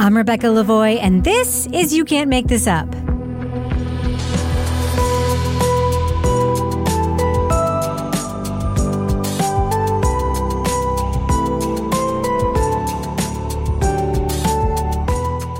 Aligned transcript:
I'm 0.00 0.16
Rebecca 0.16 0.46
Lavoie, 0.46 0.98
and 1.00 1.24
this 1.24 1.66
is 1.72 1.92
You 1.92 2.04
Can't 2.04 2.30
Make 2.30 2.46
This 2.46 2.68
Up. 2.68 2.86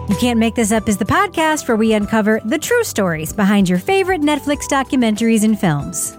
You 0.09 0.16
Can't 0.21 0.39
Make 0.39 0.55
This 0.55 0.71
Up 0.71 0.89
is 0.89 0.99
the 0.99 1.05
podcast 1.05 1.67
where 1.67 1.77
we 1.77 1.95
uncover 1.95 2.41
the 2.45 2.59
true 2.59 2.85
stories 2.85 3.33
behind 3.33 3.69
your 3.69 3.81
favorite 3.81 4.21
Netflix 4.21 4.69
documentaries 4.69 5.43
and 5.43 5.59
films. 5.59 6.17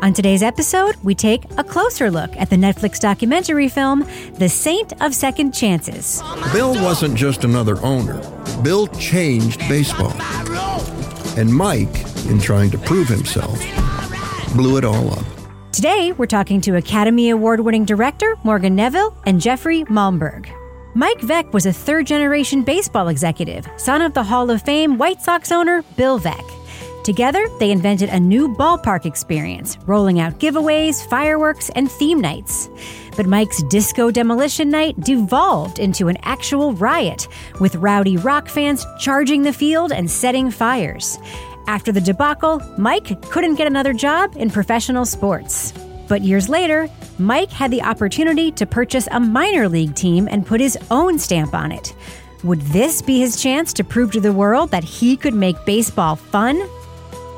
On 0.00 0.12
today's 0.12 0.42
episode, 0.42 0.94
we 1.02 1.14
take 1.14 1.44
a 1.58 1.64
closer 1.64 2.10
look 2.10 2.36
at 2.36 2.50
the 2.50 2.56
Netflix 2.56 3.00
documentary 3.00 3.68
film, 3.68 4.06
The 4.34 4.48
Saint 4.48 4.92
of 5.02 5.14
Second 5.14 5.52
Chances. 5.52 6.22
Bill 6.52 6.74
wasn't 6.74 7.16
just 7.16 7.44
another 7.44 7.80
owner, 7.82 8.20
Bill 8.62 8.86
changed 8.88 9.58
baseball. 9.60 10.12
And 11.38 11.52
Mike, 11.52 12.04
in 12.26 12.38
trying 12.38 12.70
to 12.72 12.78
prove 12.78 13.08
himself, 13.08 13.58
blew 14.54 14.76
it 14.76 14.84
all 14.84 15.12
up. 15.12 15.24
Today, 15.72 16.12
we're 16.12 16.26
talking 16.26 16.60
to 16.62 16.76
Academy 16.76 17.30
Award 17.30 17.60
winning 17.60 17.84
director 17.84 18.36
Morgan 18.44 18.76
Neville 18.76 19.16
and 19.24 19.40
Jeffrey 19.40 19.84
Malmberg. 19.84 20.48
Mike 20.94 21.20
Veeck 21.20 21.52
was 21.52 21.66
a 21.66 21.72
third 21.72 22.06
generation 22.06 22.62
baseball 22.62 23.08
executive, 23.08 23.66
son 23.76 24.02
of 24.02 24.14
the 24.14 24.22
Hall 24.22 24.50
of 24.50 24.62
Fame 24.62 24.98
White 24.98 25.20
Sox 25.22 25.50
owner 25.52 25.82
Bill 25.96 26.18
Veeck. 26.20 26.55
Together, 27.06 27.46
they 27.60 27.70
invented 27.70 28.08
a 28.08 28.18
new 28.18 28.48
ballpark 28.48 29.06
experience, 29.06 29.78
rolling 29.86 30.18
out 30.18 30.40
giveaways, 30.40 31.08
fireworks, 31.08 31.70
and 31.76 31.88
theme 31.88 32.20
nights. 32.20 32.68
But 33.16 33.26
Mike's 33.26 33.62
disco 33.62 34.10
demolition 34.10 34.70
night 34.70 34.98
devolved 34.98 35.78
into 35.78 36.08
an 36.08 36.16
actual 36.22 36.72
riot, 36.72 37.28
with 37.60 37.76
rowdy 37.76 38.16
rock 38.16 38.48
fans 38.48 38.84
charging 38.98 39.42
the 39.42 39.52
field 39.52 39.92
and 39.92 40.10
setting 40.10 40.50
fires. 40.50 41.16
After 41.68 41.92
the 41.92 42.00
debacle, 42.00 42.60
Mike 42.76 43.22
couldn't 43.30 43.54
get 43.54 43.68
another 43.68 43.92
job 43.92 44.34
in 44.34 44.50
professional 44.50 45.04
sports. 45.04 45.72
But 46.08 46.22
years 46.22 46.48
later, 46.48 46.88
Mike 47.20 47.52
had 47.52 47.70
the 47.70 47.82
opportunity 47.82 48.50
to 48.50 48.66
purchase 48.66 49.06
a 49.12 49.20
minor 49.20 49.68
league 49.68 49.94
team 49.94 50.26
and 50.28 50.44
put 50.44 50.60
his 50.60 50.76
own 50.90 51.20
stamp 51.20 51.54
on 51.54 51.70
it. 51.70 51.94
Would 52.42 52.62
this 52.62 53.00
be 53.00 53.20
his 53.20 53.40
chance 53.40 53.72
to 53.74 53.84
prove 53.84 54.10
to 54.10 54.20
the 54.20 54.32
world 54.32 54.72
that 54.72 54.82
he 54.82 55.16
could 55.16 55.34
make 55.34 55.64
baseball 55.64 56.16
fun? 56.16 56.68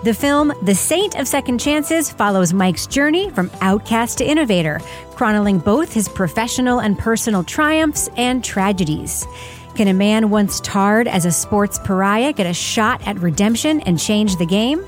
The 0.05 0.15
film 0.15 0.53
The 0.63 0.77
Saint 0.77 1.17
of 1.17 1.27
Second 1.27 1.59
Chances 1.59 2.09
follows 2.09 2.53
Mike's 2.53 2.87
journey 2.87 3.31
from 3.31 3.51
outcast 3.61 4.19
to 4.19 4.25
innovator, 4.25 4.81
chronicling 5.17 5.59
both 5.59 5.93
his 5.93 6.09
professional 6.09 6.79
and 6.79 6.97
personal 6.97 7.43
triumphs 7.43 8.09
and 8.17 8.45
tragedies. 8.45 9.27
Can 9.75 9.89
a 9.89 9.93
man 9.93 10.31
once 10.31 10.61
tarred 10.61 11.09
as 11.09 11.25
a 11.25 11.33
sports 11.33 11.81
pariah 11.81 12.33
get 12.33 12.47
a 12.47 12.55
shot 12.55 13.05
at 13.09 13.19
redemption 13.19 13.81
and 13.81 13.99
change 13.99 14.37
the 14.37 14.47
game? 14.47 14.85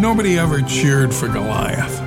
Nobody 0.00 0.38
ever 0.38 0.62
cheered 0.62 1.12
for 1.12 1.28
Goliath. 1.28 2.00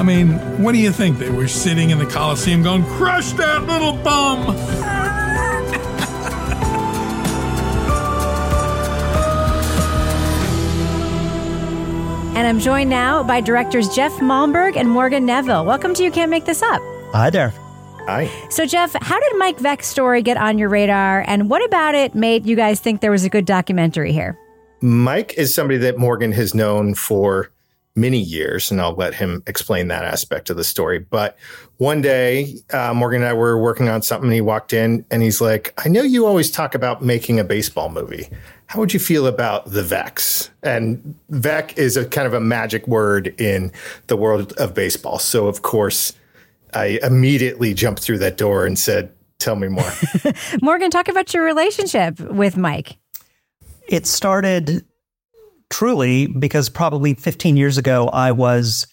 I 0.00 0.02
mean, 0.02 0.32
what 0.62 0.72
do 0.72 0.78
you 0.78 0.92
think? 0.92 1.18
They 1.18 1.30
were 1.30 1.48
sitting 1.48 1.90
in 1.90 1.98
the 1.98 2.06
Coliseum 2.06 2.62
going, 2.62 2.84
Crush 2.84 3.32
that 3.32 3.64
little 3.64 3.92
bum! 4.02 4.95
And 12.36 12.46
I'm 12.46 12.60
joined 12.60 12.90
now 12.90 13.22
by 13.22 13.40
directors 13.40 13.88
Jeff 13.88 14.12
Malmberg 14.16 14.76
and 14.76 14.90
Morgan 14.90 15.24
Neville. 15.24 15.64
Welcome 15.64 15.94
to 15.94 16.04
You 16.04 16.10
Can't 16.10 16.30
Make 16.30 16.44
This 16.44 16.62
Up. 16.62 16.82
Hi 17.12 17.30
there. 17.30 17.48
Hi. 18.04 18.30
So, 18.50 18.66
Jeff, 18.66 18.94
how 19.00 19.18
did 19.18 19.38
Mike 19.38 19.56
Veeck's 19.56 19.86
story 19.86 20.20
get 20.20 20.36
on 20.36 20.58
your 20.58 20.68
radar, 20.68 21.24
and 21.26 21.48
what 21.48 21.64
about 21.64 21.94
it 21.94 22.14
made 22.14 22.44
you 22.44 22.54
guys 22.54 22.78
think 22.78 23.00
there 23.00 23.10
was 23.10 23.24
a 23.24 23.30
good 23.30 23.46
documentary 23.46 24.12
here? 24.12 24.38
Mike 24.82 25.32
is 25.38 25.54
somebody 25.54 25.78
that 25.78 25.96
Morgan 25.96 26.30
has 26.32 26.54
known 26.54 26.94
for 26.94 27.50
many 27.96 28.18
years, 28.18 28.70
and 28.70 28.80
I'll 28.80 28.94
let 28.94 29.14
him 29.14 29.42
explain 29.46 29.88
that 29.88 30.04
aspect 30.04 30.50
of 30.50 30.56
the 30.56 30.64
story. 30.64 30.98
But 30.98 31.36
one 31.78 32.02
day, 32.02 32.54
uh, 32.72 32.92
Morgan 32.94 33.22
and 33.22 33.28
I 33.28 33.32
were 33.32 33.58
working 33.60 33.88
on 33.88 34.02
something, 34.02 34.28
and 34.28 34.34
he 34.34 34.40
walked 34.40 34.72
in 34.72 35.04
and 35.10 35.22
he's 35.22 35.40
like, 35.40 35.72
I 35.84 35.88
know 35.88 36.02
you 36.02 36.26
always 36.26 36.50
talk 36.50 36.74
about 36.74 37.02
making 37.02 37.40
a 37.40 37.44
baseball 37.44 37.88
movie. 37.88 38.28
How 38.66 38.80
would 38.80 38.92
you 38.92 39.00
feel 39.00 39.26
about 39.26 39.70
the 39.70 39.82
Veeck's? 39.82 40.50
And 40.62 41.14
Veeck 41.30 41.76
is 41.78 41.96
a 41.96 42.04
kind 42.04 42.26
of 42.26 42.34
a 42.34 42.40
magic 42.40 42.86
word 42.86 43.34
in 43.40 43.72
the 44.08 44.16
world 44.16 44.52
of 44.54 44.74
baseball. 44.74 45.18
So, 45.18 45.46
of 45.46 45.62
course, 45.62 46.12
I 46.74 46.98
immediately 47.02 47.74
jumped 47.74 48.02
through 48.02 48.18
that 48.18 48.36
door 48.36 48.66
and 48.66 48.78
said, 48.78 49.12
Tell 49.38 49.56
me 49.56 49.68
more. 49.68 49.90
Morgan, 50.62 50.90
talk 50.90 51.08
about 51.08 51.34
your 51.34 51.44
relationship 51.44 52.18
with 52.20 52.56
Mike. 52.56 52.96
It 53.86 54.06
started 54.06 54.84
truly 55.70 56.26
because 56.26 56.68
probably 56.68 57.14
15 57.14 57.56
years 57.56 57.78
ago, 57.78 58.08
I 58.08 58.32
was 58.32 58.86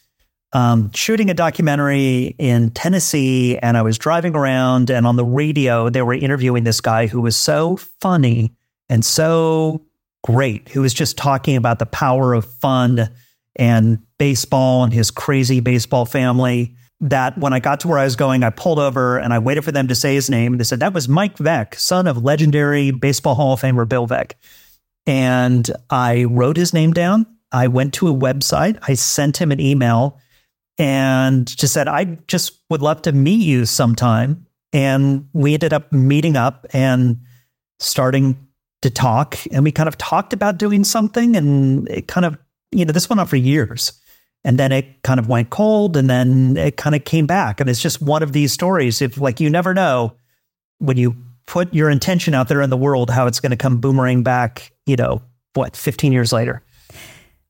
um, 0.54 0.92
shooting 0.94 1.30
a 1.30 1.34
documentary 1.34 2.36
in 2.38 2.70
Tennessee 2.72 3.58
and 3.58 3.76
I 3.76 3.82
was 3.82 3.98
driving 3.98 4.36
around, 4.36 4.90
and 4.90 5.08
on 5.08 5.16
the 5.16 5.26
radio, 5.26 5.90
they 5.90 6.02
were 6.02 6.14
interviewing 6.14 6.64
this 6.64 6.80
guy 6.80 7.08
who 7.08 7.22
was 7.22 7.36
so 7.36 7.78
funny 8.00 8.56
and 8.88 9.04
so 9.04 9.84
great, 10.24 10.70
who 10.70 10.82
was 10.82 10.94
just 10.94 11.18
talking 11.18 11.56
about 11.56 11.80
the 11.80 11.86
power 11.86 12.34
of 12.34 12.46
fun 12.46 13.10
and 13.56 14.00
baseball 14.18 14.84
and 14.84 14.94
his 14.94 15.12
crazy 15.12 15.60
baseball 15.60 16.06
family. 16.06 16.76
That 17.02 17.38
when 17.38 17.52
I 17.52 17.60
got 17.60 17.82
to 17.82 17.90
where 17.90 18.00
I 18.00 18.06
was 18.06 18.16
going, 18.16 18.44
I 18.44 18.50
pulled 18.50 18.80
over 18.80 19.18
and 19.18 19.34
I 19.34 19.40
waited 19.40 19.66
for 19.66 19.74
them 19.74 19.90
to 19.90 19.96
say 19.96 20.14
his 20.14 20.30
name. 20.30 20.58
They 20.58 20.64
said, 20.64 20.80
That 20.80 20.94
was 20.94 21.10
Mike 21.10 21.36
Veeck, 21.36 21.76
son 21.76 22.08
of 22.08 22.24
legendary 22.24 22.92
Baseball 22.92 23.36
Hall 23.36 23.54
of 23.54 23.62
Famer 23.62 23.90
Bill 23.90 24.08
Veeck. 24.08 24.34
And 25.06 25.70
I 25.90 26.26
wrote 26.26 26.58
his 26.58 26.74
name 26.74 26.94
down. 26.94 27.26
I 27.52 27.68
went 27.68 27.94
to 27.96 28.08
a 28.08 28.14
website. 28.14 28.80
I 28.88 28.94
sent 28.96 29.38
him 29.38 29.52
an 29.52 29.60
email 29.60 30.20
and 30.78 31.46
just 31.46 31.74
said, 31.74 31.88
I 31.88 32.18
just 32.28 32.60
would 32.70 32.82
love 32.82 33.02
to 33.04 33.12
meet 33.12 33.46
you 33.46 33.66
sometime. 33.66 34.48
And 34.72 35.28
we 35.34 35.54
ended 35.54 35.74
up 35.74 35.92
meeting 35.92 36.36
up 36.36 36.66
and 36.74 37.20
starting 37.80 38.48
to 38.82 38.90
talk. 38.90 39.38
And 39.52 39.64
we 39.64 39.72
kind 39.72 39.88
of 39.88 39.98
talked 39.98 40.34
about 40.34 40.58
doing 40.58 40.84
something. 40.84 41.36
And 41.36 41.88
it 41.90 42.08
kind 42.08 42.26
of, 42.26 42.38
you 42.72 42.86
know, 42.86 42.92
this 42.92 43.10
went 43.10 43.20
on 43.20 43.28
for 43.28 43.36
years. 43.36 43.94
And 44.44 44.58
then 44.58 44.72
it 44.72 45.04
kind 45.04 45.20
of 45.20 45.30
went 45.30 45.52
cold 45.52 45.96
and 45.96 46.10
then 46.10 46.58
it 46.58 46.76
kind 46.76 46.96
of 46.96 47.06
came 47.06 47.28
back. 47.28 47.62
And 47.62 47.70
it's 47.70 47.82
just 47.82 48.02
one 48.02 48.24
of 48.24 48.34
these 48.34 48.52
stories. 48.52 49.02
If, 49.02 49.18
like, 49.18 49.40
you 49.40 49.50
never 49.50 49.74
know 49.74 50.16
when 50.80 50.98
you 50.98 51.16
put 51.46 51.74
your 51.74 51.90
intention 51.90 52.34
out 52.34 52.48
there 52.48 52.62
in 52.62 52.70
the 52.70 52.78
world, 52.78 53.10
how 53.10 53.28
it's 53.28 53.40
going 53.40 53.52
to 53.52 53.58
come 53.58 53.80
boomerang 53.80 54.24
back, 54.24 54.72
you 54.86 54.96
know, 54.96 55.22
what, 55.54 55.76
15 55.76 56.12
years 56.12 56.34
later. 56.34 56.64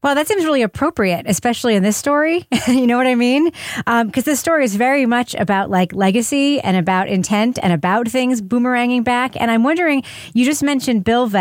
Well, 0.04 0.16
that 0.16 0.28
seems 0.28 0.44
really 0.44 0.64
appropriate, 0.64 1.26
especially 1.30 1.76
in 1.76 1.84
this 1.84 1.96
story. 1.96 2.46
you 2.68 2.86
know 2.86 2.98
what 2.98 3.08
I 3.08 3.16
mean? 3.16 3.46
Because 3.78 3.78
um, 3.88 4.12
this 4.12 4.38
story 4.38 4.66
is 4.66 4.76
very 4.76 5.06
much 5.06 5.34
about 5.36 5.70
like 5.70 5.94
legacy 5.94 6.60
and 6.60 6.76
about 6.76 7.08
intent 7.08 7.58
and 7.64 7.72
about 7.72 8.10
things 8.10 8.42
boomeranging 8.42 9.06
back. 9.06 9.40
And 9.40 9.50
I'm 9.50 9.64
wondering, 9.64 10.04
you 10.34 10.44
just 10.44 10.62
mentioned 10.62 11.06
Bill 11.06 11.32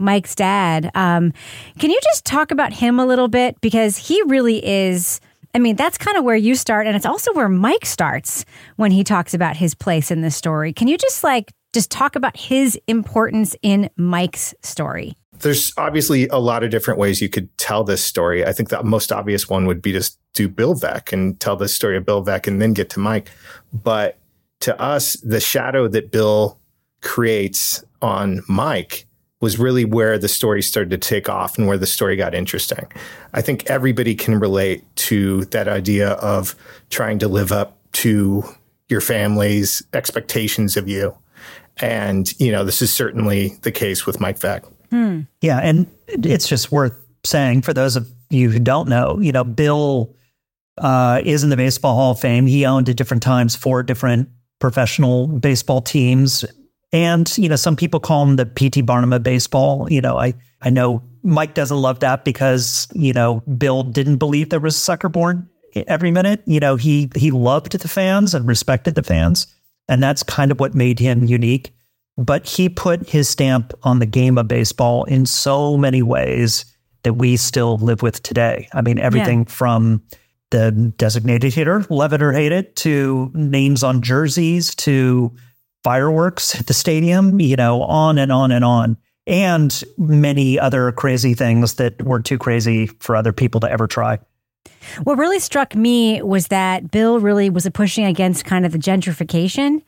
Mike's 0.00 0.34
dad. 0.34 0.90
Um, 0.96 1.32
can 1.78 1.90
you 1.90 2.00
just 2.02 2.24
talk 2.24 2.50
about 2.50 2.72
him 2.72 2.98
a 2.98 3.06
little 3.06 3.28
bit? 3.28 3.60
Because 3.60 3.96
he 3.96 4.20
really 4.26 4.66
is. 4.66 5.20
I 5.54 5.60
mean, 5.60 5.76
that's 5.76 5.96
kind 5.96 6.16
of 6.18 6.24
where 6.24 6.36
you 6.36 6.56
start, 6.56 6.86
and 6.86 6.94
it's 6.94 7.06
also 7.06 7.32
where 7.32 7.48
Mike 7.48 7.86
starts 7.86 8.44
when 8.76 8.90
he 8.90 9.02
talks 9.02 9.32
about 9.32 9.56
his 9.56 9.74
place 9.74 10.10
in 10.10 10.20
this 10.20 10.36
story. 10.36 10.72
Can 10.72 10.88
you 10.88 10.98
just 10.98 11.24
like 11.24 11.52
just 11.72 11.90
talk 11.90 12.16
about 12.16 12.36
his 12.36 12.78
importance 12.86 13.54
in 13.62 13.90
Mike's 13.96 14.54
story? 14.62 15.14
There's 15.40 15.72
obviously 15.76 16.26
a 16.28 16.38
lot 16.38 16.64
of 16.64 16.70
different 16.70 16.98
ways 16.98 17.22
you 17.22 17.28
could 17.28 17.56
tell 17.58 17.84
this 17.84 18.04
story. 18.04 18.44
I 18.44 18.52
think 18.52 18.70
the 18.70 18.82
most 18.82 19.12
obvious 19.12 19.48
one 19.48 19.66
would 19.66 19.80
be 19.80 19.92
to 19.92 20.10
do 20.34 20.48
Bill 20.48 20.74
Veeck 20.74 21.12
and 21.12 21.38
tell 21.38 21.56
the 21.56 21.68
story 21.68 21.96
of 21.96 22.04
Bill 22.04 22.24
Veeck 22.24 22.46
and 22.46 22.60
then 22.60 22.72
get 22.72 22.90
to 22.90 23.00
Mike. 23.00 23.30
But 23.72 24.18
to 24.60 24.80
us, 24.80 25.14
the 25.14 25.40
shadow 25.40 25.86
that 25.88 26.10
Bill 26.10 26.58
creates 27.02 27.84
on 28.02 28.42
Mike 28.48 29.06
was 29.40 29.58
really 29.58 29.84
where 29.84 30.18
the 30.18 30.28
story 30.28 30.62
started 30.62 30.90
to 30.90 30.98
take 30.98 31.28
off 31.28 31.58
and 31.58 31.68
where 31.68 31.78
the 31.78 31.86
story 31.86 32.16
got 32.16 32.34
interesting. 32.34 32.90
I 33.32 33.40
think 33.40 33.70
everybody 33.70 34.16
can 34.16 34.40
relate 34.40 34.84
to 34.96 35.44
that 35.46 35.68
idea 35.68 36.10
of 36.14 36.56
trying 36.90 37.20
to 37.20 37.28
live 37.28 37.52
up 37.52 37.78
to 37.92 38.42
your 38.88 39.00
family's 39.00 39.82
expectations 39.92 40.76
of 40.76 40.88
you. 40.88 41.16
And, 41.80 42.32
you 42.40 42.52
know, 42.52 42.64
this 42.64 42.82
is 42.82 42.92
certainly 42.92 43.50
the 43.62 43.72
case 43.72 44.06
with 44.06 44.20
Mike 44.20 44.38
Veeck. 44.38 44.64
Hmm. 44.90 45.22
Yeah. 45.40 45.58
And 45.58 45.86
it's 46.06 46.48
just 46.48 46.72
worth 46.72 46.98
saying 47.24 47.62
for 47.62 47.72
those 47.72 47.96
of 47.96 48.08
you 48.30 48.50
who 48.50 48.58
don't 48.58 48.88
know, 48.88 49.18
you 49.20 49.32
know, 49.32 49.44
Bill 49.44 50.14
uh, 50.78 51.20
is 51.24 51.44
in 51.44 51.50
the 51.50 51.56
Baseball 51.56 51.94
Hall 51.94 52.12
of 52.12 52.20
Fame. 52.20 52.46
He 52.46 52.64
owned 52.64 52.88
at 52.88 52.96
different 52.96 53.22
times 53.22 53.56
four 53.56 53.82
different 53.82 54.28
professional 54.58 55.26
baseball 55.26 55.80
teams. 55.80 56.44
And, 56.92 57.30
you 57.36 57.48
know, 57.48 57.56
some 57.56 57.76
people 57.76 58.00
call 58.00 58.24
him 58.24 58.36
the 58.36 58.46
P.T. 58.46 58.82
Barnum 58.82 59.12
of 59.12 59.22
baseball. 59.22 59.90
You 59.90 60.00
know, 60.00 60.18
I, 60.18 60.34
I 60.62 60.70
know 60.70 61.02
Mike 61.22 61.54
doesn't 61.54 61.76
love 61.76 62.00
that 62.00 62.24
because, 62.24 62.88
you 62.94 63.12
know, 63.12 63.40
Bill 63.40 63.82
didn't 63.82 64.16
believe 64.16 64.50
there 64.50 64.60
was 64.60 64.76
a 64.76 64.80
sucker 64.80 65.08
born 65.08 65.48
every 65.86 66.10
minute. 66.10 66.42
You 66.46 66.60
know, 66.60 66.76
he 66.76 67.10
he 67.14 67.30
loved 67.30 67.72
the 67.72 67.88
fans 67.88 68.34
and 68.34 68.46
respected 68.48 68.94
the 68.94 69.02
fans. 69.02 69.46
And 69.88 70.02
that's 70.02 70.22
kind 70.22 70.50
of 70.50 70.60
what 70.60 70.74
made 70.74 70.98
him 70.98 71.24
unique. 71.24 71.72
but 72.18 72.46
he 72.48 72.68
put 72.68 73.08
his 73.08 73.28
stamp 73.28 73.72
on 73.84 74.00
the 74.00 74.06
game 74.06 74.36
of 74.36 74.48
baseball 74.48 75.04
in 75.04 75.24
so 75.24 75.76
many 75.76 76.02
ways 76.02 76.64
that 77.04 77.14
we 77.14 77.36
still 77.36 77.78
live 77.78 78.02
with 78.02 78.20
today. 78.24 78.68
I 78.74 78.82
mean, 78.82 78.98
everything 78.98 79.40
yeah. 79.40 79.44
from 79.52 80.02
the 80.50 80.72
designated 80.98 81.54
hitter, 81.54 81.86
love 81.90 82.12
it 82.12 82.20
or 82.20 82.32
hate 82.32 82.50
it, 82.50 82.74
to 82.76 83.30
names 83.34 83.84
on 83.84 84.02
jerseys, 84.02 84.74
to 84.74 85.32
fireworks 85.84 86.58
at 86.58 86.66
the 86.66 86.74
stadium, 86.74 87.38
you 87.40 87.54
know, 87.54 87.82
on 87.82 88.18
and 88.18 88.32
on 88.32 88.50
and 88.50 88.64
on. 88.64 88.96
And 89.28 89.84
many 89.96 90.58
other 90.58 90.90
crazy 90.90 91.34
things 91.34 91.74
that 91.74 92.02
were 92.02 92.20
too 92.20 92.38
crazy 92.38 92.86
for 92.86 93.14
other 93.14 93.32
people 93.32 93.60
to 93.60 93.70
ever 93.70 93.86
try. 93.86 94.18
What 95.04 95.18
really 95.18 95.38
struck 95.38 95.74
me 95.74 96.22
was 96.22 96.48
that 96.48 96.90
Bill 96.90 97.20
really 97.20 97.50
was 97.50 97.68
pushing 97.74 98.04
against 98.04 98.44
kind 98.44 98.66
of 98.66 98.72
the 98.72 98.78
gentrification 98.78 99.82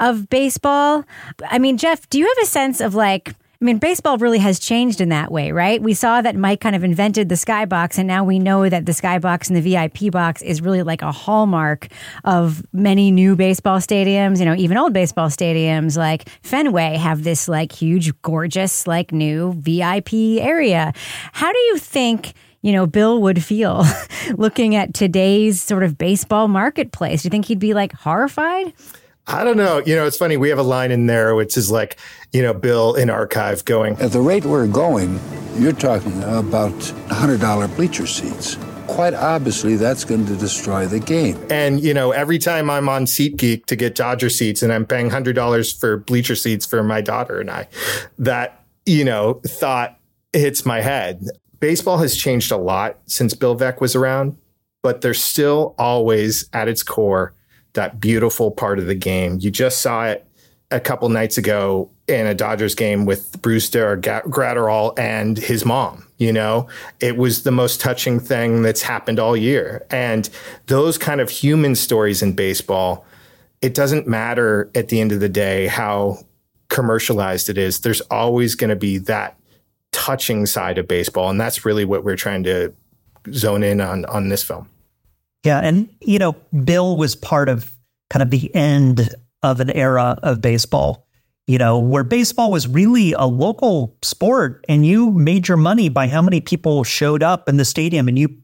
of 0.00 0.28
baseball. 0.28 1.04
I 1.48 1.58
mean, 1.58 1.76
Jeff, 1.76 2.08
do 2.08 2.18
you 2.18 2.26
have 2.26 2.44
a 2.44 2.46
sense 2.46 2.80
of 2.80 2.94
like, 2.94 3.34
I 3.58 3.64
mean, 3.64 3.78
baseball 3.78 4.18
really 4.18 4.38
has 4.38 4.58
changed 4.58 5.00
in 5.00 5.08
that 5.08 5.32
way, 5.32 5.50
right? 5.50 5.80
We 5.80 5.94
saw 5.94 6.20
that 6.20 6.36
Mike 6.36 6.60
kind 6.60 6.76
of 6.76 6.84
invented 6.84 7.30
the 7.30 7.36
skybox, 7.36 7.96
and 7.96 8.06
now 8.06 8.22
we 8.22 8.38
know 8.38 8.68
that 8.68 8.84
the 8.84 8.92
skybox 8.92 9.48
and 9.48 9.56
the 9.56 9.62
VIP 9.62 10.12
box 10.12 10.42
is 10.42 10.60
really 10.60 10.82
like 10.82 11.00
a 11.00 11.10
hallmark 11.10 11.88
of 12.24 12.62
many 12.74 13.10
new 13.10 13.34
baseball 13.34 13.78
stadiums. 13.78 14.40
You 14.40 14.44
know, 14.44 14.54
even 14.54 14.76
old 14.76 14.92
baseball 14.92 15.28
stadiums 15.28 15.96
like 15.96 16.28
Fenway 16.42 16.96
have 16.96 17.24
this 17.24 17.48
like 17.48 17.72
huge, 17.72 18.12
gorgeous, 18.20 18.86
like 18.86 19.10
new 19.10 19.54
VIP 19.54 20.12
area. 20.38 20.92
How 21.32 21.50
do 21.50 21.58
you 21.58 21.78
think? 21.78 22.34
You 22.62 22.72
know, 22.72 22.86
Bill 22.86 23.20
would 23.22 23.42
feel 23.42 23.84
looking 24.36 24.74
at 24.74 24.94
today's 24.94 25.60
sort 25.60 25.82
of 25.82 25.98
baseball 25.98 26.48
marketplace? 26.48 27.22
Do 27.22 27.26
you 27.26 27.30
think 27.30 27.46
he'd 27.46 27.58
be 27.58 27.74
like 27.74 27.92
horrified? 27.92 28.72
I 29.28 29.42
don't 29.42 29.56
know. 29.56 29.82
You 29.84 29.96
know, 29.96 30.06
it's 30.06 30.16
funny. 30.16 30.36
We 30.36 30.50
have 30.50 30.58
a 30.58 30.62
line 30.62 30.92
in 30.92 31.06
there 31.06 31.34
which 31.34 31.56
is 31.56 31.70
like, 31.70 31.98
you 32.32 32.42
know, 32.42 32.54
Bill 32.54 32.94
in 32.94 33.10
archive 33.10 33.64
going. 33.64 33.96
At 34.00 34.12
the 34.12 34.20
rate 34.20 34.44
we're 34.44 34.68
going, 34.68 35.18
you're 35.56 35.72
talking 35.72 36.22
about 36.22 36.72
$100 36.72 37.76
bleacher 37.76 38.06
seats. 38.06 38.56
Quite 38.86 39.14
obviously, 39.14 39.74
that's 39.74 40.04
going 40.04 40.26
to 40.26 40.36
destroy 40.36 40.86
the 40.86 41.00
game. 41.00 41.44
And, 41.50 41.80
you 41.82 41.92
know, 41.92 42.12
every 42.12 42.38
time 42.38 42.70
I'm 42.70 42.88
on 42.88 43.04
SeatGeek 43.04 43.66
to 43.66 43.74
get 43.74 43.96
Dodger 43.96 44.30
seats 44.30 44.62
and 44.62 44.72
I'm 44.72 44.86
paying 44.86 45.10
$100 45.10 45.80
for 45.80 45.96
bleacher 45.96 46.36
seats 46.36 46.64
for 46.64 46.84
my 46.84 47.00
daughter 47.00 47.40
and 47.40 47.50
I, 47.50 47.68
that, 48.18 48.64
you 48.84 49.04
know, 49.04 49.40
thought 49.44 49.98
hits 50.32 50.64
my 50.64 50.80
head 50.80 51.24
baseball 51.60 51.98
has 51.98 52.16
changed 52.16 52.52
a 52.52 52.56
lot 52.56 52.98
since 53.06 53.34
Bill 53.34 53.56
Veeck 53.56 53.80
was 53.80 53.94
around, 53.94 54.36
but 54.82 55.00
there's 55.00 55.22
still 55.22 55.74
always 55.78 56.48
at 56.52 56.68
its 56.68 56.82
core 56.82 57.34
that 57.74 58.00
beautiful 58.00 58.50
part 58.50 58.78
of 58.78 58.86
the 58.86 58.94
game. 58.94 59.38
You 59.40 59.50
just 59.50 59.80
saw 59.80 60.06
it 60.06 60.26
a 60.70 60.80
couple 60.80 61.08
nights 61.08 61.38
ago 61.38 61.90
in 62.08 62.26
a 62.26 62.34
Dodgers 62.34 62.74
game 62.74 63.04
with 63.04 63.40
Brusdar 63.40 64.00
Graterol 64.00 64.98
and 64.98 65.38
his 65.38 65.64
mom. 65.64 66.06
You 66.18 66.32
know, 66.32 66.68
it 67.00 67.16
was 67.16 67.42
the 67.42 67.52
most 67.52 67.80
touching 67.80 68.18
thing 68.18 68.62
that's 68.62 68.82
happened 68.82 69.18
all 69.18 69.36
year. 69.36 69.86
And 69.90 70.28
those 70.66 70.98
kind 70.98 71.20
of 71.20 71.30
human 71.30 71.74
stories 71.74 72.22
in 72.22 72.32
baseball, 72.32 73.04
it 73.60 73.74
doesn't 73.74 74.08
matter 74.08 74.70
at 74.74 74.88
the 74.88 75.00
end 75.00 75.12
of 75.12 75.20
the 75.20 75.28
day 75.28 75.66
how 75.66 76.18
commercialized 76.68 77.48
it 77.48 77.58
is. 77.58 77.80
There's 77.80 78.00
always 78.02 78.54
going 78.54 78.70
to 78.70 78.76
be 78.76 78.98
that 78.98 79.35
touching 79.96 80.44
side 80.44 80.76
of 80.76 80.86
baseball, 80.86 81.30
and 81.30 81.40
that's 81.40 81.64
really 81.64 81.86
what 81.86 82.04
we're 82.04 82.16
trying 82.16 82.44
to 82.44 82.72
zone 83.32 83.62
in 83.62 83.80
on 83.80 84.04
on 84.04 84.28
this 84.28 84.42
film. 84.42 84.68
Yeah, 85.42 85.60
and 85.60 85.88
you 86.02 86.18
know, 86.18 86.36
Bill 86.64 86.96
was 86.98 87.16
part 87.16 87.48
of 87.48 87.72
kind 88.10 88.22
of 88.22 88.30
the 88.30 88.54
end 88.54 89.08
of 89.42 89.60
an 89.60 89.70
era 89.70 90.18
of 90.22 90.42
baseball. 90.42 91.06
You 91.46 91.58
know, 91.58 91.78
where 91.78 92.04
baseball 92.04 92.50
was 92.50 92.68
really 92.68 93.12
a 93.12 93.24
local 93.24 93.96
sport, 94.02 94.64
and 94.68 94.84
you 94.84 95.10
made 95.12 95.48
your 95.48 95.56
money 95.56 95.88
by 95.88 96.08
how 96.08 96.20
many 96.20 96.42
people 96.42 96.84
showed 96.84 97.22
up 97.22 97.48
in 97.48 97.56
the 97.56 97.64
stadium, 97.64 98.06
and 98.06 98.18
you 98.18 98.36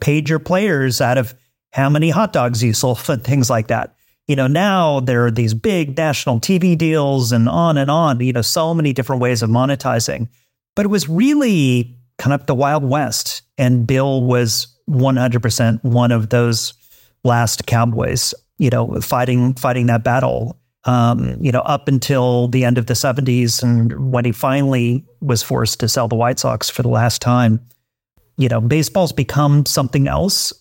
paid 0.00 0.28
your 0.28 0.40
players 0.40 1.00
out 1.00 1.18
of 1.18 1.34
how 1.72 1.88
many 1.88 2.10
hot 2.10 2.32
dogs 2.32 2.64
you 2.64 2.72
sold 2.72 3.02
and 3.08 3.22
things 3.22 3.48
like 3.48 3.68
that. 3.68 3.94
You 4.26 4.34
know, 4.34 4.48
now 4.48 4.98
there 4.98 5.24
are 5.26 5.30
these 5.30 5.54
big 5.54 5.96
national 5.96 6.40
TV 6.40 6.76
deals 6.76 7.30
and 7.30 7.48
on 7.48 7.78
and 7.78 7.90
on. 7.90 8.18
You 8.18 8.32
know, 8.32 8.42
so 8.42 8.74
many 8.74 8.92
different 8.92 9.22
ways 9.22 9.42
of 9.42 9.50
monetizing. 9.50 10.28
But 10.76 10.84
it 10.84 10.88
was 10.88 11.08
really 11.08 11.98
kind 12.18 12.32
of 12.32 12.46
the 12.46 12.54
Wild 12.54 12.84
West. 12.84 13.42
And 13.58 13.86
Bill 13.86 14.22
was 14.22 14.68
100% 14.88 15.82
one 15.82 16.12
of 16.12 16.28
those 16.28 16.74
last 17.24 17.66
cowboys, 17.66 18.32
you 18.58 18.70
know, 18.70 19.00
fighting, 19.00 19.54
fighting 19.54 19.86
that 19.86 20.04
battle. 20.04 20.60
Um, 20.84 21.36
you 21.40 21.50
know, 21.50 21.62
up 21.62 21.88
until 21.88 22.46
the 22.46 22.64
end 22.64 22.78
of 22.78 22.86
the 22.86 22.94
70s 22.94 23.60
and 23.60 24.12
when 24.12 24.24
he 24.24 24.30
finally 24.30 25.04
was 25.20 25.42
forced 25.42 25.80
to 25.80 25.88
sell 25.88 26.06
the 26.06 26.14
White 26.14 26.38
Sox 26.38 26.70
for 26.70 26.82
the 26.82 26.88
last 26.88 27.20
time, 27.20 27.60
you 28.36 28.48
know, 28.48 28.60
baseball's 28.60 29.12
become 29.12 29.66
something 29.66 30.06
else. 30.06 30.52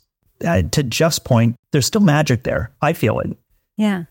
Uh, 0.44 0.64
to 0.72 0.82
Jeff's 0.82 1.20
point, 1.20 1.56
there's 1.72 1.86
still 1.86 2.02
magic 2.02 2.44
there. 2.44 2.72
I 2.82 2.94
feel 2.94 3.20
it. 3.20 3.38
Yeah. 3.78 4.06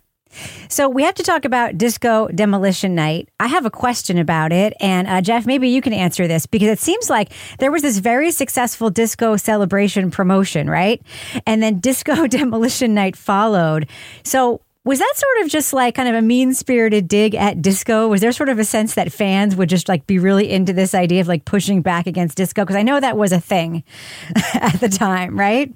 So 0.68 0.88
we 0.88 1.02
have 1.02 1.14
to 1.14 1.22
talk 1.22 1.44
about 1.44 1.78
Disco 1.78 2.28
Demolition 2.28 2.94
Night. 2.94 3.28
I 3.40 3.46
have 3.48 3.66
a 3.66 3.70
question 3.70 4.18
about 4.18 4.52
it, 4.52 4.74
and 4.80 5.08
uh, 5.08 5.20
Jeff, 5.20 5.46
maybe 5.46 5.68
you 5.68 5.80
can 5.80 5.92
answer 5.92 6.26
this 6.26 6.46
because 6.46 6.68
it 6.68 6.78
seems 6.78 7.10
like 7.10 7.32
there 7.58 7.70
was 7.70 7.82
this 7.82 7.98
very 7.98 8.30
successful 8.30 8.90
disco 8.90 9.36
celebration 9.36 10.10
promotion, 10.10 10.68
right? 10.68 11.02
And 11.46 11.62
then 11.62 11.80
Disco 11.80 12.26
Demolition 12.28 12.94
Night 12.94 13.16
followed. 13.16 13.88
So 14.24 14.60
was 14.84 14.98
that 14.98 15.12
sort 15.16 15.44
of 15.44 15.50
just 15.50 15.72
like 15.72 15.94
kind 15.94 16.08
of 16.08 16.14
a 16.14 16.20
mean 16.20 16.52
spirited 16.52 17.08
dig 17.08 17.34
at 17.34 17.62
disco? 17.62 18.08
Was 18.08 18.20
there 18.20 18.32
sort 18.32 18.50
of 18.50 18.58
a 18.58 18.64
sense 18.64 18.94
that 18.94 19.10
fans 19.12 19.56
would 19.56 19.70
just 19.70 19.88
like 19.88 20.06
be 20.06 20.18
really 20.18 20.50
into 20.50 20.74
this 20.74 20.94
idea 20.94 21.22
of 21.22 21.28
like 21.28 21.46
pushing 21.46 21.80
back 21.80 22.06
against 22.06 22.36
disco? 22.36 22.62
Because 22.62 22.76
I 22.76 22.82
know 22.82 23.00
that 23.00 23.16
was 23.16 23.32
a 23.32 23.40
thing 23.40 23.82
at 24.54 24.78
the 24.80 24.90
time, 24.90 25.38
right? 25.38 25.72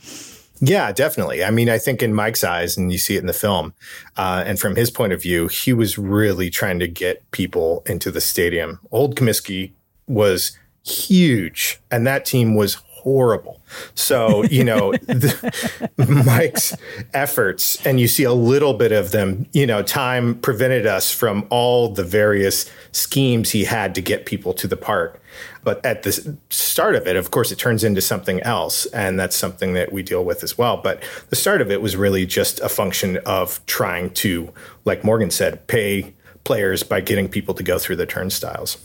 Yeah, 0.60 0.90
definitely. 0.92 1.44
I 1.44 1.50
mean, 1.50 1.68
I 1.68 1.78
think 1.78 2.02
in 2.02 2.12
Mike's 2.12 2.42
eyes, 2.42 2.76
and 2.76 2.90
you 2.90 2.98
see 2.98 3.16
it 3.16 3.20
in 3.20 3.26
the 3.26 3.32
film, 3.32 3.74
uh, 4.16 4.42
and 4.44 4.58
from 4.58 4.74
his 4.74 4.90
point 4.90 5.12
of 5.12 5.22
view, 5.22 5.46
he 5.48 5.72
was 5.72 5.98
really 5.98 6.50
trying 6.50 6.78
to 6.80 6.88
get 6.88 7.28
people 7.30 7.82
into 7.86 8.10
the 8.10 8.20
stadium. 8.20 8.80
Old 8.90 9.14
Comiskey 9.16 9.72
was 10.06 10.58
huge, 10.84 11.80
and 11.90 12.06
that 12.06 12.24
team 12.24 12.54
was 12.56 12.74
horrible. 12.74 13.60
So, 13.94 14.44
you 14.44 14.64
know, 14.64 14.92
the, 15.06 16.22
Mike's 16.26 16.76
efforts, 17.14 17.84
and 17.86 18.00
you 18.00 18.08
see 18.08 18.24
a 18.24 18.32
little 18.32 18.74
bit 18.74 18.92
of 18.92 19.12
them, 19.12 19.46
you 19.52 19.66
know, 19.66 19.82
time 19.82 20.34
prevented 20.40 20.86
us 20.86 21.12
from 21.12 21.46
all 21.50 21.88
the 21.88 22.04
various 22.04 22.70
schemes 22.92 23.50
he 23.50 23.64
had 23.64 23.94
to 23.94 24.00
get 24.00 24.26
people 24.26 24.52
to 24.54 24.66
the 24.66 24.76
park. 24.76 25.22
But 25.64 25.84
at 25.84 26.02
the 26.02 26.36
start 26.50 26.94
of 26.94 27.06
it, 27.06 27.16
of 27.16 27.30
course, 27.30 27.52
it 27.52 27.58
turns 27.58 27.84
into 27.84 28.00
something 28.00 28.40
else. 28.40 28.86
And 28.86 29.18
that's 29.18 29.36
something 29.36 29.74
that 29.74 29.92
we 29.92 30.02
deal 30.02 30.24
with 30.24 30.42
as 30.42 30.56
well. 30.56 30.76
But 30.76 31.02
the 31.30 31.36
start 31.36 31.60
of 31.60 31.70
it 31.70 31.82
was 31.82 31.96
really 31.96 32.26
just 32.26 32.60
a 32.60 32.68
function 32.68 33.18
of 33.26 33.64
trying 33.66 34.10
to, 34.14 34.52
like 34.84 35.04
Morgan 35.04 35.30
said, 35.30 35.66
pay 35.66 36.14
players 36.44 36.82
by 36.82 37.00
getting 37.00 37.28
people 37.28 37.54
to 37.54 37.62
go 37.62 37.78
through 37.78 37.96
the 37.96 38.06
turnstiles. 38.06 38.78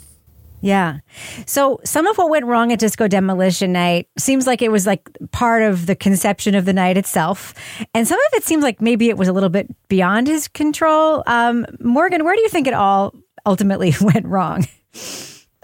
Yeah. 0.63 0.99
So 1.45 1.81
some 1.83 2.07
of 2.07 2.17
what 2.17 2.29
went 2.29 2.45
wrong 2.45 2.71
at 2.71 2.79
Disco 2.79 3.09
Demolition 3.09 3.73
Night 3.73 4.07
seems 4.17 4.47
like 4.47 4.61
it 4.61 4.71
was 4.71 4.87
like 4.87 5.09
part 5.31 5.61
of 5.61 5.87
the 5.87 5.95
conception 5.95 6.55
of 6.55 6.63
the 6.63 6.71
night 6.71 6.97
itself. 6.97 7.53
And 7.93 8.07
some 8.07 8.17
of 8.17 8.37
it 8.37 8.45
seems 8.45 8.63
like 8.63 8.81
maybe 8.81 9.09
it 9.09 9.17
was 9.17 9.27
a 9.27 9.33
little 9.33 9.49
bit 9.49 9.67
beyond 9.89 10.27
his 10.27 10.47
control. 10.47 11.21
Um, 11.27 11.65
Morgan, 11.81 12.23
where 12.23 12.33
do 12.33 12.41
you 12.41 12.47
think 12.47 12.67
it 12.67 12.73
all 12.73 13.13
ultimately 13.45 13.93
went 14.01 14.25
wrong? 14.25 14.65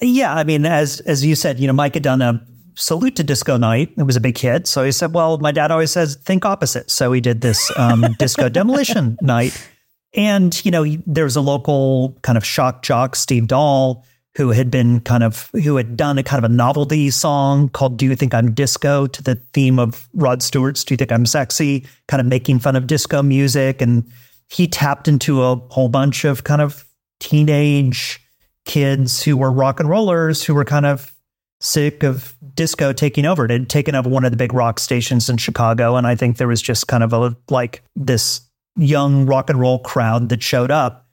Yeah, 0.01 0.34
I 0.34 0.44
mean, 0.44 0.65
as 0.65 1.00
as 1.01 1.25
you 1.25 1.36
said, 1.36 1.60
you 1.60 1.68
know, 1.68 1.74
Mike 1.74 1.94
had 1.94 2.03
done 2.03 2.22
a 2.22 2.46
salute 2.79 3.15
to 3.18 3.24
disco 3.24 3.58
night. 3.58 3.91
It 3.98 4.03
was 4.03 4.15
a 4.15 4.22
big 4.22 4.38
hit. 4.38 4.68
So 4.68 4.84
he 4.84 4.91
said, 4.91 5.13
well, 5.13 5.38
my 5.38 5.51
dad 5.51 5.72
always 5.72 5.91
says, 5.91 6.15
think 6.15 6.46
opposite. 6.46 6.89
So 6.89 7.12
he 7.12 7.22
did 7.22 7.41
this 7.41 7.72
um, 7.77 8.06
disco 8.20 8.50
demolition 8.50 9.18
night. 9.22 9.70
And, 10.15 10.63
you 10.65 10.72
know, 10.72 10.86
there 11.06 11.25
was 11.25 11.36
a 11.36 11.41
local 11.41 12.18
kind 12.24 12.38
of 12.38 12.46
shock 12.46 12.82
jock, 12.82 13.15
Steve 13.15 13.48
Dahl, 13.48 14.06
who 14.36 14.50
had 14.50 14.72
been 14.72 15.01
kind 15.01 15.24
of, 15.24 15.50
who 15.63 15.75
had 15.75 15.98
done 15.98 16.18
a 16.18 16.24
kind 16.24 16.44
of 16.44 16.50
a 16.50 16.53
novelty 16.53 17.12
song 17.12 17.70
called 17.70 17.98
Do 17.98 18.06
You 18.06 18.15
Think 18.15 18.34
I'm 18.34 18.53
Disco 18.53 19.06
to 19.08 19.22
the 19.22 19.36
theme 19.53 19.77
of 19.77 20.08
Rod 20.13 20.41
Stewart's 20.41 20.84
Do 20.84 20.94
You 20.94 20.98
Think 20.98 21.12
I'm 21.12 21.25
Sexy, 21.25 21.86
kind 22.08 22.22
of 22.22 22.27
making 22.27 22.60
fun 22.60 22.75
of 22.75 22.88
disco 22.88 23.22
music. 23.22 23.82
And 23.82 24.10
he 24.48 24.68
tapped 24.68 25.08
into 25.08 25.44
a 25.44 25.56
whole 25.56 25.89
bunch 25.89 26.25
of 26.25 26.44
kind 26.44 26.62
of 26.62 26.86
teenage 27.20 28.20
kids 28.66 29.24
who 29.24 29.38
were 29.38 29.51
rock 29.51 29.80
and 29.80 29.89
rollers 29.89 30.44
who 30.44 30.54
were 30.54 30.66
kind 30.66 30.86
of 30.86 31.16
sick 31.62 32.04
of 32.04 32.36
disco 32.54 32.94
taking 32.94 33.25
over. 33.25 33.46
It 33.46 33.51
had 33.51 33.70
taken 33.70 33.96
over 33.96 34.10
one 34.10 34.25
of 34.25 34.32
the 34.32 34.38
big 34.38 34.54
rock 34.54 34.80
stations 34.80 35.30
in 35.30 35.38
Chicago. 35.38 35.96
And 35.96 36.08
I 36.08 36.16
think 36.16 36.38
there 36.38 36.48
was 36.48 36.62
just 36.62 36.88
kind 36.88 37.04
of 37.04 37.13
a 37.13 37.36
like 37.50 37.84
this 37.96 38.42
young 38.75 39.25
rock 39.25 39.50
and 39.50 39.60
roll 39.60 39.80
crowd 39.80 40.30
that 40.30 40.42
showed 40.42 40.72
up. 40.72 41.08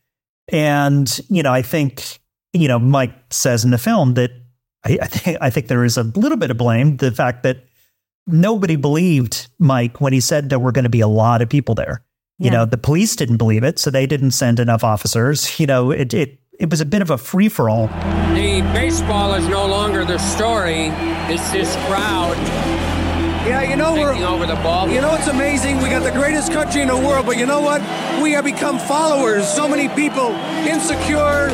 And, 0.48 1.20
you 1.28 1.42
know, 1.42 1.52
I 1.52 1.62
think, 1.62 2.20
you 2.52 2.68
know, 2.68 2.78
Mike 2.78 3.12
says 3.30 3.64
in 3.64 3.70
the 3.70 3.78
film 3.78 4.14
that 4.14 4.30
I, 4.84 4.98
I 5.02 5.06
think 5.06 5.38
I 5.40 5.50
think 5.50 5.66
there 5.66 5.84
is 5.84 5.96
a 5.96 6.04
little 6.04 6.38
bit 6.38 6.50
of 6.50 6.56
blame. 6.56 6.96
The 6.98 7.10
fact 7.10 7.42
that 7.42 7.64
nobody 8.26 8.76
believed 8.76 9.48
Mike 9.58 10.00
when 10.00 10.12
he 10.12 10.20
said 10.20 10.48
there 10.48 10.58
were 10.58 10.72
going 10.72 10.84
to 10.84 10.88
be 10.88 11.00
a 11.00 11.08
lot 11.08 11.42
of 11.42 11.48
people 11.48 11.74
there. 11.74 12.02
Yeah. 12.38 12.44
You 12.44 12.50
know, 12.50 12.64
the 12.66 12.76
police 12.76 13.16
didn't 13.16 13.38
believe 13.38 13.64
it, 13.64 13.78
so 13.78 13.90
they 13.90 14.06
didn't 14.06 14.32
send 14.32 14.60
enough 14.60 14.84
officers. 14.84 15.58
You 15.58 15.66
know, 15.66 15.90
it, 15.90 16.12
it 16.12 16.38
it 16.58 16.70
was 16.70 16.80
a 16.80 16.86
bit 16.86 17.02
of 17.02 17.10
a 17.10 17.18
free 17.18 17.48
for 17.48 17.68
all. 17.68 17.88
The 18.34 18.62
baseball 18.72 19.34
is 19.34 19.46
no 19.48 19.66
longer 19.66 20.04
the 20.04 20.18
story. 20.18 20.88
It's 21.28 21.50
this 21.50 21.74
crowd. 21.86 22.36
Yeah, 23.46 23.62
you 23.62 23.76
know 23.76 23.94
we're 23.94 24.12
over 24.26 24.44
the 24.44 24.56
ball. 24.56 24.88
You 24.88 25.00
know 25.00 25.14
it's 25.14 25.28
amazing. 25.28 25.78
We 25.78 25.88
got 25.88 26.02
the 26.02 26.10
greatest 26.10 26.52
country 26.52 26.82
in 26.82 26.88
the 26.88 26.96
world, 26.96 27.26
but 27.26 27.36
you 27.36 27.46
know 27.46 27.60
what? 27.60 27.80
We 28.20 28.32
have 28.32 28.44
become 28.44 28.78
followers. 28.78 29.46
So 29.46 29.68
many 29.68 29.88
people 29.88 30.32
insecure, 30.66 31.50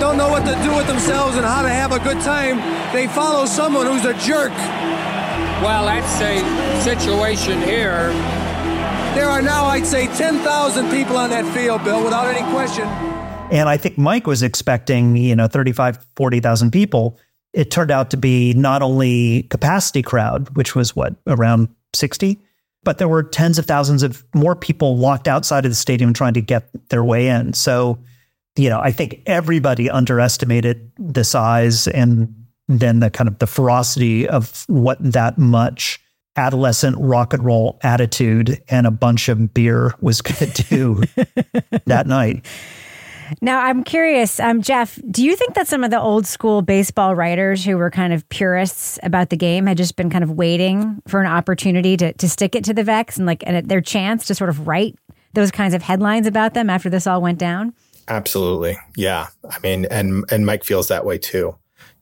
don't 0.00 0.16
know 0.16 0.28
what 0.28 0.44
to 0.44 0.60
do 0.64 0.74
with 0.74 0.88
themselves 0.88 1.36
and 1.36 1.46
how 1.46 1.62
to 1.62 1.68
have 1.68 1.92
a 1.92 2.00
good 2.00 2.20
time. 2.22 2.56
They 2.92 3.06
follow 3.06 3.46
someone 3.46 3.86
who's 3.86 4.04
a 4.04 4.14
jerk. 4.14 4.50
Well, 5.62 5.86
that's 5.86 6.20
a 6.20 6.82
situation 6.82 7.62
here. 7.62 8.08
There 9.14 9.28
are 9.28 9.40
now, 9.40 9.66
I'd 9.66 9.86
say, 9.86 10.08
10,000 10.08 10.90
people 10.90 11.16
on 11.16 11.30
that 11.30 11.46
field, 11.54 11.84
Bill, 11.84 12.02
without 12.02 12.26
any 12.26 12.42
question. 12.52 13.15
And 13.50 13.68
I 13.68 13.76
think 13.76 13.96
Mike 13.96 14.26
was 14.26 14.42
expecting, 14.42 15.16
you 15.16 15.36
know, 15.36 15.46
35, 15.46 16.04
40,000 16.16 16.72
people. 16.72 17.18
It 17.52 17.70
turned 17.70 17.92
out 17.92 18.10
to 18.10 18.16
be 18.16 18.52
not 18.54 18.82
only 18.82 19.44
capacity 19.44 20.02
crowd, 20.02 20.54
which 20.56 20.74
was 20.74 20.96
what, 20.96 21.14
around 21.26 21.68
60, 21.94 22.40
but 22.82 22.98
there 22.98 23.08
were 23.08 23.22
tens 23.22 23.58
of 23.58 23.66
thousands 23.66 24.02
of 24.02 24.24
more 24.34 24.56
people 24.56 24.98
locked 24.98 25.28
outside 25.28 25.64
of 25.64 25.70
the 25.70 25.76
stadium 25.76 26.12
trying 26.12 26.34
to 26.34 26.40
get 26.40 26.68
their 26.90 27.04
way 27.04 27.28
in. 27.28 27.52
So, 27.52 27.98
you 28.56 28.68
know, 28.68 28.80
I 28.80 28.90
think 28.90 29.22
everybody 29.26 29.88
underestimated 29.88 30.90
the 30.98 31.24
size 31.24 31.86
and 31.88 32.34
then 32.68 32.98
the 32.98 33.10
kind 33.10 33.28
of 33.28 33.38
the 33.38 33.46
ferocity 33.46 34.28
of 34.28 34.64
what 34.66 34.98
that 35.00 35.38
much 35.38 36.00
adolescent 36.36 36.96
rock 36.98 37.32
and 37.32 37.44
roll 37.44 37.78
attitude 37.82 38.62
and 38.68 38.86
a 38.86 38.90
bunch 38.90 39.28
of 39.28 39.54
beer 39.54 39.94
was 40.00 40.20
going 40.20 40.50
to 40.52 40.62
do 40.64 41.02
that 41.86 42.06
night. 42.06 42.44
Now, 43.40 43.60
I'm 43.60 43.84
curious, 43.84 44.40
um, 44.40 44.62
Jeff, 44.62 44.98
do 45.10 45.24
you 45.24 45.36
think 45.36 45.54
that 45.54 45.68
some 45.68 45.84
of 45.84 45.90
the 45.90 46.00
old 46.00 46.26
school 46.26 46.62
baseball 46.62 47.14
writers 47.14 47.64
who 47.64 47.76
were 47.76 47.90
kind 47.90 48.12
of 48.12 48.28
purists 48.28 48.98
about 49.02 49.30
the 49.30 49.36
game 49.36 49.66
had 49.66 49.76
just 49.76 49.96
been 49.96 50.10
kind 50.10 50.24
of 50.24 50.30
waiting 50.30 51.02
for 51.08 51.20
an 51.20 51.26
opportunity 51.26 51.96
to, 51.96 52.12
to 52.14 52.28
stick 52.28 52.54
it 52.54 52.64
to 52.64 52.74
the 52.74 52.82
Veecks 52.82 53.16
and 53.16 53.26
like 53.26 53.42
and 53.46 53.68
their 53.68 53.80
chance 53.80 54.26
to 54.26 54.34
sort 54.34 54.50
of 54.50 54.66
write 54.66 54.96
those 55.32 55.50
kinds 55.50 55.74
of 55.74 55.82
headlines 55.82 56.26
about 56.26 56.54
them 56.54 56.70
after 56.70 56.88
this 56.88 57.06
all 57.06 57.20
went 57.20 57.38
down? 57.38 57.74
Absolutely. 58.08 58.78
Yeah. 58.96 59.26
I 59.50 59.58
mean, 59.60 59.86
and, 59.86 60.24
and 60.30 60.46
Mike 60.46 60.64
feels 60.64 60.88
that 60.88 61.04
way 61.04 61.18
too, 61.18 61.56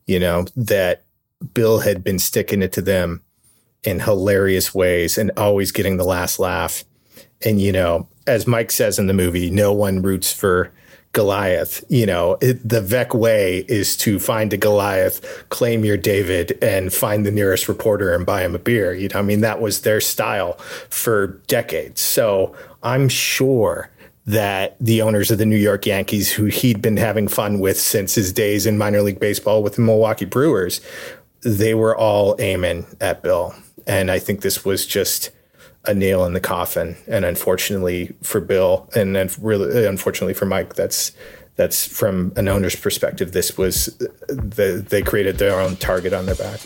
you 0.06 0.18
know, 0.18 0.46
that 0.56 1.04
Bill 1.52 1.80
had 1.80 2.04
been 2.04 2.18
sticking 2.18 2.62
it 2.62 2.72
to 2.72 2.82
them 2.82 3.22
in 3.82 4.00
hilarious 4.00 4.74
ways 4.74 5.18
and 5.18 5.30
always 5.36 5.72
getting 5.72 5.96
the 5.96 6.04
last 6.04 6.38
laugh. 6.38 6.84
And, 7.44 7.60
you 7.60 7.72
know, 7.72 8.08
as 8.26 8.46
Mike 8.46 8.70
says 8.70 8.98
in 8.98 9.06
the 9.06 9.12
movie, 9.12 9.50
no 9.50 9.72
one 9.72 10.00
roots 10.02 10.32
for 10.32 10.72
Goliath. 11.14 11.82
You 11.88 12.04
know, 12.04 12.36
it, 12.42 12.68
the 12.68 12.82
Veeck 12.82 13.14
way 13.14 13.64
is 13.68 13.96
to 13.98 14.18
find 14.18 14.52
a 14.52 14.58
Goliath, 14.58 15.46
claim 15.48 15.84
your 15.84 15.96
David, 15.96 16.58
and 16.62 16.92
find 16.92 17.24
the 17.24 17.30
nearest 17.30 17.68
reporter 17.68 18.14
and 18.14 18.26
buy 18.26 18.42
him 18.42 18.54
a 18.54 18.58
beer. 18.58 18.92
You 18.92 19.08
know, 19.08 19.20
I 19.20 19.22
mean, 19.22 19.40
that 19.40 19.60
was 19.60 19.80
their 19.80 20.00
style 20.00 20.54
for 20.90 21.40
decades. 21.46 22.02
So 22.02 22.54
I'm 22.82 23.08
sure 23.08 23.90
that 24.26 24.76
the 24.80 25.02
owners 25.02 25.30
of 25.30 25.38
the 25.38 25.46
New 25.46 25.56
York 25.56 25.86
Yankees, 25.86 26.32
who 26.32 26.46
he'd 26.46 26.82
been 26.82 26.96
having 26.96 27.28
fun 27.28 27.60
with 27.60 27.78
since 27.78 28.14
his 28.14 28.32
days 28.32 28.66
in 28.66 28.76
minor 28.76 29.02
league 29.02 29.20
baseball 29.20 29.62
with 29.62 29.76
the 29.76 29.82
Milwaukee 29.82 30.24
Brewers, 30.24 30.80
they 31.42 31.74
were 31.74 31.96
all 31.96 32.36
aiming 32.38 32.86
at 33.00 33.22
Bill. 33.22 33.54
And 33.86 34.10
I 34.10 34.18
think 34.18 34.40
this 34.40 34.64
was 34.64 34.86
just 34.86 35.30
a 35.86 35.94
nail 35.94 36.24
in 36.24 36.32
the 36.32 36.40
coffin. 36.40 36.96
And 37.06 37.24
unfortunately 37.24 38.14
for 38.22 38.40
Bill, 38.40 38.88
and 38.94 39.14
then 39.14 39.30
really 39.40 39.86
uh, 39.86 39.88
unfortunately 39.88 40.34
for 40.34 40.46
Mike, 40.46 40.74
that's 40.74 41.12
that's 41.56 41.86
from 41.86 42.32
an 42.36 42.48
owner's 42.48 42.76
perspective. 42.76 43.32
This 43.32 43.56
was 43.56 43.88
uh, 44.00 44.06
the, 44.28 44.84
they 44.86 45.02
created 45.02 45.38
their 45.38 45.60
own 45.60 45.76
target 45.76 46.12
on 46.12 46.26
their 46.26 46.34
back. 46.34 46.60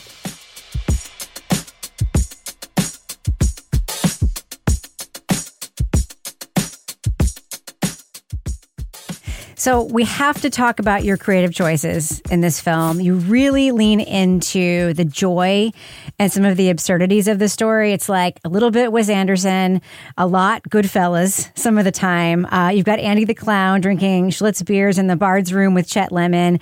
So 9.59 9.83
we 9.83 10.05
have 10.05 10.41
to 10.43 10.51
talk 10.51 10.79
about 10.79 11.03
your 11.03 11.17
creative 11.17 11.53
choices 11.53 12.21
in 12.31 12.41
this 12.41 12.61
film. 12.61 13.01
You 13.01 13.15
really 13.15 13.73
lean 13.73 13.99
into 13.99 14.95
the 14.95 15.05
joy 15.05 15.73
and 16.17 16.31
some 16.31 16.45
of 16.45 16.57
the 16.57 16.71
absurdities 16.71 17.27
of 17.27 17.41
the 17.41 17.49
story. 17.49 17.93
It's 17.93 18.09
like 18.09 18.39
a 18.45 18.49
little 18.49 18.71
bit 18.71 18.93
Wes 18.93 19.09
Anderson, 19.09 19.83
a 20.17 20.29
lot 20.29 20.63
Goodfellas 20.71 21.51
some 21.59 21.77
of 21.77 21.85
the 21.85 21.91
time. 21.91 22.47
Uh, 22.47 22.69
you've 22.69 22.85
got 22.85 23.01
Andy 23.01 23.25
the 23.25 23.35
Clown 23.35 23.81
drinking 23.81 24.31
Schlitz 24.31 24.65
beers 24.65 24.97
in 24.97 25.09
the 25.09 25.17
Bard's 25.17 25.53
room 25.53 25.75
with 25.75 25.89
Chet 25.89 26.13
Lemon. 26.13 26.61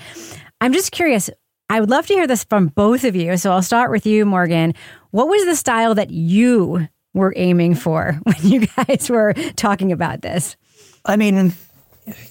I'm 0.63 0.73
just 0.73 0.91
curious. 0.91 1.29
I 1.69 1.81
would 1.81 1.91
love 1.91 2.07
to 2.07 2.15
hear 2.15 2.27
this 2.27 2.45
from 2.45 2.69
both 2.69 3.05
of 3.05 3.15
you. 3.15 3.37
So 3.37 3.53
I'll 3.53 3.61
start 3.61 3.91
with 3.91 4.07
you, 4.07 4.25
Morgan. 4.25 4.73
What 5.11 5.29
was 5.29 5.45
the 5.45 5.55
style 5.55 5.95
that 5.97 6.09
you 6.09 6.89
were 7.13 7.35
aiming 7.37 7.75
for 7.75 8.19
when 8.23 8.37
you 8.41 8.67
guys 8.69 9.11
were 9.11 9.35
talking 9.55 9.93
about 9.93 10.23
this? 10.23 10.57
I 11.05 11.17
mean, 11.17 11.53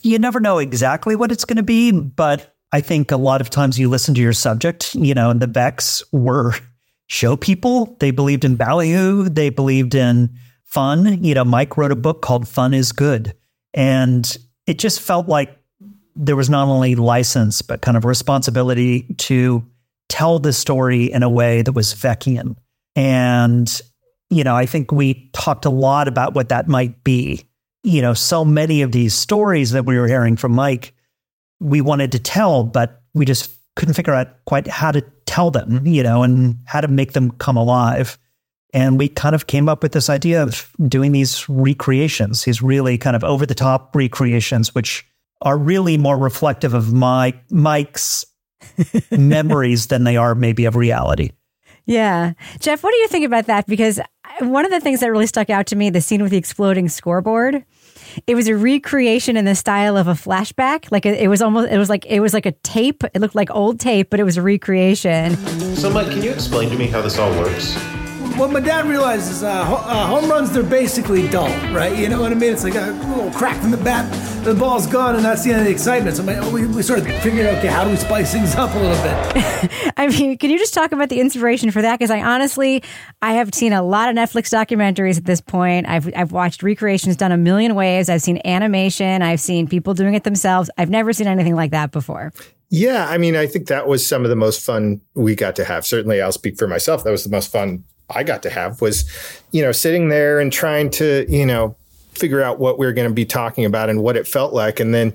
you 0.01 0.19
never 0.19 0.39
know 0.39 0.57
exactly 0.57 1.15
what 1.15 1.31
it's 1.31 1.45
going 1.45 1.57
to 1.57 1.63
be, 1.63 1.91
but 1.91 2.55
I 2.71 2.81
think 2.81 3.11
a 3.11 3.17
lot 3.17 3.41
of 3.41 3.49
times 3.49 3.79
you 3.79 3.89
listen 3.89 4.13
to 4.15 4.21
your 4.21 4.33
subject, 4.33 4.95
you 4.95 5.13
know, 5.13 5.29
and 5.29 5.41
the 5.41 5.47
Veecks 5.47 6.03
were 6.11 6.53
show 7.07 7.35
people. 7.37 7.95
They 7.99 8.11
believed 8.11 8.45
in 8.45 8.55
ballyhoo. 8.55 9.29
They 9.29 9.49
believed 9.49 9.95
in 9.95 10.35
fun. 10.63 11.23
You 11.23 11.35
know, 11.35 11.45
Mike 11.45 11.77
wrote 11.77 11.91
a 11.91 11.95
book 11.95 12.21
called 12.21 12.47
Fun 12.47 12.73
is 12.73 12.91
Good. 12.91 13.33
And 13.73 14.37
it 14.67 14.79
just 14.79 14.99
felt 14.99 15.27
like 15.27 15.57
there 16.15 16.35
was 16.35 16.49
not 16.49 16.67
only 16.67 16.95
license, 16.95 17.61
but 17.61 17.81
kind 17.81 17.97
of 17.97 18.05
responsibility 18.05 19.03
to 19.19 19.65
tell 20.09 20.39
the 20.39 20.53
story 20.53 21.11
in 21.11 21.23
a 21.23 21.29
way 21.29 21.61
that 21.61 21.73
was 21.73 21.93
Veeckian. 21.93 22.55
And, 22.95 23.81
you 24.29 24.43
know, 24.43 24.55
I 24.55 24.65
think 24.65 24.91
we 24.91 25.29
talked 25.33 25.65
a 25.65 25.69
lot 25.69 26.07
about 26.07 26.33
what 26.33 26.49
that 26.49 26.67
might 26.67 27.03
be 27.03 27.45
you 27.85 28.01
know, 28.01 28.13
so 28.15 28.43
many 28.43 28.81
of 28.81 28.91
these 28.91 29.13
stories 29.13 29.71
that 29.71 29.85
we 29.85 29.97
were 29.97 30.07
hearing 30.07 30.35
from 30.35 30.53
Mike, 30.53 30.93
we 31.59 31.81
wanted 31.81 32.11
to 32.13 32.19
tell, 32.19 32.63
but 32.63 33.01
we 33.13 33.25
just 33.25 33.51
couldn't 33.75 33.93
figure 33.93 34.13
out 34.13 34.43
quite 34.45 34.67
how 34.67 34.91
to 34.91 35.01
tell 35.27 35.51
them, 35.51 35.85
you 35.85 36.01
know, 36.01 36.23
and 36.23 36.57
how 36.65 36.81
to 36.81 36.87
make 36.87 37.13
them 37.13 37.31
come 37.31 37.57
alive. 37.57 38.17
And 38.73 38.97
we 38.97 39.07
kind 39.07 39.35
of 39.35 39.45
came 39.45 39.69
up 39.69 39.83
with 39.83 39.91
this 39.91 40.09
idea 40.09 40.41
of 40.41 40.69
doing 40.87 41.11
these 41.11 41.47
recreations, 41.47 42.43
these 42.43 42.61
really 42.61 42.97
kind 42.97 43.15
of 43.15 43.23
over 43.23 43.45
the 43.45 43.55
top 43.55 43.95
recreations, 43.95 44.73
which 44.73 45.05
are 45.41 45.57
really 45.57 45.97
more 45.97 46.17
reflective 46.17 46.73
of 46.73 46.91
my 46.91 47.33
Mike's 47.51 48.25
memories 49.11 49.87
than 49.87 50.05
they 50.05 50.17
are 50.17 50.33
maybe 50.33 50.65
of 50.65 50.75
reality. 50.75 51.31
Yeah. 51.85 52.33
Jeff, 52.59 52.83
what 52.83 52.91
do 52.91 52.97
you 52.97 53.07
think 53.07 53.25
about 53.25 53.45
that? 53.45 53.67
Because 53.67 53.99
one 54.39 54.65
of 54.65 54.71
the 54.71 54.79
things 54.79 54.99
that 54.99 55.11
really 55.11 55.27
stuck 55.27 55.49
out 55.49 55.67
to 55.67 55.75
me, 55.75 55.89
the 55.89 56.01
scene 56.01 56.21
with 56.21 56.31
the 56.31 56.37
exploding 56.37 56.89
scoreboard, 56.89 57.63
it 58.27 58.35
was 58.35 58.47
a 58.47 58.55
recreation 58.55 59.37
in 59.37 59.45
the 59.45 59.55
style 59.55 59.97
of 59.97 60.07
a 60.07 60.13
flashback. 60.13 60.91
Like 60.91 61.05
it, 61.05 61.27
was 61.27 61.41
almost, 61.41 61.71
it 61.71 61.77
was 61.77 61.89
like 61.89 62.05
it 62.05 62.19
was 62.19 62.33
like 62.33 62.45
a 62.45 62.51
tape. 62.51 63.03
It 63.03 63.19
looked 63.19 63.35
like 63.35 63.49
old 63.51 63.79
tape, 63.79 64.09
but 64.09 64.19
it 64.19 64.23
was 64.23 64.37
a 64.37 64.41
recreation. 64.41 65.35
So, 65.75 65.89
Mike, 65.89 66.07
can 66.07 66.21
you 66.21 66.31
explain 66.31 66.69
to 66.69 66.77
me 66.77 66.87
how 66.87 67.01
this 67.01 67.17
all 67.17 67.31
works? 67.31 67.75
What 68.37 68.51
my 68.51 68.59
dad 68.59 68.85
realized 68.85 69.31
is 69.31 69.43
uh, 69.43 69.63
ho- 69.63 69.75
uh, 69.75 70.07
home 70.07 70.29
runs 70.29 70.51
they're 70.51 70.63
basically 70.63 71.27
dull, 71.29 71.47
right? 71.73 71.97
You 71.97 72.09
know 72.09 72.21
what 72.21 72.31
I 72.31 72.35
mean? 72.35 72.51
It's 72.51 72.63
like 72.63 72.75
a 72.75 72.91
little 72.91 73.31
crack 73.31 73.61
from 73.61 73.71
the 73.71 73.77
bat, 73.77 74.11
the 74.43 74.53
ball's 74.53 74.87
gone, 74.87 75.15
and 75.15 75.23
that's 75.23 75.43
the 75.43 75.51
end 75.51 75.59
of 75.59 75.65
the 75.65 75.71
excitement. 75.71 76.17
So 76.17 76.23
my, 76.23 76.39
we, 76.51 76.65
we 76.65 76.81
of 76.81 76.85
figured, 77.21 77.45
out, 77.47 77.57
okay, 77.59 77.67
how 77.67 77.85
do 77.85 77.91
we 77.91 77.95
spice 77.95 78.33
things 78.33 78.55
up 78.55 78.73
a 78.75 78.77
little 78.77 79.01
bit? 79.03 79.93
I 79.97 80.07
mean, 80.07 80.37
can 80.37 80.49
you 80.49 80.57
just 80.57 80.73
talk 80.73 80.91
about 80.91 81.09
the 81.09 81.21
inspiration 81.21 81.71
for 81.71 81.81
that? 81.81 81.97
Because 81.97 82.11
I 82.11 82.21
honestly, 82.21 82.83
I 83.21 83.33
have 83.33 83.53
seen 83.53 83.71
a 83.71 83.81
lot 83.81 84.09
of 84.09 84.15
Netflix 84.15 84.53
documentaries 84.53 85.17
at 85.17 85.25
this 85.25 85.39
point. 85.39 85.87
I've 85.87 86.11
I've 86.15 86.31
watched 86.31 86.61
recreations 86.61 87.15
done 87.15 87.31
a 87.31 87.37
million 87.37 87.73
ways. 87.73 88.09
I've 88.09 88.21
seen 88.21 88.41
animation. 88.43 89.21
I've 89.21 89.39
seen 89.39 89.67
people 89.67 89.93
doing 89.93 90.13
it 90.13 90.25
themselves. 90.25 90.69
I've 90.77 90.89
never 90.89 91.13
seen 91.13 91.27
anything 91.27 91.55
like 91.55 91.71
that 91.71 91.91
before. 91.91 92.33
Yeah, 92.69 93.07
I 93.07 93.17
mean, 93.17 93.35
I 93.35 93.45
think 93.45 93.67
that 93.67 93.87
was 93.87 94.05
some 94.05 94.23
of 94.23 94.29
the 94.29 94.35
most 94.35 94.61
fun 94.61 94.99
we 95.13 95.35
got 95.35 95.55
to 95.55 95.63
have. 95.65 95.85
Certainly, 95.85 96.21
I'll 96.21 96.31
speak 96.31 96.57
for 96.57 96.67
myself. 96.67 97.03
That 97.03 97.11
was 97.11 97.23
the 97.23 97.29
most 97.29 97.51
fun 97.51 97.85
I 98.09 98.23
got 98.23 98.43
to 98.43 98.49
have 98.49 98.81
was, 98.81 99.05
you 99.51 99.61
know, 99.61 99.71
sitting 99.71 100.09
there 100.09 100.39
and 100.39 100.51
trying 100.51 100.89
to, 100.91 101.25
you 101.27 101.45
know, 101.45 101.75
figure 102.11 102.41
out 102.41 102.59
what 102.59 102.79
we 102.79 102.85
were 102.85 102.93
going 102.93 103.07
to 103.07 103.13
be 103.13 103.25
talking 103.25 103.65
about 103.65 103.89
and 103.89 104.01
what 104.01 104.15
it 104.15 104.27
felt 104.27 104.53
like. 104.53 104.79
And 104.79 104.93
then 104.93 105.13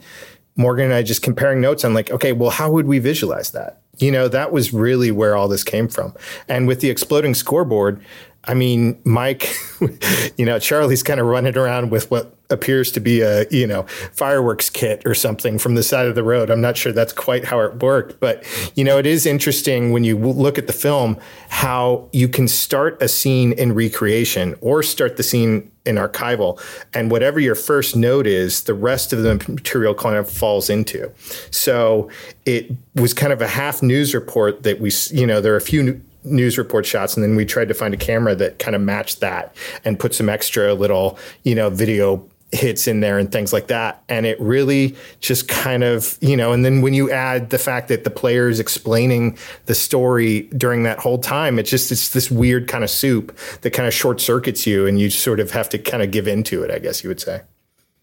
Morgan 0.56 0.86
and 0.86 0.94
I 0.94 1.02
just 1.02 1.22
comparing 1.22 1.60
notes 1.60 1.84
on 1.84 1.94
like, 1.94 2.10
okay, 2.10 2.32
well, 2.32 2.50
how 2.50 2.70
would 2.70 2.86
we 2.86 2.98
visualize 2.98 3.52
that? 3.52 3.80
You 3.98 4.10
know, 4.10 4.28
that 4.28 4.52
was 4.52 4.72
really 4.72 5.10
where 5.10 5.36
all 5.36 5.48
this 5.48 5.64
came 5.64 5.88
from. 5.88 6.14
And 6.48 6.66
with 6.66 6.80
the 6.80 6.90
exploding 6.90 7.34
scoreboard, 7.34 8.02
I 8.44 8.54
mean, 8.54 9.00
Mike, 9.04 9.54
you 10.36 10.46
know, 10.46 10.58
Charlie's 10.58 11.02
kind 11.02 11.20
of 11.20 11.26
running 11.26 11.56
around 11.56 11.90
with 11.90 12.10
what 12.10 12.34
appears 12.48 12.90
to 12.92 13.00
be 13.00 13.20
a, 13.20 13.46
you 13.50 13.66
know, 13.66 13.84
fireworks 14.12 14.68
kit 14.68 15.02
or 15.06 15.14
something 15.14 15.58
from 15.58 15.74
the 15.74 15.82
side 15.82 16.06
of 16.06 16.14
the 16.14 16.22
road. 16.22 16.50
I'm 16.50 16.60
not 16.60 16.76
sure 16.76 16.90
that's 16.90 17.12
quite 17.12 17.44
how 17.44 17.60
it 17.60 17.82
worked, 17.82 18.18
but, 18.18 18.44
you 18.74 18.82
know, 18.82 18.98
it 18.98 19.06
is 19.06 19.26
interesting 19.26 19.92
when 19.92 20.04
you 20.04 20.18
look 20.18 20.58
at 20.58 20.66
the 20.66 20.72
film 20.72 21.16
how 21.48 22.08
you 22.12 22.28
can 22.28 22.48
start 22.48 23.00
a 23.00 23.08
scene 23.08 23.52
in 23.52 23.74
recreation 23.74 24.56
or 24.60 24.82
start 24.82 25.16
the 25.16 25.22
scene 25.22 25.70
in 25.86 25.96
archival. 25.96 26.60
And 26.92 27.10
whatever 27.10 27.40
your 27.40 27.54
first 27.54 27.94
note 27.94 28.26
is, 28.26 28.64
the 28.64 28.74
rest 28.74 29.12
of 29.12 29.22
the 29.22 29.34
material 29.48 29.94
kind 29.94 30.16
of 30.16 30.30
falls 30.30 30.68
into. 30.68 31.12
So 31.50 32.10
it 32.46 32.70
was 32.94 33.14
kind 33.14 33.32
of 33.32 33.40
a 33.40 33.48
half 33.48 33.82
news 33.82 34.14
report 34.14 34.62
that 34.64 34.80
we, 34.80 34.90
you 35.10 35.26
know, 35.26 35.40
there 35.40 35.52
are 35.54 35.58
a 35.58 35.60
few 35.60 36.00
news 36.24 36.58
report 36.58 36.86
shots 36.86 37.16
and 37.16 37.24
then 37.24 37.36
we 37.36 37.44
tried 37.44 37.68
to 37.68 37.74
find 37.74 37.94
a 37.94 37.96
camera 37.96 38.34
that 38.34 38.58
kind 38.58 38.74
of 38.74 38.82
matched 38.82 39.20
that 39.20 39.54
and 39.84 39.98
put 39.98 40.14
some 40.14 40.28
extra 40.28 40.74
little 40.74 41.18
you 41.44 41.54
know 41.54 41.70
video 41.70 42.24
hits 42.52 42.88
in 42.88 43.00
there 43.00 43.18
and 43.18 43.30
things 43.30 43.52
like 43.52 43.68
that. 43.68 44.02
And 44.08 44.26
it 44.26 44.40
really 44.40 44.96
just 45.20 45.48
kind 45.48 45.84
of 45.84 46.18
you 46.20 46.36
know 46.36 46.52
and 46.52 46.64
then 46.64 46.82
when 46.82 46.94
you 46.94 47.10
add 47.10 47.50
the 47.50 47.58
fact 47.58 47.88
that 47.88 48.04
the 48.04 48.10
player 48.10 48.48
is 48.48 48.58
explaining 48.58 49.38
the 49.66 49.74
story 49.74 50.42
during 50.56 50.82
that 50.82 50.98
whole 50.98 51.18
time 51.18 51.58
it's 51.58 51.70
just 51.70 51.92
it's 51.92 52.10
this 52.10 52.30
weird 52.30 52.68
kind 52.68 52.82
of 52.82 52.90
soup 52.90 53.36
that 53.60 53.70
kind 53.70 53.86
of 53.86 53.94
short 53.94 54.20
circuits 54.20 54.66
you 54.66 54.86
and 54.86 55.00
you 55.00 55.10
sort 55.10 55.40
of 55.40 55.50
have 55.52 55.68
to 55.68 55.78
kind 55.78 56.02
of 56.02 56.10
give 56.10 56.26
into 56.26 56.62
it 56.62 56.70
i 56.70 56.78
guess 56.78 57.02
you 57.02 57.08
would 57.08 57.20
say. 57.20 57.42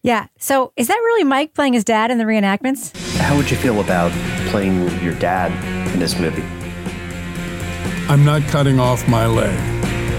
Yeah. 0.03 0.27
So 0.37 0.71
is 0.77 0.87
that 0.87 0.95
really 0.95 1.23
mike 1.23 1.53
playing 1.53 1.73
his 1.73 1.83
dad 1.83 2.11
in 2.11 2.17
the 2.17 2.23
reenactments? 2.23 2.95
How 3.17 3.35
would 3.35 3.51
you 3.51 3.57
feel 3.57 3.81
about 3.81 4.11
playing 4.49 4.87
your 5.03 5.15
dad 5.15 5.51
in 5.93 5.99
this 5.99 6.17
movie 6.17 6.45
I'm 8.09 8.23
not 8.23 8.41
cutting 8.43 8.79
off 8.79 9.05
my 9.09 9.25
leg. 9.25 9.53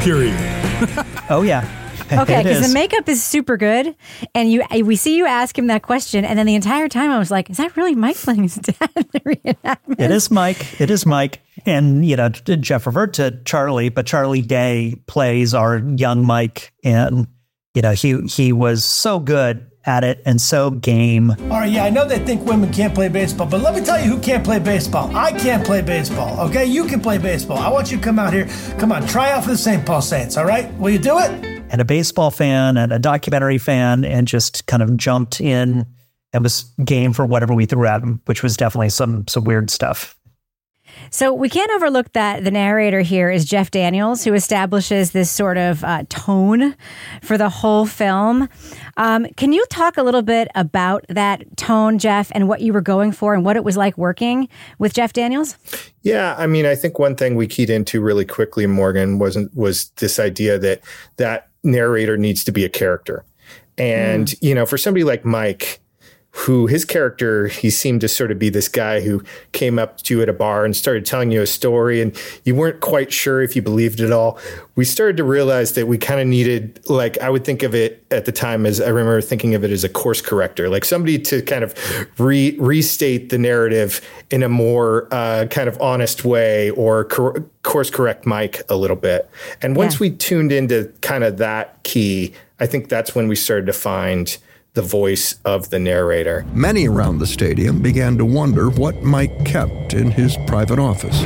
Period. 0.03 0.37
oh 1.31 1.41
yeah. 1.41 1.67
Okay, 2.13 2.43
because 2.43 2.69
the 2.69 2.75
makeup 2.75 3.09
is 3.09 3.25
super 3.25 3.57
good, 3.57 3.97
and 4.35 4.53
you 4.53 4.63
we 4.85 4.95
see 4.95 5.17
you 5.17 5.27
ask 5.27 5.59
him 5.59 5.69
that 5.69 5.83
question, 5.83 6.25
and 6.25 6.39
then 6.39 6.45
the 6.45 6.55
entire 6.55 6.89
time 6.89 7.11
I 7.11 7.19
was 7.19 7.31
like, 7.31 7.49
"Is 7.49 7.57
that 7.57 7.77
really 7.79 7.95
Mike 7.95 8.17
playing 8.17 8.43
his 8.43 8.57
dad?" 8.57 8.91
it 9.15 10.11
is 10.11 10.31
Mike. 10.31 10.81
It 10.81 10.91
is 10.91 11.07
Mike, 11.07 11.41
and 11.65 12.05
you 12.05 12.17
know 12.17 12.29
Jeff 12.29 12.87
referred 12.87 13.15
to 13.15 13.41
Charlie, 13.45 13.89
but 13.89 14.07
Charlie 14.07 14.43
Day 14.43 14.97
plays 15.07 15.55
our 15.55 15.79
young 15.79 16.27
Mike, 16.27 16.75
and 16.85 17.27
you 17.75 17.81
know 17.81 17.93
he 17.93 18.21
he 18.23 18.53
was 18.53 18.85
so 18.85 19.19
good 19.19 19.67
at 19.89 20.05
it 20.05 20.23
and 20.27 20.41
so 20.41 20.71
game. 20.71 21.31
All 21.31 21.61
right, 21.61 21.73
yeah, 21.73 21.85
I 21.85 21.91
know 21.91 22.07
they 22.07 22.19
think 22.19 22.45
women 22.45 22.71
can't 22.71 22.95
play 22.95 23.09
baseball, 23.09 23.47
but 23.47 23.63
let 23.63 23.75
me 23.75 23.81
tell 23.81 23.99
you 23.99 24.09
who 24.09 24.21
can't 24.21 24.45
play 24.45 24.59
baseball. 24.59 25.11
I 25.17 25.33
can't 25.33 25.65
play 25.65 25.81
baseball, 25.81 26.39
okay? 26.49 26.67
You 26.67 26.85
can 26.85 27.01
play 27.01 27.17
baseball. 27.17 27.57
I 27.59 27.71
want 27.71 27.91
you 27.91 27.97
to 27.97 28.05
come 28.05 28.19
out 28.19 28.33
here. 28.33 28.47
Come 28.79 28.93
on, 28.93 29.07
try 29.07 29.33
out 29.33 29.45
for 29.45 29.51
the 29.51 29.59
St. 29.59 29.85
Paul 29.85 30.03
Saints, 30.03 30.37
all 30.37 30.45
right? 30.45 30.73
Will 30.75 30.91
you 30.91 30.99
do 30.99 31.19
it? 31.19 31.31
And 31.71 31.81
a 31.81 31.85
baseball 31.85 32.31
fan 32.31 32.77
and 32.77 32.93
a 32.93 32.99
documentary 32.99 33.59
fan, 33.59 34.05
and 34.05 34.29
just 34.29 34.67
kind 34.67 34.83
of 34.83 34.97
jumped 34.97 35.41
in 35.41 35.87
and 36.33 36.43
was 36.43 36.65
game 36.85 37.15
for 37.15 37.25
whatever 37.25 37.55
we 37.55 37.65
threw 37.65 37.87
at 37.87 38.03
him, 38.03 38.21
which 38.27 38.43
was 38.43 38.57
definitely 38.57 38.91
some 38.91 39.27
some 39.27 39.45
weird 39.45 39.71
stuff. 39.71 40.18
So 41.11 41.33
we 41.33 41.49
can't 41.49 41.71
overlook 41.73 42.13
that 42.13 42.45
the 42.45 42.51
narrator 42.51 43.01
here 43.01 43.31
is 43.31 43.45
Jeff 43.45 43.71
Daniels, 43.71 44.25
who 44.25 44.35
establishes 44.35 45.13
this 45.13 45.31
sort 45.31 45.57
of 45.57 45.83
uh, 45.85 46.05
tone 46.09 46.75
for 47.23 47.39
the 47.39 47.49
whole 47.49 47.87
film. 47.87 48.49
Um, 48.97 49.27
can 49.37 49.53
you 49.53 49.65
talk 49.71 49.97
a 49.97 50.03
little 50.03 50.23
bit 50.23 50.49
about 50.55 51.05
that 51.09 51.57
tone, 51.57 51.99
Jeff, 51.99 52.31
and 52.35 52.49
what 52.49 52.61
you 52.61 52.73
were 52.73 52.81
going 52.81 53.13
for 53.13 53.35
and 53.35 53.45
what 53.45 53.57
it 53.57 53.65
was 53.65 53.77
like 53.77 53.97
working 53.97 54.49
with 54.79 54.93
Jeff 54.93 55.13
Daniels? 55.13 55.57
Yeah, 56.03 56.35
I 56.39 56.47
mean, 56.47 56.67
I 56.67 56.75
think 56.75 56.99
one 56.99 57.17
thing 57.17 57.35
we 57.35 57.47
keyed 57.47 57.71
into 57.71 58.01
really 58.01 58.25
quickly, 58.25 58.67
Morgan, 58.67 59.19
wasn't 59.19 59.55
was 59.57 59.91
this 59.97 60.19
idea 60.19 60.59
that 60.59 60.83
that 61.17 61.49
narrator 61.63 62.17
needs 62.17 62.45
to 62.45 62.53
be 62.53 62.65
a 62.65 62.69
character. 62.69 63.25
And, 63.77 64.29
mm. 64.29 64.39
you 64.41 64.55
know, 64.55 64.67
for 64.67 64.79
somebody 64.79 65.05
like 65.05 65.25
Mike, 65.25 65.81
who 66.39 66.69
his 66.69 66.85
character, 66.85 67.49
he 67.49 67.69
seemed 67.69 68.01
to 68.01 68.07
sort 68.07 68.31
of 68.31 68.39
be 68.39 68.49
this 68.49 68.69
guy 68.69 69.01
who 69.01 69.21
came 69.51 69.77
up 69.77 69.99
to 69.99 70.15
you 70.15 70.23
at 70.23 70.29
a 70.29 70.33
bar 70.33 70.65
and 70.65 70.77
started 70.77 71.05
telling 71.05 71.33
you 71.33 71.43
a 71.43 71.47
story, 71.47 72.01
and 72.01 72.17
you 72.45 72.55
weren't 72.55 72.81
quite 72.81 73.13
sure 73.13 73.43
if 73.43 73.57
you 73.57 73.63
believed 73.63 73.99
it 73.99 74.13
all. 74.13 74.39
We 74.77 74.85
started 74.85 75.17
to 75.17 75.25
realize 75.25 75.73
that 75.73 75.89
we 75.89 75.99
kind 75.99 76.21
of 76.21 76.29
needed, 76.29 76.79
like, 76.89 77.19
I 77.19 77.29
would 77.29 77.45
think 77.45 77.65
of 77.65 77.75
it 77.75 78.07
at 78.13 78.25
the 78.25 78.31
time 78.31 78.67
as 78.67 78.81
I 78.81 78.89
remember 78.89 79.21
thinking 79.21 79.57
of 79.57 79.65
it 79.65 79.73
as 79.73 79.83
a 79.83 79.89
course 79.89 80.21
corrector, 80.21 80.69
like 80.69 80.85
somebody 80.85 81.19
to 81.19 81.43
kind 81.43 81.65
of 81.65 81.75
re- 82.21 82.57
restate 82.61 83.31
the 83.31 83.39
narrative 83.39 84.01
in 84.31 84.45
a 84.45 84.49
more 84.49 85.09
uh, 85.11 85.47
kind 85.51 85.69
of 85.69 85.81
honest 85.81 86.25
way 86.25 86.71
or 86.71 87.05
cor- 87.07 87.45
course 87.65 87.91
correct 87.91 88.27
Mike 88.27 88.63
a 88.69 88.77
little 88.77 88.97
bit. 88.97 89.29
And 89.61 89.75
once 89.75 89.95
yeah. 89.95 89.99
we 90.03 90.11
tuned 90.13 90.53
into 90.53 90.93
kind 91.01 91.25
of 91.25 91.39
that 91.39 91.83
key, 91.83 92.33
I 92.61 92.67
think 92.67 92.89
that's 92.89 93.17
when 93.17 93.27
we 93.27 93.35
started 93.35 93.67
to 93.67 93.73
find 93.73 94.39
the 94.75 94.83
voice 94.83 95.41
of 95.45 95.71
the 95.71 95.79
narrator. 95.79 96.47
Many 96.53 96.89
around 96.89 97.19
the 97.19 97.27
stadium 97.27 97.83
began 97.83 98.19
to 98.19 98.25
wonder 98.25 98.71
what 98.71 99.03
Mike 99.03 99.45
kept 99.45 99.95
in 99.95 100.11
his 100.11 100.37
private 100.47 100.79
office. 100.79 101.23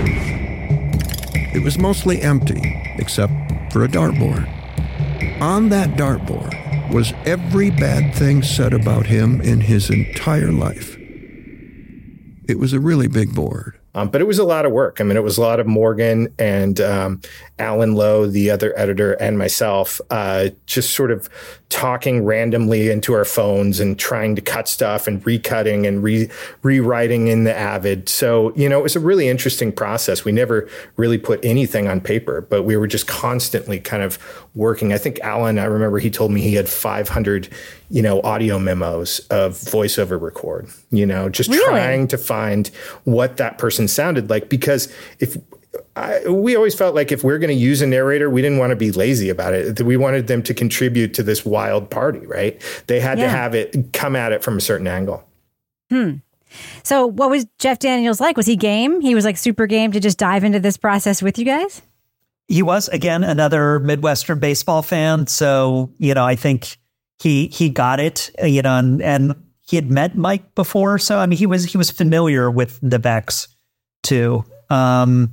It 1.54 1.62
was 1.62 1.78
mostly 1.78 2.22
empty, 2.22 2.94
except 2.98 3.32
for 3.72 3.84
a 3.84 3.88
dartboard. 3.88 4.48
On 5.40 5.68
that 5.68 5.98
dartboard 5.98 6.92
was 6.92 7.12
every 7.26 7.70
bad 7.70 8.14
thing 8.14 8.42
said 8.42 8.72
about 8.72 9.06
him 9.06 9.40
in 9.40 9.60
his 9.60 9.90
entire 9.90 10.52
life. 10.52 10.96
It 12.48 12.58
was 12.58 12.72
a 12.72 12.80
really 12.80 13.08
big 13.08 13.34
board. 13.34 13.78
Um, 13.94 14.08
but 14.08 14.20
it 14.20 14.24
was 14.24 14.38
a 14.38 14.44
lot 14.44 14.64
of 14.64 14.72
work. 14.72 15.00
I 15.00 15.04
mean, 15.04 15.16
it 15.16 15.22
was 15.22 15.36
a 15.36 15.42
lot 15.42 15.60
of 15.60 15.66
Morgan 15.66 16.32
and 16.38 16.80
um, 16.80 17.20
Alan 17.58 17.94
Lowe, 17.94 18.26
the 18.26 18.50
other 18.50 18.78
editor, 18.78 19.12
and 19.14 19.36
myself, 19.38 20.00
uh, 20.10 20.48
just 20.66 20.94
sort 20.94 21.10
of 21.10 21.28
talking 21.68 22.24
randomly 22.24 22.90
into 22.90 23.12
our 23.12 23.24
phones 23.24 23.80
and 23.80 23.98
trying 23.98 24.34
to 24.36 24.42
cut 24.42 24.68
stuff 24.68 25.06
and 25.06 25.22
recutting 25.24 25.86
and 25.86 26.02
re- 26.02 26.28
rewriting 26.62 27.28
in 27.28 27.44
the 27.44 27.54
Avid. 27.54 28.08
So, 28.08 28.54
you 28.54 28.68
know, 28.68 28.78
it 28.78 28.82
was 28.82 28.96
a 28.96 29.00
really 29.00 29.28
interesting 29.28 29.72
process. 29.72 30.24
We 30.24 30.32
never 30.32 30.68
really 30.96 31.18
put 31.18 31.44
anything 31.44 31.88
on 31.88 32.00
paper, 32.00 32.42
but 32.42 32.62
we 32.62 32.76
were 32.76 32.86
just 32.86 33.06
constantly 33.06 33.78
kind 33.78 34.02
of 34.02 34.18
working. 34.54 34.92
I 34.92 34.98
think 34.98 35.20
Alan, 35.20 35.58
I 35.58 35.64
remember 35.64 35.98
he 35.98 36.10
told 36.10 36.30
me 36.30 36.40
he 36.40 36.54
had 36.54 36.68
500, 36.68 37.48
you 37.92 38.00
know, 38.00 38.22
audio 38.22 38.58
memos 38.58 39.18
of 39.28 39.52
voiceover 39.52 40.18
record, 40.18 40.66
you 40.90 41.04
know, 41.04 41.28
just 41.28 41.50
really? 41.50 41.62
trying 41.68 42.08
to 42.08 42.16
find 42.16 42.68
what 43.04 43.36
that 43.36 43.58
person 43.58 43.86
sounded 43.86 44.30
like. 44.30 44.48
Because 44.48 44.90
if 45.18 45.36
I, 45.94 46.26
we 46.26 46.56
always 46.56 46.74
felt 46.74 46.94
like 46.94 47.12
if 47.12 47.22
we 47.22 47.34
are 47.34 47.38
going 47.38 47.54
to 47.54 47.54
use 47.54 47.82
a 47.82 47.86
narrator, 47.86 48.30
we 48.30 48.40
didn't 48.40 48.56
want 48.56 48.70
to 48.70 48.76
be 48.76 48.92
lazy 48.92 49.28
about 49.28 49.52
it. 49.52 49.82
We 49.82 49.98
wanted 49.98 50.26
them 50.26 50.42
to 50.44 50.54
contribute 50.54 51.12
to 51.14 51.22
this 51.22 51.44
wild 51.44 51.90
party, 51.90 52.26
right? 52.26 52.62
They 52.86 52.98
had 52.98 53.18
yeah. 53.18 53.26
to 53.26 53.30
have 53.30 53.54
it 53.54 53.92
come 53.92 54.16
at 54.16 54.32
it 54.32 54.42
from 54.42 54.56
a 54.56 54.60
certain 54.62 54.86
angle. 54.86 55.22
Hmm. 55.90 56.16
So, 56.82 57.06
what 57.06 57.28
was 57.28 57.46
Jeff 57.58 57.78
Daniels 57.78 58.20
like? 58.20 58.38
Was 58.38 58.46
he 58.46 58.56
game? 58.56 59.02
He 59.02 59.14
was 59.14 59.26
like 59.26 59.36
super 59.36 59.66
game 59.66 59.92
to 59.92 60.00
just 60.00 60.16
dive 60.18 60.44
into 60.44 60.60
this 60.60 60.78
process 60.78 61.20
with 61.20 61.38
you 61.38 61.44
guys? 61.44 61.82
He 62.48 62.62
was 62.62 62.88
again 62.88 63.22
another 63.22 63.78
Midwestern 63.80 64.38
baseball 64.38 64.80
fan, 64.80 65.26
so 65.26 65.90
you 65.98 66.14
know 66.14 66.24
I 66.24 66.36
think 66.36 66.78
he 67.22 67.48
he 67.48 67.68
got 67.68 68.00
it. 68.00 68.30
You 68.42 68.62
know, 68.62 68.76
and, 68.76 69.02
and 69.02 69.34
he 69.60 69.76
had 69.76 69.90
met 69.90 70.16
Mike 70.16 70.54
before, 70.54 70.98
so 70.98 71.18
I 71.18 71.26
mean 71.26 71.38
he 71.38 71.46
was 71.46 71.64
he 71.64 71.78
was 71.78 71.90
familiar 71.90 72.50
with 72.50 72.78
the 72.82 72.98
Veecks 72.98 73.48
too. 74.02 74.44
Um, 74.70 75.30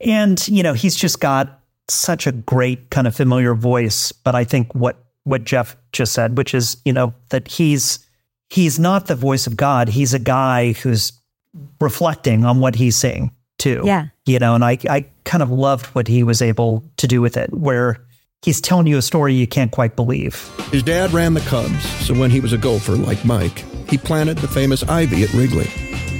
and 0.00 0.46
you 0.48 0.62
know 0.62 0.72
he's 0.72 0.96
just 0.96 1.20
got 1.20 1.60
such 1.88 2.26
a 2.26 2.32
great 2.32 2.90
kind 2.90 3.06
of 3.06 3.14
familiar 3.16 3.54
voice. 3.54 4.12
But 4.12 4.34
I 4.34 4.44
think 4.44 4.74
what 4.74 5.04
what 5.24 5.44
Jeff 5.44 5.76
just 5.92 6.12
said, 6.12 6.36
which 6.36 6.54
is 6.54 6.76
you 6.84 6.92
know 6.92 7.14
that 7.30 7.48
he's 7.48 7.98
he's 8.50 8.78
not 8.78 9.06
the 9.06 9.16
voice 9.16 9.46
of 9.46 9.56
God. 9.56 9.88
He's 9.88 10.14
a 10.14 10.18
guy 10.18 10.72
who's 10.72 11.12
reflecting 11.80 12.44
on 12.44 12.60
what 12.60 12.74
he's 12.74 12.96
saying 12.96 13.32
too. 13.58 13.82
Yeah. 13.84 14.06
You 14.26 14.38
know, 14.38 14.54
and 14.54 14.64
I, 14.64 14.78
I 14.88 15.06
kind 15.24 15.42
of 15.42 15.50
loved 15.50 15.86
what 15.86 16.08
he 16.08 16.22
was 16.22 16.42
able 16.42 16.84
to 16.98 17.06
do 17.06 17.20
with 17.20 17.36
it, 17.36 17.52
where 17.52 18.04
he's 18.42 18.60
telling 18.60 18.86
you 18.86 18.98
a 18.98 19.02
story 19.02 19.34
you 19.34 19.46
can't 19.46 19.70
quite 19.70 19.96
believe. 19.96 20.50
His 20.70 20.82
dad 20.82 21.12
ran 21.12 21.34
the 21.34 21.40
Cubs, 21.42 21.84
so 22.04 22.14
when 22.14 22.30
he 22.30 22.40
was 22.40 22.52
a 22.52 22.58
golfer 22.58 22.96
like 22.96 23.24
Mike, 23.24 23.64
he 23.88 23.96
planted 23.96 24.38
the 24.38 24.48
famous 24.48 24.82
ivy 24.84 25.22
at 25.22 25.32
Wrigley. 25.32 25.70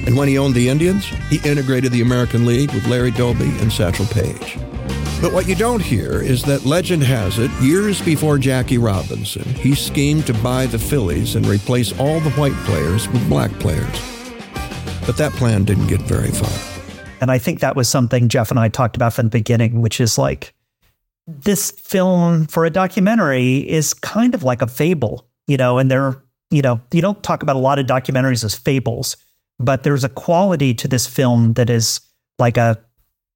And 0.07 0.17
when 0.17 0.29
he 0.29 0.39
owned 0.39 0.55
the 0.55 0.69
Indians, 0.69 1.05
he 1.31 1.41
integrated 1.49 1.93
the 1.93 2.03
American 2.03 2.47
League 2.47 2.73
with 2.73 2.87
Larry 2.87 3.11
Doby 3.13 3.51
and 3.59 3.73
Satchel 3.73 4.07
Paige. 4.07 4.59
But 5.21 5.33
what 5.33 5.47
you 5.47 5.55
don't 5.55 5.83
hear 5.83 6.21
is 6.21 6.43
that 6.45 6.65
legend 6.65 7.05
has 7.05 7.39
it, 7.39 7.51
years 7.61 8.03
before 8.03 8.39
Jackie 8.39 8.79
Robinson, 8.79 9.45
he 9.55 9.77
schemed 9.77 10.27
to 10.27 10.35
buy 10.35 10.67
the 10.67 10.79
Phillies 10.79 11.37
and 11.37 11.47
replace 11.47 11.97
all 12.01 12.19
the 12.21 12.31
white 12.31 12.57
players 12.65 13.09
with 13.09 13.29
black 13.29 13.53
players. 13.61 14.01
But 15.07 15.17
that 15.19 15.33
plan 15.35 15.65
didn't 15.65 15.87
get 15.87 16.03
very 16.03 16.31
far. 16.31 16.51
And 17.21 17.31
I 17.31 17.39
think 17.39 17.61
that 17.61 17.77
was 17.77 17.89
something 17.89 18.29
Jeff 18.29 18.51
and 18.51 18.59
I 18.59 18.69
talked 18.69 18.97
about 18.97 19.13
from 19.13 19.27
the 19.27 19.31
beginning, 19.31 19.81
which 19.81 20.01
is 20.01 20.19
like 20.19 20.53
this 21.27 21.71
film 21.71 22.47
for 22.47 22.65
a 22.65 22.71
documentary 22.71 23.59
is 23.69 23.95
kind 23.95 24.35
of 24.35 24.43
like 24.43 24.63
a 24.63 24.67
fable, 24.67 25.27
you 25.47 25.57
know, 25.57 25.79
and 25.79 25.91
there, 25.91 26.23
you 26.51 26.63
know, 26.63 26.81
you 26.93 27.01
don't 27.01 27.23
talk 27.23 27.43
about 27.43 27.57
a 27.57 27.61
lot 27.61 27.79
of 27.79 27.87
documentaries 27.87 28.45
as 28.45 28.55
fables, 28.55 29.17
but 29.59 29.83
there's 29.83 30.05
a 30.05 30.09
quality 30.09 30.75
to 30.75 30.89
this 30.89 31.07
film 31.07 31.55
that 31.55 31.71
is 31.71 32.01
like 32.39 32.57
a 32.57 32.79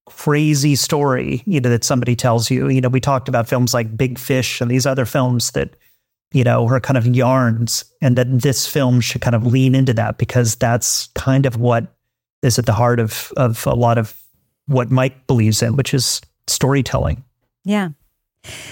crazy 0.07 0.75
story, 0.75 1.42
you 1.46 1.61
know, 1.61 1.68
that 1.68 1.85
somebody 1.85 2.16
tells 2.16 2.51
you. 2.51 2.68
You 2.68 2.81
know, 2.81 2.88
we 2.88 3.01
talked 3.01 3.29
about 3.29 3.49
films 3.49 3.75
like 3.75 3.96
Big 3.96 4.18
Fish 4.18 4.61
and 4.61 4.70
these 4.70 4.87
other 4.87 5.05
films 5.05 5.53
that, 5.53 5.77
you 6.33 6.44
know, 6.44 6.66
are 6.66 6.81
kind 6.81 6.96
of 6.96 7.07
yarns, 7.07 7.85
and 8.01 8.16
that 8.16 8.40
this 8.40 8.66
film 8.66 9.01
should 9.01 9.20
kind 9.20 9.37
of 9.37 9.46
lean 9.46 9.75
into 9.75 9.94
that 9.94 10.18
because 10.18 10.57
that's 10.57 11.09
kind 11.14 11.46
of 11.46 11.57
what 11.57 11.94
is 12.42 12.59
at 12.59 12.66
the 12.66 12.72
heart 12.72 13.01
of 13.01 13.33
of 13.37 13.66
a 13.66 13.75
lot 13.75 13.99
of 13.99 14.20
what 14.66 14.90
Mike 14.90 15.27
believes 15.27 15.62
in, 15.62 15.77
which 15.77 15.94
is 15.94 16.20
storytelling. 16.49 17.22
Yeah. 17.66 17.90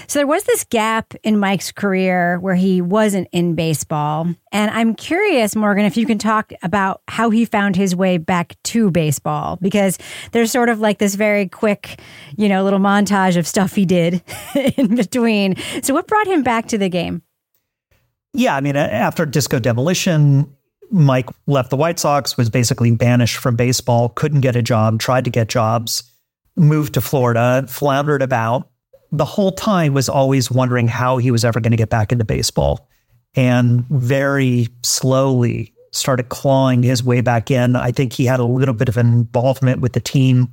So 0.07 0.19
there 0.19 0.27
was 0.27 0.45
this 0.45 0.63
gap 0.63 1.13
in 1.21 1.37
Mike's 1.37 1.71
career 1.73 2.39
where 2.39 2.55
he 2.55 2.81
wasn't 2.81 3.27
in 3.33 3.55
baseball. 3.55 4.33
And 4.53 4.71
I'm 4.71 4.95
curious, 4.95 5.53
Morgan, 5.53 5.83
if 5.83 5.97
you 5.97 6.05
can 6.05 6.17
talk 6.17 6.53
about 6.63 7.01
how 7.09 7.29
he 7.29 7.43
found 7.43 7.75
his 7.75 7.93
way 7.93 8.17
back 8.17 8.55
to 8.63 8.89
baseball, 8.89 9.57
because 9.61 9.97
there's 10.31 10.49
sort 10.49 10.69
of 10.69 10.79
like 10.79 10.99
this 10.99 11.15
very 11.15 11.49
quick, 11.49 11.99
you 12.37 12.47
know, 12.47 12.63
little 12.63 12.79
montage 12.79 13.35
of 13.35 13.45
stuff 13.45 13.75
he 13.75 13.85
did 13.85 14.23
in 14.77 14.95
between. 14.95 15.57
So 15.83 15.93
what 15.93 16.07
brought 16.07 16.27
him 16.27 16.41
back 16.41 16.67
to 16.67 16.77
the 16.77 16.89
game? 16.89 17.21
Yeah, 18.33 18.55
I 18.55 18.61
mean, 18.61 18.77
after 18.77 19.25
Disco 19.25 19.59
Demolition, 19.59 20.53
Mike 20.89 21.29
left 21.47 21.69
the 21.69 21.77
White 21.77 21.99
Sox, 21.99 22.37
was 22.37 22.49
basically 22.49 22.91
banished 22.91 23.37
from 23.37 23.57
baseball, 23.57 24.07
couldn't 24.07 24.41
get 24.41 24.55
a 24.55 24.61
job, 24.61 24.99
tried 24.99 25.25
to 25.25 25.29
get 25.29 25.49
jobs, 25.49 26.03
moved 26.55 26.93
to 26.93 27.01
Florida, 27.01 27.65
floundered 27.67 28.21
about 28.21 28.69
the 29.11 29.25
whole 29.25 29.51
time 29.51 29.93
was 29.93 30.09
always 30.09 30.51
wondering 30.51 30.87
how 30.87 31.17
he 31.17 31.31
was 31.31 31.45
ever 31.45 31.59
going 31.59 31.71
to 31.71 31.77
get 31.77 31.89
back 31.89 32.11
into 32.11 32.25
baseball 32.25 32.89
and 33.35 33.85
very 33.89 34.67
slowly 34.83 35.73
started 35.91 36.29
clawing 36.29 36.83
his 36.83 37.03
way 37.03 37.21
back 37.21 37.49
in. 37.49 37.75
I 37.75 37.91
think 37.91 38.13
he 38.13 38.25
had 38.25 38.39
a 38.39 38.45
little 38.45 38.73
bit 38.73 38.89
of 38.89 38.97
involvement 38.97 39.81
with 39.81 39.93
the 39.93 39.99
team 39.99 40.49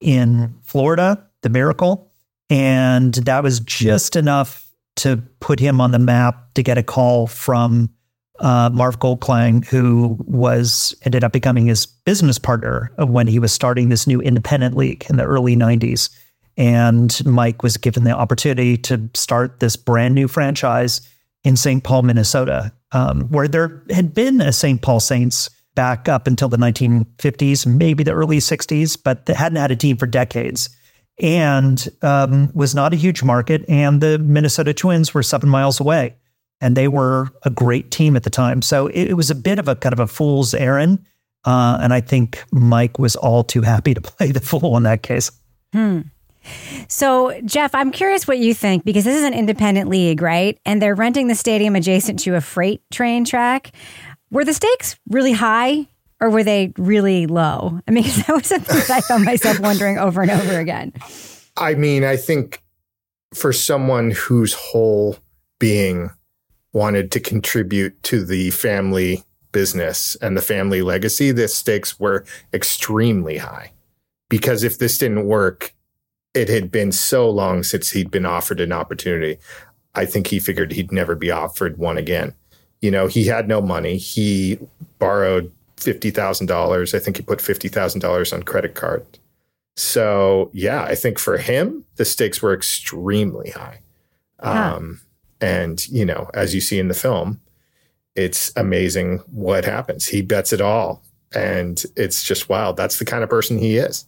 in 0.00 0.54
Florida, 0.62 1.24
the 1.42 1.48
Miracle, 1.48 2.12
and 2.50 3.14
that 3.14 3.42
was 3.42 3.60
just 3.60 4.16
enough 4.16 4.66
to 4.96 5.22
put 5.40 5.60
him 5.60 5.80
on 5.80 5.90
the 5.90 5.98
map 5.98 6.54
to 6.54 6.62
get 6.62 6.78
a 6.78 6.82
call 6.82 7.26
from 7.26 7.90
uh, 8.38 8.70
Marv 8.72 8.98
Goldklang, 8.98 9.64
who 9.66 10.16
was 10.20 10.94
ended 11.02 11.24
up 11.24 11.32
becoming 11.32 11.66
his 11.66 11.86
business 11.86 12.38
partner 12.38 12.92
when 12.98 13.26
he 13.26 13.38
was 13.38 13.52
starting 13.52 13.88
this 13.88 14.06
new 14.06 14.20
independent 14.20 14.76
league 14.76 15.04
in 15.08 15.16
the 15.16 15.24
early 15.24 15.56
90s. 15.56 16.10
And 16.56 17.24
Mike 17.26 17.62
was 17.62 17.76
given 17.76 18.04
the 18.04 18.12
opportunity 18.12 18.76
to 18.78 19.10
start 19.14 19.60
this 19.60 19.76
brand 19.76 20.14
new 20.14 20.26
franchise 20.26 21.00
in 21.44 21.56
St. 21.56 21.84
Paul, 21.84 22.02
Minnesota, 22.02 22.72
um, 22.92 23.28
where 23.28 23.46
there 23.46 23.82
had 23.90 24.14
been 24.14 24.40
a 24.40 24.52
St. 24.52 24.80
Paul 24.80 25.00
Saints 25.00 25.50
back 25.74 26.08
up 26.08 26.26
until 26.26 26.48
the 26.48 26.56
1950s, 26.56 27.66
maybe 27.66 28.02
the 28.02 28.12
early 28.12 28.38
60s, 28.38 28.98
but 29.02 29.26
they 29.26 29.34
hadn't 29.34 29.58
had 29.58 29.70
a 29.70 29.76
team 29.76 29.96
for 29.96 30.06
decades 30.06 30.70
and 31.20 31.88
um, 32.02 32.50
was 32.54 32.74
not 32.74 32.92
a 32.92 32.96
huge 32.96 33.22
market. 33.22 33.64
And 33.68 34.00
the 34.00 34.18
Minnesota 34.18 34.74
Twins 34.74 35.14
were 35.14 35.22
seven 35.22 35.48
miles 35.48 35.80
away, 35.80 36.16
and 36.60 36.76
they 36.76 36.88
were 36.88 37.28
a 37.44 37.50
great 37.50 37.90
team 37.90 38.16
at 38.16 38.22
the 38.22 38.30
time. 38.30 38.62
So 38.62 38.88
it, 38.88 39.10
it 39.10 39.14
was 39.14 39.30
a 39.30 39.34
bit 39.34 39.58
of 39.58 39.68
a 39.68 39.76
kind 39.76 39.92
of 39.92 40.00
a 40.00 40.06
fool's 40.06 40.54
errand. 40.54 41.04
Uh, 41.44 41.78
and 41.80 41.94
I 41.94 42.00
think 42.00 42.42
Mike 42.50 42.98
was 42.98 43.14
all 43.14 43.44
too 43.44 43.62
happy 43.62 43.94
to 43.94 44.00
play 44.02 44.32
the 44.32 44.40
fool 44.40 44.76
in 44.76 44.82
that 44.82 45.02
case. 45.02 45.30
Hmm. 45.72 46.00
So, 46.88 47.40
Jeff, 47.44 47.74
I'm 47.74 47.90
curious 47.90 48.26
what 48.26 48.38
you 48.38 48.54
think 48.54 48.84
because 48.84 49.04
this 49.04 49.16
is 49.16 49.24
an 49.24 49.34
independent 49.34 49.88
league, 49.88 50.22
right? 50.22 50.58
And 50.64 50.80
they're 50.80 50.94
renting 50.94 51.28
the 51.28 51.34
stadium 51.34 51.76
adjacent 51.76 52.20
to 52.20 52.34
a 52.34 52.40
freight 52.40 52.82
train 52.90 53.24
track. 53.24 53.72
Were 54.30 54.44
the 54.44 54.54
stakes 54.54 54.98
really 55.08 55.32
high 55.32 55.88
or 56.20 56.30
were 56.30 56.44
they 56.44 56.72
really 56.76 57.26
low? 57.26 57.80
I 57.86 57.90
mean, 57.90 58.04
that 58.26 58.28
was 58.28 58.46
something 58.46 58.76
that 58.76 58.90
I 58.90 59.00
found 59.00 59.24
myself 59.24 59.60
wondering 59.60 59.98
over 59.98 60.22
and 60.22 60.30
over 60.30 60.58
again. 60.58 60.92
I 61.56 61.74
mean, 61.74 62.04
I 62.04 62.16
think 62.16 62.62
for 63.34 63.52
someone 63.52 64.10
whose 64.10 64.54
whole 64.54 65.16
being 65.58 66.10
wanted 66.72 67.10
to 67.12 67.20
contribute 67.20 68.02
to 68.04 68.24
the 68.24 68.50
family 68.50 69.22
business 69.52 70.16
and 70.16 70.36
the 70.36 70.42
family 70.42 70.82
legacy, 70.82 71.32
the 71.32 71.48
stakes 71.48 71.98
were 71.98 72.24
extremely 72.52 73.38
high. 73.38 73.72
Because 74.28 74.62
if 74.64 74.78
this 74.78 74.98
didn't 74.98 75.26
work, 75.26 75.72
it 76.36 76.48
had 76.50 76.70
been 76.70 76.92
so 76.92 77.28
long 77.28 77.62
since 77.62 77.90
he'd 77.90 78.10
been 78.10 78.26
offered 78.26 78.60
an 78.60 78.70
opportunity. 78.70 79.38
I 79.94 80.04
think 80.04 80.26
he 80.26 80.38
figured 80.38 80.72
he'd 80.72 80.92
never 80.92 81.14
be 81.14 81.30
offered 81.30 81.78
one 81.78 81.96
again. 81.96 82.34
You 82.82 82.90
know, 82.90 83.06
he 83.06 83.24
had 83.24 83.48
no 83.48 83.62
money. 83.62 83.96
He 83.96 84.58
borrowed 84.98 85.50
$50,000. 85.78 86.94
I 86.94 86.98
think 86.98 87.16
he 87.16 87.22
put 87.22 87.38
$50,000 87.38 88.32
on 88.32 88.42
credit 88.42 88.74
card. 88.74 89.06
So, 89.76 90.50
yeah, 90.52 90.82
I 90.84 90.94
think 90.94 91.18
for 91.18 91.38
him, 91.38 91.84
the 91.96 92.04
stakes 92.04 92.42
were 92.42 92.52
extremely 92.52 93.50
high. 93.50 93.80
Um, 94.40 95.00
and, 95.40 95.86
you 95.88 96.04
know, 96.04 96.30
as 96.34 96.54
you 96.54 96.60
see 96.60 96.78
in 96.78 96.88
the 96.88 96.94
film, 96.94 97.40
it's 98.14 98.52
amazing 98.56 99.18
what 99.30 99.64
happens. 99.64 100.06
He 100.06 100.20
bets 100.20 100.52
it 100.52 100.60
all. 100.60 101.02
And 101.34 101.82
it's 101.96 102.22
just 102.22 102.50
wild. 102.50 102.76
That's 102.76 102.98
the 102.98 103.04
kind 103.06 103.24
of 103.24 103.30
person 103.30 103.58
he 103.58 103.76
is. 103.78 104.06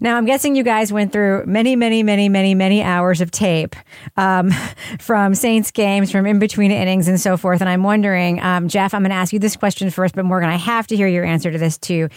Now, 0.00 0.16
I'm 0.16 0.24
guessing 0.24 0.56
you 0.56 0.62
guys 0.62 0.92
went 0.92 1.12
through 1.12 1.44
many, 1.46 1.76
many, 1.76 2.02
many, 2.02 2.28
many, 2.28 2.54
many 2.54 2.82
hours 2.82 3.20
of 3.20 3.30
tape 3.30 3.76
um, 4.16 4.50
from 5.00 5.34
Saints 5.34 5.70
games, 5.70 6.10
from 6.10 6.26
in 6.26 6.38
between 6.38 6.70
innings, 6.70 7.08
and 7.08 7.20
so 7.20 7.36
forth. 7.36 7.60
And 7.60 7.68
I'm 7.68 7.82
wondering, 7.82 8.40
um, 8.40 8.68
Jeff, 8.68 8.94
I'm 8.94 9.02
going 9.02 9.10
to 9.10 9.16
ask 9.16 9.32
you 9.32 9.38
this 9.38 9.56
question 9.56 9.90
first, 9.90 10.14
but 10.14 10.24
Morgan, 10.24 10.48
I 10.48 10.56
have 10.56 10.86
to 10.88 10.96
hear 10.96 11.08
your 11.08 11.24
answer 11.24 11.50
to 11.50 11.58
this 11.58 11.78
too. 11.78 12.08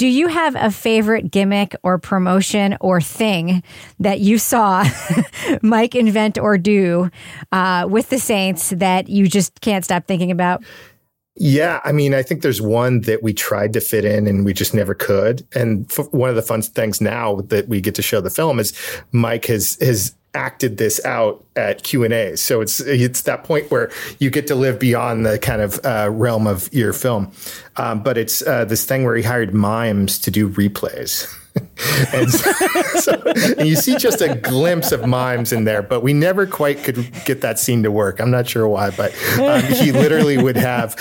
Do 0.00 0.06
you 0.06 0.28
have 0.28 0.56
a 0.56 0.70
favorite 0.70 1.30
gimmick 1.30 1.76
or 1.82 1.98
promotion 1.98 2.78
or 2.80 3.02
thing 3.02 3.62
that 3.98 4.18
you 4.18 4.38
saw 4.38 4.82
Mike 5.62 5.94
invent 5.94 6.38
or 6.38 6.56
do 6.56 7.10
uh, 7.52 7.86
with 7.86 8.08
the 8.08 8.18
Saints 8.18 8.70
that 8.70 9.10
you 9.10 9.28
just 9.28 9.60
can't 9.60 9.84
stop 9.84 10.06
thinking 10.06 10.30
about? 10.30 10.64
Yeah, 11.36 11.80
I 11.84 11.92
mean, 11.92 12.12
I 12.12 12.22
think 12.22 12.42
there's 12.42 12.60
one 12.60 13.02
that 13.02 13.22
we 13.22 13.32
tried 13.32 13.72
to 13.74 13.80
fit 13.80 14.04
in 14.04 14.26
and 14.26 14.44
we 14.44 14.52
just 14.52 14.74
never 14.74 14.94
could. 14.94 15.46
And 15.54 15.90
f- 15.90 16.12
one 16.12 16.28
of 16.28 16.36
the 16.36 16.42
fun 16.42 16.60
things 16.62 17.00
now 17.00 17.36
that 17.42 17.68
we 17.68 17.80
get 17.80 17.94
to 17.94 18.02
show 18.02 18.20
the 18.20 18.30
film 18.30 18.58
is 18.58 18.72
Mike 19.12 19.46
has 19.46 19.78
has 19.80 20.14
acted 20.34 20.76
this 20.76 21.04
out 21.04 21.44
at 21.56 21.82
Q 21.82 22.04
and 22.04 22.12
A. 22.12 22.36
So 22.36 22.60
it's 22.60 22.80
it's 22.80 23.22
that 23.22 23.44
point 23.44 23.70
where 23.70 23.90
you 24.18 24.28
get 24.28 24.46
to 24.48 24.54
live 24.54 24.78
beyond 24.78 25.24
the 25.24 25.38
kind 25.38 25.62
of 25.62 25.80
uh, 25.84 26.10
realm 26.12 26.46
of 26.46 26.72
your 26.74 26.92
film. 26.92 27.32
Um, 27.76 28.02
but 28.02 28.18
it's 28.18 28.46
uh, 28.46 28.64
this 28.64 28.84
thing 28.84 29.04
where 29.04 29.16
he 29.16 29.22
hired 29.22 29.54
mimes 29.54 30.18
to 30.20 30.30
do 30.30 30.48
replays. 30.48 31.32
And, 32.12 32.30
so, 32.30 32.52
so, 33.00 33.22
and 33.58 33.68
you 33.68 33.76
see 33.76 33.96
just 33.96 34.20
a 34.20 34.34
glimpse 34.34 34.92
of 34.92 35.06
mimes 35.06 35.52
in 35.52 35.64
there, 35.64 35.82
but 35.82 36.02
we 36.02 36.12
never 36.12 36.46
quite 36.46 36.82
could 36.84 37.10
get 37.24 37.40
that 37.40 37.58
scene 37.58 37.82
to 37.82 37.90
work. 37.90 38.20
I'm 38.20 38.30
not 38.30 38.48
sure 38.48 38.66
why, 38.68 38.90
but 38.90 39.12
um, 39.38 39.62
he 39.62 39.92
literally 39.92 40.38
would 40.38 40.56
have 40.56 40.96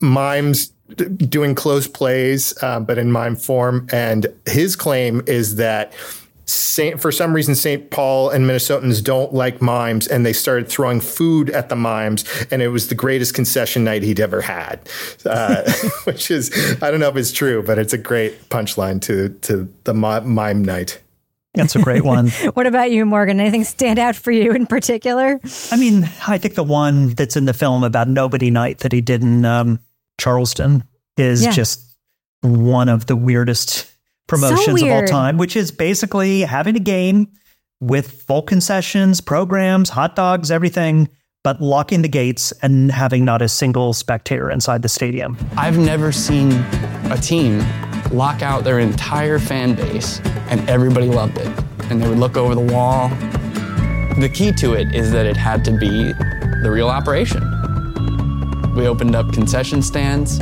mimes 0.00 0.68
doing 0.96 1.54
close 1.54 1.86
plays, 1.86 2.54
uh, 2.62 2.80
but 2.80 2.98
in 2.98 3.12
mime 3.12 3.36
form. 3.36 3.86
And 3.92 4.26
his 4.46 4.76
claim 4.76 5.22
is 5.26 5.56
that 5.56 5.92
Saint, 6.44 7.00
for 7.00 7.12
some 7.12 7.34
reason, 7.34 7.54
St. 7.54 7.90
Paul 7.90 8.30
and 8.30 8.44
Minnesotans 8.44 9.02
don't 9.02 9.32
like 9.32 9.62
mimes, 9.62 10.06
and 10.06 10.26
they 10.26 10.32
started 10.32 10.68
throwing 10.68 11.00
food 11.00 11.50
at 11.50 11.68
the 11.68 11.76
mimes, 11.76 12.24
and 12.50 12.60
it 12.60 12.68
was 12.68 12.88
the 12.88 12.94
greatest 12.94 13.34
concession 13.34 13.84
night 13.84 14.02
he'd 14.02 14.20
ever 14.20 14.40
had. 14.40 14.88
Uh, 15.24 15.70
which 16.04 16.30
is, 16.30 16.50
I 16.82 16.90
don't 16.90 17.00
know 17.00 17.08
if 17.08 17.16
it's 17.16 17.32
true, 17.32 17.62
but 17.62 17.78
it's 17.78 17.92
a 17.92 17.98
great 17.98 18.48
punchline 18.48 19.00
to 19.02 19.28
to 19.42 19.72
the 19.84 19.94
mime 19.94 20.64
night. 20.64 21.00
That's 21.54 21.76
a 21.76 21.82
great 21.82 22.02
one. 22.02 22.28
what 22.54 22.66
about 22.66 22.90
you, 22.90 23.04
Morgan? 23.04 23.38
Anything 23.38 23.64
stand 23.64 23.98
out 23.98 24.16
for 24.16 24.30
you 24.30 24.52
in 24.52 24.66
particular? 24.66 25.38
I 25.70 25.76
mean, 25.76 26.04
I 26.26 26.38
think 26.38 26.54
the 26.54 26.64
one 26.64 27.10
that's 27.10 27.36
in 27.36 27.44
the 27.44 27.52
film 27.52 27.84
about 27.84 28.08
Nobody 28.08 28.50
Night 28.50 28.78
that 28.78 28.92
he 28.92 29.02
did 29.02 29.22
in 29.22 29.44
um, 29.44 29.78
Charleston 30.18 30.84
is 31.18 31.44
yeah. 31.44 31.50
just 31.50 31.94
one 32.40 32.88
of 32.88 33.06
the 33.06 33.16
weirdest 33.16 33.91
promotions 34.26 34.80
so 34.80 34.86
of 34.86 34.92
all 34.92 35.06
time, 35.06 35.36
which 35.36 35.56
is 35.56 35.70
basically 35.70 36.40
having 36.40 36.76
a 36.76 36.80
game 36.80 37.28
with 37.80 38.22
full 38.22 38.42
concessions, 38.42 39.20
programs, 39.20 39.90
hot 39.90 40.14
dogs, 40.14 40.50
everything, 40.50 41.08
but 41.44 41.60
locking 41.60 42.02
the 42.02 42.08
gates 42.08 42.52
and 42.62 42.92
having 42.92 43.24
not 43.24 43.42
a 43.42 43.48
single 43.48 43.92
spectator 43.92 44.50
inside 44.50 44.82
the 44.82 44.88
stadium. 44.88 45.36
I've 45.56 45.78
never 45.78 46.12
seen 46.12 46.52
a 47.10 47.18
team 47.20 47.58
lock 48.12 48.42
out 48.42 48.62
their 48.62 48.78
entire 48.78 49.38
fan 49.38 49.74
base 49.74 50.20
and 50.48 50.68
everybody 50.70 51.08
loved 51.08 51.38
it. 51.38 51.48
And 51.90 52.00
they 52.00 52.08
would 52.08 52.18
look 52.18 52.36
over 52.36 52.54
the 52.54 52.72
wall. 52.72 53.08
The 54.18 54.30
key 54.32 54.52
to 54.52 54.74
it 54.74 54.94
is 54.94 55.10
that 55.12 55.26
it 55.26 55.36
had 55.36 55.64
to 55.64 55.72
be 55.72 56.12
the 56.62 56.70
real 56.70 56.88
operation. 56.88 57.42
We 58.76 58.86
opened 58.86 59.16
up 59.16 59.32
concession 59.32 59.82
stands, 59.82 60.40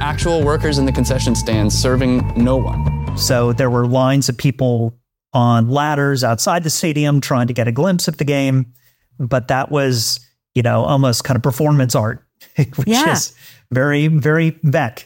actual 0.00 0.42
workers 0.42 0.78
in 0.78 0.86
the 0.86 0.92
concession 0.92 1.34
stands 1.34 1.74
serving 1.74 2.32
no 2.36 2.56
one. 2.56 3.03
So 3.16 3.52
there 3.52 3.70
were 3.70 3.86
lines 3.86 4.28
of 4.28 4.36
people 4.36 4.98
on 5.32 5.68
ladders 5.68 6.22
outside 6.22 6.62
the 6.62 6.70
stadium 6.70 7.20
trying 7.20 7.46
to 7.46 7.52
get 7.52 7.68
a 7.68 7.72
glimpse 7.72 8.08
of 8.08 8.18
the 8.18 8.24
game. 8.24 8.72
But 9.18 9.48
that 9.48 9.70
was, 9.70 10.20
you 10.54 10.62
know, 10.62 10.84
almost 10.84 11.24
kind 11.24 11.36
of 11.36 11.42
performance 11.42 11.94
art, 11.94 12.24
which 12.56 12.88
yeah. 12.88 13.12
is 13.12 13.34
very, 13.70 14.08
very 14.08 14.52
Veeck. 14.52 15.04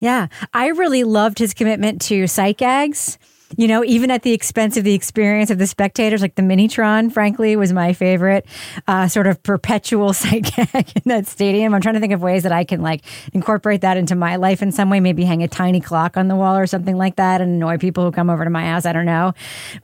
Yeah. 0.00 0.28
I 0.54 0.68
really 0.68 1.04
loved 1.04 1.38
his 1.38 1.52
commitment 1.52 2.00
to 2.02 2.26
sight 2.26 2.58
gags 2.58 3.18
you 3.56 3.68
know, 3.68 3.84
even 3.84 4.10
at 4.10 4.22
the 4.22 4.32
expense 4.32 4.76
of 4.76 4.84
the 4.84 4.94
experience 4.94 5.50
of 5.50 5.58
the 5.58 5.66
spectators, 5.66 6.20
like 6.20 6.34
the 6.34 6.42
Minitron, 6.42 7.12
frankly, 7.12 7.54
was 7.54 7.72
my 7.72 7.92
favorite 7.92 8.44
uh, 8.88 9.06
sort 9.06 9.26
of 9.26 9.40
perpetual 9.42 10.12
sight 10.12 10.50
gag 10.56 10.92
in 10.96 11.02
that 11.06 11.26
stadium. 11.26 11.72
I'm 11.72 11.80
trying 11.80 11.94
to 11.94 12.00
think 12.00 12.12
of 12.12 12.22
ways 12.22 12.42
that 12.42 12.52
I 12.52 12.64
can 12.64 12.82
like 12.82 13.04
incorporate 13.32 13.82
that 13.82 13.96
into 13.96 14.16
my 14.16 14.36
life 14.36 14.62
in 14.62 14.72
some 14.72 14.90
way, 14.90 14.98
maybe 14.98 15.24
hang 15.24 15.42
a 15.42 15.48
tiny 15.48 15.80
clock 15.80 16.16
on 16.16 16.26
the 16.28 16.34
wall 16.34 16.56
or 16.56 16.66
something 16.66 16.96
like 16.96 17.16
that 17.16 17.40
and 17.40 17.52
annoy 17.52 17.78
people 17.78 18.04
who 18.04 18.10
come 18.10 18.30
over 18.30 18.42
to 18.42 18.50
my 18.50 18.64
house. 18.64 18.84
I 18.84 18.92
don't 18.92 19.06
know. 19.06 19.32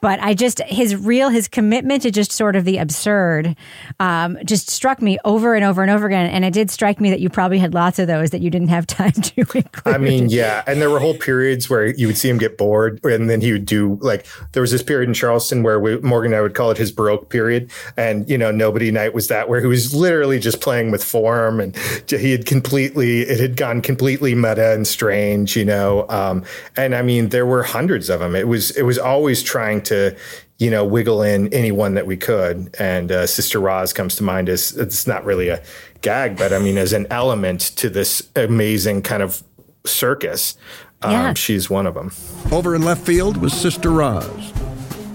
But 0.00 0.20
I 0.20 0.34
just, 0.34 0.60
his 0.62 0.96
real, 0.96 1.28
his 1.28 1.46
commitment 1.46 2.02
to 2.02 2.10
just 2.10 2.32
sort 2.32 2.56
of 2.56 2.64
the 2.64 2.78
absurd 2.78 3.56
um, 4.00 4.38
just 4.44 4.70
struck 4.70 5.00
me 5.00 5.18
over 5.24 5.54
and 5.54 5.64
over 5.64 5.82
and 5.82 5.90
over 5.90 6.06
again. 6.06 6.28
And 6.30 6.44
it 6.44 6.52
did 6.52 6.70
strike 6.70 7.00
me 7.00 7.10
that 7.10 7.20
you 7.20 7.30
probably 7.30 7.58
had 7.58 7.74
lots 7.74 8.00
of 8.00 8.08
those 8.08 8.30
that 8.30 8.40
you 8.40 8.50
didn't 8.50 8.68
have 8.68 8.86
time 8.92 9.12
to 9.12 9.40
include. 9.40 9.68
I 9.86 9.98
mean, 9.98 10.28
yeah. 10.30 10.64
And 10.66 10.80
there 10.80 10.90
were 10.90 10.98
whole 10.98 11.16
periods 11.16 11.70
where 11.70 11.86
you 11.86 12.08
would 12.08 12.16
see 12.16 12.28
him 12.28 12.38
get 12.38 12.58
bored 12.58 12.98
and 13.04 13.30
then 13.30 13.40
he 13.40 13.51
would 13.52 13.66
do 13.66 13.98
like, 14.00 14.26
there 14.52 14.60
was 14.60 14.70
this 14.70 14.82
period 14.82 15.08
in 15.08 15.14
Charleston 15.14 15.62
where 15.62 15.78
we, 15.78 15.98
Morgan 15.98 16.32
and 16.32 16.38
I 16.38 16.42
would 16.42 16.54
call 16.54 16.70
it 16.70 16.78
his 16.78 16.92
Baroque 16.92 17.28
period. 17.28 17.70
And, 17.96 18.28
you 18.28 18.38
know, 18.38 18.50
nobody 18.50 18.90
night 18.90 19.14
was 19.14 19.28
that 19.28 19.48
where 19.48 19.60
he 19.60 19.66
was 19.66 19.94
literally 19.94 20.38
just 20.38 20.60
playing 20.60 20.90
with 20.90 21.04
form 21.04 21.60
and 21.60 21.76
he 22.08 22.32
had 22.32 22.46
completely, 22.46 23.22
it 23.22 23.40
had 23.40 23.56
gone 23.56 23.82
completely 23.82 24.34
meta 24.34 24.72
and 24.72 24.86
strange, 24.86 25.56
you 25.56 25.64
know. 25.64 26.06
Um, 26.08 26.44
and 26.76 26.94
I 26.94 27.02
mean, 27.02 27.28
there 27.28 27.46
were 27.46 27.62
hundreds 27.62 28.08
of 28.08 28.20
them. 28.20 28.34
It 28.34 28.48
was, 28.48 28.70
it 28.72 28.82
was 28.82 28.98
always 28.98 29.42
trying 29.42 29.82
to, 29.82 30.16
you 30.58 30.70
know, 30.70 30.84
wiggle 30.84 31.22
in 31.22 31.52
anyone 31.52 31.94
that 31.94 32.06
we 32.06 32.16
could. 32.16 32.74
And 32.78 33.10
uh, 33.10 33.26
Sister 33.26 33.58
Roz 33.58 33.92
comes 33.92 34.14
to 34.16 34.22
mind 34.22 34.48
as 34.48 34.76
it's 34.76 35.06
not 35.06 35.24
really 35.24 35.48
a 35.48 35.62
gag, 36.02 36.36
but 36.36 36.52
I 36.52 36.58
mean, 36.58 36.78
as 36.78 36.92
an 36.92 37.06
element 37.10 37.60
to 37.76 37.90
this 37.90 38.28
amazing 38.36 39.02
kind 39.02 39.22
of 39.22 39.42
circus. 39.84 40.56
Um, 41.04 41.12
Yeah. 41.12 41.34
She's 41.34 41.68
one 41.70 41.86
of 41.86 41.94
them. 41.94 42.12
Over 42.50 42.74
in 42.74 42.82
left 42.82 43.04
field 43.06 43.36
was 43.38 43.52
Sister 43.52 43.90
Roz, 43.90 44.52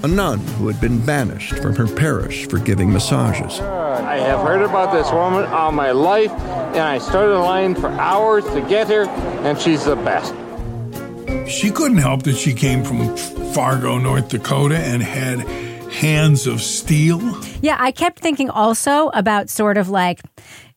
a 0.03 0.07
nun 0.07 0.39
who 0.57 0.67
had 0.67 0.79
been 0.81 1.03
banished 1.05 1.57
from 1.59 1.75
her 1.75 1.87
parish 1.87 2.47
for 2.47 2.59
giving 2.59 2.91
massages. 2.91 3.59
I 3.59 4.17
have 4.17 4.39
heard 4.41 4.61
about 4.61 4.91
this 4.93 5.11
woman 5.11 5.45
all 5.45 5.71
my 5.71 5.91
life, 5.91 6.31
and 6.31 6.79
I 6.81 6.97
stood 6.99 7.33
in 7.33 7.41
line 7.41 7.75
for 7.75 7.89
hours 7.89 8.43
to 8.45 8.61
get 8.61 8.87
her, 8.89 9.05
and 9.43 9.59
she's 9.59 9.85
the 9.85 9.95
best. 9.95 10.33
She 11.49 11.71
couldn't 11.71 11.97
help 11.97 12.23
that 12.23 12.35
she 12.37 12.53
came 12.53 12.83
from 12.83 13.15
Fargo, 13.53 13.97
North 13.97 14.29
Dakota, 14.29 14.77
and 14.77 15.01
had 15.01 15.39
hands 15.91 16.45
of 16.47 16.61
steel. 16.61 17.19
Yeah, 17.61 17.77
I 17.79 17.91
kept 17.91 18.19
thinking 18.19 18.49
also 18.49 19.09
about 19.09 19.49
sort 19.49 19.77
of 19.77 19.89
like, 19.89 20.21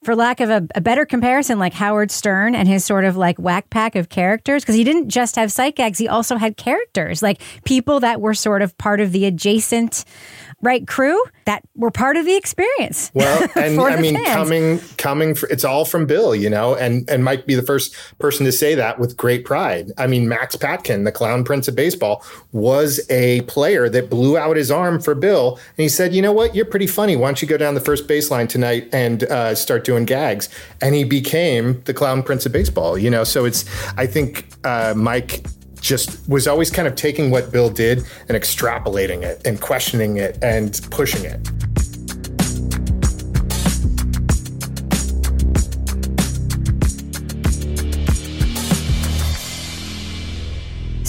for 0.03 0.17
lack 0.17 0.41
of 0.41 0.49
a, 0.49 0.67
a 0.75 0.81
better 0.81 1.05
comparison, 1.05 1.59
like 1.59 1.75
Howard 1.75 2.11
Stern 2.11 2.55
and 2.55 2.67
his 2.67 2.85
sort 2.85 3.05
of 3.05 3.17
like 3.17 3.39
whack 3.39 3.69
pack 3.71 3.95
of 3.97 4.09
characters, 4.09 4.63
because 4.63 4.75
he 4.75 4.85
didn't 4.85 5.11
just 5.11 5.37
have 5.37 5.53
sight 5.53 5.77
gags, 5.77 5.99
he 5.99 6.09
also 6.09 6.37
had 6.37 6.57
characters, 6.57 7.23
like 7.23 7.41
people 7.65 8.01
that 8.01 8.21
were 8.21 8.35
sort 8.35 8.63
of 8.63 8.77
part 8.79 9.01
of 9.01 9.13
the 9.13 9.27
adjacent 9.27 10.05
right 10.63 10.87
crew 10.87 11.23
that 11.47 11.63
were 11.75 11.91
part 11.91 12.17
of 12.17 12.25
the 12.27 12.37
experience. 12.37 13.11
Well, 13.21 13.49
and 13.55 13.77
for 13.77 13.91
I 13.91 14.01
mean, 14.01 14.15
fans. 14.15 14.29
coming, 14.29 14.79
coming, 14.97 15.35
fr 15.35 15.47
it's 15.47 15.65
all 15.65 15.85
from 15.85 16.07
Bill, 16.07 16.35
you 16.35 16.49
know, 16.49 16.75
and 16.75 17.09
and 17.11 17.23
Mike 17.23 17.45
be 17.45 17.55
the 17.55 17.63
first 17.63 17.95
person 18.19 18.47
to 18.47 18.53
say 18.53 18.75
that 18.75 18.99
with 18.99 19.17
great 19.17 19.45
pride. 19.45 19.93
I 19.99 20.07
mean, 20.07 20.27
Max 20.27 20.57
Patkin, 20.57 21.05
the 21.05 21.13
Clown 21.13 21.45
Prince 21.45 21.69
of 21.69 21.77
Baseball, 21.77 22.25
was 22.53 23.01
a 23.11 23.43
player 23.43 23.91
that 23.91 24.09
blew 24.09 24.39
out 24.39 24.57
his 24.57 24.71
arm 24.71 25.01
for 25.01 25.15
Bill, 25.15 25.57
and 25.57 25.83
he 25.83 25.89
said, 25.89 26.15
"You 26.15 26.23
know 26.23 26.33
what? 26.33 26.55
You're 26.55 26.65
pretty 26.65 26.87
funny. 26.87 27.15
Why 27.15 27.29
don't 27.29 27.43
you 27.43 27.49
go 27.49 27.59
down 27.59 27.75
the 27.75 27.81
first 27.81 28.07
baseline 28.07 28.49
tonight 28.49 28.89
and 28.93 29.25
uh, 29.25 29.55
start 29.55 29.85
doing 29.91 30.05
gags?" 30.05 30.49
And 30.81 30.95
he 30.95 31.05
became 31.05 31.83
the 31.89 31.95
Clown 31.95 32.23
Prince 32.23 32.47
of 32.47 32.53
Baseball. 32.53 32.93
You 33.05 33.11
know, 33.15 33.25
so 33.25 33.45
it's 33.45 33.65
I 34.05 34.07
think 34.07 34.29
uh, 34.65 34.95
Mike 34.97 35.33
just 35.81 36.29
was 36.29 36.47
always 36.47 36.71
kind 36.71 36.87
of 36.87 36.95
taking 36.95 37.31
what 37.31 37.51
Bill 37.51 37.71
did 37.71 37.99
and 38.29 38.37
extrapolating 38.41 39.23
it 39.23 39.37
and 39.47 39.61
questioning 39.61 40.19
it 40.19 40.39
and 40.43 40.81
pushing 40.91 41.25
it. 41.25 41.41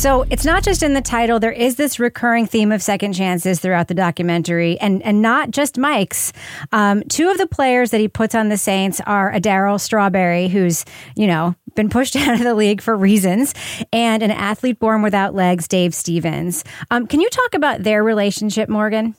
So 0.02 0.26
it's 0.32 0.46
not 0.46 0.64
just 0.64 0.82
in 0.82 0.96
the 0.96 1.02
title. 1.02 1.40
There 1.40 1.52
is 1.52 1.76
this 1.76 2.00
recurring 2.00 2.48
theme 2.48 2.72
of 2.72 2.82
second 2.82 3.14
chances 3.14 3.60
throughout 3.60 3.88
the 3.88 3.94
documentary, 3.94 4.80
and 4.80 5.04
and 5.04 5.22
not 5.22 5.52
just 5.52 5.78
Mike's. 5.78 6.34
Um, 6.72 7.04
two 7.04 7.30
of 7.30 7.38
the 7.38 7.46
players 7.46 7.92
that 7.92 8.00
he 8.00 8.08
puts 8.08 8.34
on 8.34 8.50
the 8.50 8.58
Saints 8.58 9.00
are 9.06 9.32
a 9.32 9.40
Darryl 9.40 9.80
Strawberry, 9.80 10.48
who's 10.48 10.86
you 11.16 11.28
know 11.28 11.54
been 11.76 11.88
pushed 11.88 12.16
out 12.16 12.34
of 12.34 12.40
the 12.40 12.56
league 12.56 12.82
for 12.82 12.98
reasons, 12.98 13.54
and 13.94 14.24
an 14.24 14.32
athlete 14.32 14.80
born 14.80 15.04
without 15.04 15.36
legs, 15.36 15.68
Dave 15.68 15.94
Stevens. 15.94 16.64
Um, 16.90 17.06
can 17.06 17.22
you 17.22 17.30
talk 17.30 17.54
about 17.54 17.84
their 17.84 18.04
relationship, 18.04 18.70
Morgan? 18.70 19.14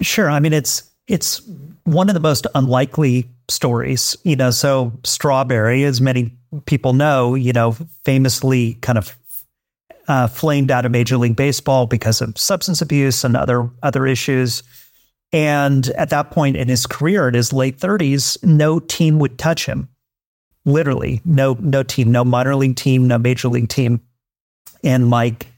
Sure. 0.00 0.30
I 0.30 0.40
mean, 0.40 0.54
it's 0.54 0.90
it's 1.06 1.42
one 1.82 2.08
of 2.08 2.14
the 2.14 2.20
most 2.20 2.46
unlikely 2.54 3.28
stories, 3.50 4.16
you 4.24 4.36
know. 4.36 4.50
So 4.50 4.98
Strawberry, 5.04 5.84
as 5.84 6.00
many 6.00 6.32
people 6.64 6.94
know, 6.94 7.34
you 7.34 7.52
know, 7.52 7.72
famously 8.04 8.74
kind 8.80 8.96
of 8.96 9.14
uh, 10.08 10.26
flamed 10.26 10.70
out 10.70 10.84
of 10.84 10.92
Major 10.92 11.16
League 11.16 11.36
Baseball 11.36 11.86
because 11.86 12.20
of 12.20 12.36
substance 12.38 12.82
abuse 12.82 13.24
and 13.24 13.36
other 13.36 13.70
other 13.82 14.06
issues. 14.06 14.62
And 15.32 15.88
at 15.90 16.10
that 16.10 16.30
point 16.30 16.56
in 16.56 16.68
his 16.68 16.86
career, 16.86 17.28
in 17.28 17.34
his 17.34 17.52
late 17.52 17.78
thirties, 17.78 18.38
no 18.42 18.78
team 18.78 19.18
would 19.18 19.38
touch 19.38 19.66
him. 19.66 19.88
Literally, 20.64 21.20
no 21.24 21.56
no 21.60 21.82
team, 21.82 22.12
no 22.12 22.24
minor 22.24 22.54
league 22.54 22.76
team, 22.76 23.08
no 23.08 23.18
major 23.18 23.48
league 23.48 23.68
team. 23.68 24.00
And 24.82 25.08
Mike 25.08 25.48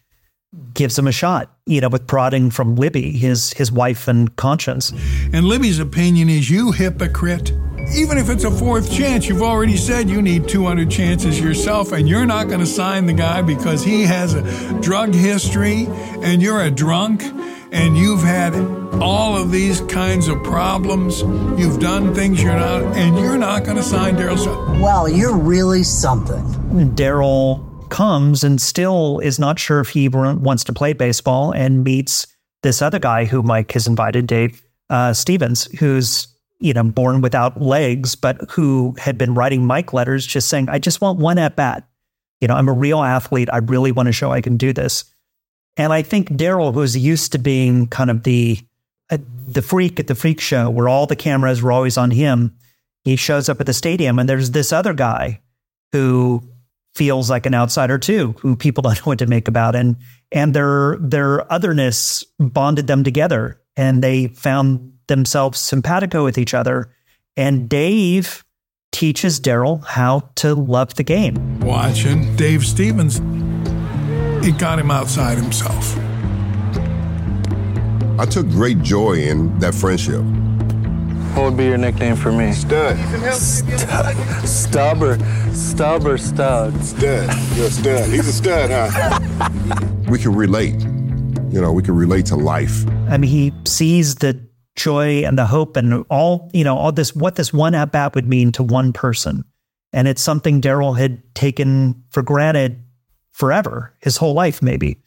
gives 0.72 0.98
him 0.98 1.06
a 1.06 1.12
shot, 1.12 1.54
you 1.66 1.80
know, 1.80 1.88
with 1.88 2.06
prodding 2.06 2.50
from 2.50 2.76
Libby, 2.76 3.12
his 3.12 3.52
his 3.52 3.70
wife 3.70 4.08
and 4.08 4.34
conscience. 4.36 4.92
And 5.32 5.46
Libby's 5.46 5.78
opinion 5.78 6.28
is 6.28 6.48
you 6.48 6.72
hypocrite. 6.72 7.52
Even 7.94 8.18
if 8.18 8.28
it's 8.28 8.44
a 8.44 8.50
fourth 8.50 8.92
chance, 8.92 9.28
you've 9.28 9.42
already 9.42 9.76
said 9.76 10.10
you 10.10 10.20
need 10.20 10.48
200 10.48 10.90
chances 10.90 11.40
yourself, 11.40 11.92
and 11.92 12.08
you're 12.08 12.26
not 12.26 12.48
going 12.48 12.60
to 12.60 12.66
sign 12.66 13.06
the 13.06 13.12
guy 13.12 13.42
because 13.42 13.84
he 13.84 14.02
has 14.02 14.34
a 14.34 14.80
drug 14.80 15.14
history 15.14 15.86
and 16.22 16.42
you're 16.42 16.62
a 16.62 16.70
drunk 16.70 17.22
and 17.72 17.96
you've 17.96 18.22
had 18.22 18.54
all 19.00 19.36
of 19.36 19.50
these 19.50 19.80
kinds 19.82 20.28
of 20.28 20.42
problems. 20.42 21.20
You've 21.60 21.80
done 21.80 22.14
things 22.14 22.42
you're 22.42 22.56
not, 22.56 22.82
and 22.96 23.18
you're 23.18 23.38
not 23.38 23.64
going 23.64 23.76
to 23.76 23.82
sign 23.82 24.16
Darryl 24.16 24.38
Strawberry. 24.38 24.80
Wow, 24.80 25.06
you're 25.06 25.36
really 25.36 25.82
something. 25.82 26.42
Darryl 26.94 27.88
comes 27.90 28.42
and 28.44 28.60
still 28.60 29.18
is 29.20 29.38
not 29.38 29.58
sure 29.58 29.80
if 29.80 29.90
he 29.90 30.08
wants 30.08 30.64
to 30.64 30.72
play 30.72 30.92
baseball 30.92 31.52
and 31.52 31.84
meets 31.84 32.26
this 32.62 32.82
other 32.82 32.98
guy 32.98 33.24
who 33.24 33.42
Mike 33.42 33.72
has 33.72 33.86
invited, 33.86 34.26
Dave 34.26 34.62
uh, 34.90 35.12
Stevens, 35.12 35.64
who's 35.78 36.28
you 36.58 36.72
know 36.72 36.84
born 36.84 37.20
without 37.20 37.60
legs, 37.60 38.14
but 38.14 38.50
who 38.50 38.94
had 38.98 39.18
been 39.18 39.34
writing 39.34 39.66
Mike 39.66 39.92
letters, 39.92 40.26
just 40.26 40.48
saying, 40.48 40.68
"I 40.68 40.78
just 40.78 41.00
want 41.00 41.18
one 41.18 41.38
at 41.38 41.56
bat. 41.56 41.86
You 42.40 42.48
know, 42.48 42.54
I'm 42.54 42.68
a 42.68 42.72
real 42.72 43.02
athlete. 43.02 43.48
I 43.52 43.58
really 43.58 43.92
want 43.92 44.06
to 44.06 44.12
show 44.12 44.32
I 44.32 44.40
can 44.40 44.56
do 44.56 44.72
this." 44.72 45.04
And 45.76 45.92
I 45.92 46.02
think 46.02 46.30
Darryl, 46.30 46.72
who's 46.72 46.96
used 46.96 47.32
to 47.32 47.38
being 47.38 47.86
kind 47.88 48.10
of 48.10 48.22
the 48.22 48.58
uh, 49.10 49.18
the 49.46 49.62
freak 49.62 50.00
at 50.00 50.06
the 50.06 50.14
freak 50.14 50.40
show, 50.40 50.70
where 50.70 50.88
all 50.88 51.06
the 51.06 51.16
cameras 51.16 51.62
were 51.62 51.72
always 51.72 51.96
on 51.96 52.10
him, 52.10 52.56
he 53.04 53.16
shows 53.16 53.48
up 53.48 53.60
at 53.60 53.66
the 53.66 53.74
stadium, 53.74 54.18
and 54.18 54.28
there's 54.28 54.50
this 54.50 54.72
other 54.72 54.94
guy 54.94 55.40
who 55.92 56.42
feels 56.94 57.28
like 57.28 57.44
an 57.46 57.54
outsider 57.54 57.98
too, 57.98 58.34
who 58.40 58.56
people 58.56 58.82
don't 58.82 58.96
know 58.96 59.02
what 59.04 59.18
to 59.18 59.26
make 59.26 59.48
about, 59.48 59.76
and 59.76 59.96
and 60.32 60.54
their 60.54 60.96
their 60.98 61.50
otherness 61.52 62.24
bonded 62.38 62.86
them 62.86 63.04
together, 63.04 63.60
and 63.76 64.02
they 64.02 64.28
found 64.28 64.94
themselves 65.08 65.58
simpatico 65.58 66.24
with 66.24 66.38
each 66.38 66.54
other. 66.54 66.90
And 67.36 67.68
Dave 67.68 68.44
teaches 68.92 69.40
Darryl 69.40 69.84
how 69.84 70.30
to 70.36 70.54
love 70.54 70.94
the 70.94 71.02
game. 71.02 71.60
Watching 71.60 72.34
Dave 72.36 72.64
Stevens, 72.64 73.20
it 74.46 74.58
got 74.58 74.78
him 74.78 74.90
outside 74.90 75.36
himself. 75.36 75.96
I 78.18 78.24
took 78.24 78.48
great 78.48 78.80
joy 78.80 79.14
in 79.14 79.58
that 79.58 79.74
friendship. 79.74 80.22
What 81.36 81.44
would 81.50 81.56
be 81.58 81.64
your 81.64 81.76
nickname 81.76 82.16
for 82.16 82.32
me? 82.32 82.52
Stud. 82.52 82.96
Stud. 83.34 84.48
Stubber. 84.48 85.18
Stubber 85.52 86.16
stud. 86.16 86.82
Stud. 86.82 87.30
You're 87.54 87.66
a 87.66 87.70
stud. 87.70 88.08
He's 88.08 88.26
a 88.26 88.32
stud, 88.32 88.70
huh? 88.70 89.80
we 90.08 90.18
can 90.18 90.34
relate. 90.34 90.80
You 91.52 91.60
know, 91.60 91.72
we 91.72 91.82
can 91.82 91.94
relate 91.94 92.24
to 92.26 92.36
life. 92.36 92.86
I 93.10 93.18
mean, 93.18 93.30
he 93.30 93.52
sees 93.66 94.14
the 94.14 94.45
joy 94.76 95.24
and 95.24 95.38
the 95.38 95.46
hope 95.46 95.76
and 95.76 96.04
all, 96.10 96.50
you 96.54 96.62
know, 96.62 96.76
all 96.76 96.92
this, 96.92 97.14
what 97.14 97.36
this 97.36 97.52
one 97.52 97.74
at 97.74 97.92
bat 97.92 98.14
would 98.14 98.28
mean 98.28 98.52
to 98.52 98.62
one 98.62 98.92
person. 98.92 99.44
And 99.92 100.06
it's 100.06 100.22
something 100.22 100.60
Darryl 100.60 100.96
had 100.96 101.22
taken 101.34 102.02
for 102.10 102.22
granted 102.22 102.82
forever, 103.32 103.94
his 104.00 104.16
whole 104.16 104.34
life, 104.34 104.62
maybe. 104.62 104.98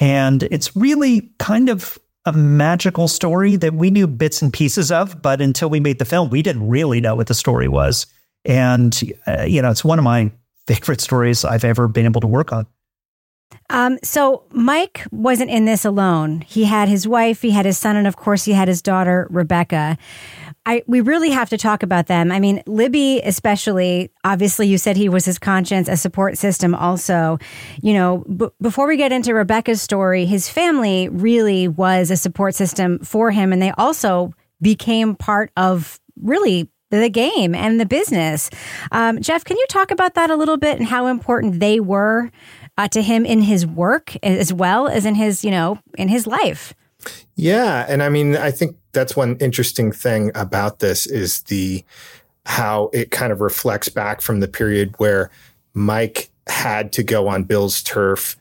And 0.00 0.42
it's 0.44 0.76
really 0.76 1.30
kind 1.38 1.68
of 1.68 1.98
a 2.24 2.32
magical 2.32 3.08
story 3.08 3.56
that 3.56 3.74
we 3.74 3.90
knew 3.90 4.06
bits 4.06 4.42
and 4.42 4.52
pieces 4.52 4.92
of, 4.92 5.20
but 5.22 5.40
until 5.40 5.70
we 5.70 5.80
made 5.80 5.98
the 5.98 6.04
film, 6.04 6.28
we 6.28 6.42
didn't 6.42 6.68
really 6.68 7.00
know 7.00 7.16
what 7.16 7.26
the 7.26 7.34
story 7.34 7.68
was. 7.68 8.06
And, 8.44 9.00
uh, 9.26 9.44
you 9.44 9.62
know, 9.62 9.70
it's 9.70 9.84
one 9.84 9.98
of 9.98 10.04
my 10.04 10.30
favorite 10.66 11.00
stories 11.00 11.44
I've 11.44 11.64
ever 11.64 11.88
been 11.88 12.04
able 12.04 12.20
to 12.20 12.26
work 12.26 12.52
on. 12.52 12.66
Um, 13.70 13.98
so 14.02 14.44
Mike 14.50 15.04
wasn't 15.10 15.50
in 15.50 15.64
this 15.64 15.84
alone. 15.84 16.40
He 16.42 16.64
had 16.64 16.88
his 16.88 17.06
wife, 17.06 17.42
he 17.42 17.50
had 17.50 17.66
his 17.66 17.76
son, 17.78 17.96
and 17.96 18.06
of 18.06 18.16
course, 18.16 18.44
he 18.44 18.52
had 18.52 18.68
his 18.68 18.80
daughter, 18.80 19.26
Rebecca. 19.30 19.98
I, 20.64 20.82
we 20.86 21.00
really 21.00 21.30
have 21.30 21.48
to 21.50 21.56
talk 21.58 21.82
about 21.82 22.08
them. 22.08 22.30
I 22.30 22.40
mean, 22.40 22.62
Libby, 22.66 23.20
especially, 23.24 24.10
obviously, 24.22 24.68
you 24.68 24.76
said 24.76 24.96
he 24.96 25.08
was 25.08 25.24
his 25.24 25.38
conscience, 25.38 25.88
a 25.88 25.96
support 25.96 26.36
system, 26.36 26.74
also. 26.74 27.38
You 27.82 27.94
know, 27.94 28.18
b- 28.18 28.48
before 28.60 28.86
we 28.86 28.98
get 28.98 29.12
into 29.12 29.34
Rebecca's 29.34 29.80
story, 29.80 30.26
his 30.26 30.48
family 30.48 31.08
really 31.08 31.68
was 31.68 32.10
a 32.10 32.16
support 32.16 32.54
system 32.54 32.98
for 32.98 33.30
him. 33.30 33.52
And 33.52 33.62
they 33.62 33.72
also 33.78 34.34
became 34.60 35.14
part 35.14 35.50
of 35.56 35.98
really 36.20 36.68
the 36.90 37.08
game 37.08 37.54
and 37.54 37.80
the 37.80 37.86
business. 37.86 38.50
Um, 38.92 39.20
Jeff, 39.20 39.44
can 39.44 39.56
you 39.56 39.66
talk 39.68 39.90
about 39.90 40.14
that 40.14 40.30
a 40.30 40.36
little 40.36 40.56
bit 40.56 40.78
and 40.78 40.88
how 40.88 41.06
important 41.06 41.60
they 41.60 41.80
were 41.80 42.30
uh, 42.78 42.88
to 42.88 43.02
him 43.02 43.26
in 43.26 43.42
his 43.42 43.66
work 43.66 44.16
as 44.22 44.52
well 44.52 44.86
as 44.86 45.04
in 45.04 45.16
his, 45.16 45.44
you 45.44 45.50
know, 45.50 45.78
in 45.98 46.08
his 46.08 46.26
life? 46.26 46.72
Yeah, 47.34 47.84
and 47.88 48.02
I 48.02 48.08
mean, 48.08 48.36
I 48.36 48.50
think 48.50 48.76
that's 48.92 49.14
one 49.14 49.36
interesting 49.36 49.92
thing 49.92 50.30
about 50.34 50.78
this 50.78 51.04
is 51.04 51.42
the 51.42 51.84
how 52.46 52.90
it 52.94 53.10
kind 53.10 53.30
of 53.32 53.40
reflects 53.40 53.88
back 53.88 54.22
from 54.22 54.40
the 54.40 54.48
period 54.48 54.94
where 54.96 55.30
Mike 55.74 56.30
had 56.46 56.92
to 56.92 57.02
go 57.02 57.28
on 57.28 57.44
Bill's 57.44 57.82
turf 57.82 58.36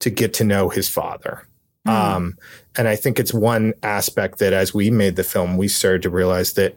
to 0.00 0.10
get 0.10 0.32
to 0.34 0.44
know 0.44 0.68
his 0.68 0.88
father. 0.88 1.46
Mm. 1.86 1.92
Um, 1.92 2.38
and 2.76 2.86
I 2.86 2.94
think 2.94 3.18
it's 3.18 3.34
one 3.34 3.74
aspect 3.82 4.38
that 4.38 4.52
as 4.52 4.72
we 4.72 4.90
made 4.90 5.16
the 5.16 5.24
film, 5.24 5.56
we 5.56 5.66
started 5.66 6.02
to 6.02 6.10
realize 6.10 6.52
that, 6.52 6.76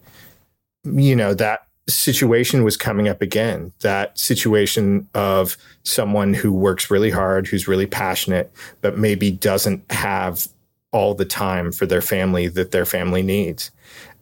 you 0.83 1.15
know, 1.15 1.33
that 1.35 1.67
situation 1.95 2.63
was 2.63 2.77
coming 2.77 3.07
up 3.07 3.21
again. 3.21 3.71
That 3.81 4.17
situation 4.17 5.07
of 5.13 5.57
someone 5.83 6.33
who 6.33 6.51
works 6.51 6.91
really 6.91 7.09
hard, 7.09 7.47
who's 7.47 7.67
really 7.67 7.85
passionate, 7.85 8.51
but 8.81 8.97
maybe 8.97 9.31
doesn't 9.31 9.89
have 9.91 10.47
all 10.91 11.13
the 11.13 11.25
time 11.25 11.71
for 11.71 11.85
their 11.85 12.01
family 12.01 12.47
that 12.47 12.71
their 12.71 12.85
family 12.85 13.23
needs. 13.23 13.71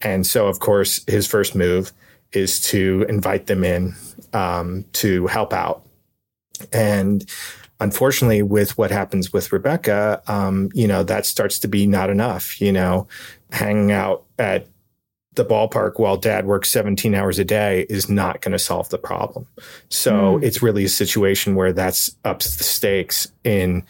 And 0.01 0.25
so, 0.25 0.47
of 0.47 0.59
course, 0.59 1.03
his 1.07 1.27
first 1.27 1.55
move 1.55 1.91
is 2.31 2.59
to 2.61 3.05
invite 3.09 3.47
them 3.47 3.63
in 3.63 3.95
um, 4.33 4.85
to 4.93 5.27
help 5.27 5.51
out. 5.51 5.85
And 6.71 7.25
unfortunately, 7.79 8.43
with 8.43 8.77
what 8.77 8.91
happens 8.91 9.33
with 9.33 9.51
Rebecca, 9.51 10.21
um, 10.27 10.69
you 10.73 10.87
know, 10.87 11.03
that 11.03 11.25
starts 11.25 11.59
to 11.59 11.67
be 11.67 11.87
not 11.87 12.09
enough, 12.09 12.61
you 12.61 12.71
know, 12.71 13.07
hanging 13.51 13.91
out 13.91 14.25
at 14.37 14.67
the 15.33 15.45
ballpark 15.45 15.99
while 15.99 16.17
dad 16.17 16.45
works 16.45 16.69
17 16.69 17.13
hours 17.13 17.39
a 17.39 17.45
day 17.45 17.85
is 17.89 18.09
not 18.09 18.41
going 18.41 18.51
to 18.51 18.59
solve 18.59 18.89
the 18.89 18.97
problem. 18.97 19.47
So 19.89 20.39
mm. 20.39 20.43
it's 20.43 20.61
really 20.61 20.85
a 20.85 20.89
situation 20.89 21.55
where 21.55 21.71
that's 21.71 22.15
ups 22.25 22.57
the 22.57 22.63
stakes 22.63 23.31
in 23.43 23.83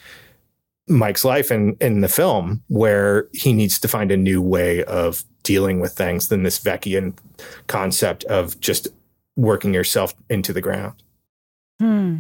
Mike's 0.88 1.24
life 1.24 1.52
in, 1.52 1.78
in 1.80 2.02
the 2.02 2.10
film 2.10 2.64
where 2.68 3.28
he 3.32 3.54
needs 3.54 3.80
to 3.80 3.88
find 3.88 4.12
a 4.12 4.18
new 4.18 4.42
way 4.42 4.84
of 4.86 5.24
dealing 5.44 5.80
with 5.80 5.94
things 5.94 6.28
than 6.28 6.44
this 6.44 6.60
Veeckian 6.60 7.14
concept 7.68 8.24
of 8.26 8.60
just 8.60 8.88
working 9.36 9.74
yourself 9.74 10.14
into 10.30 10.52
the 10.52 10.62
ground. 10.62 11.02
Hmm. 11.80 12.18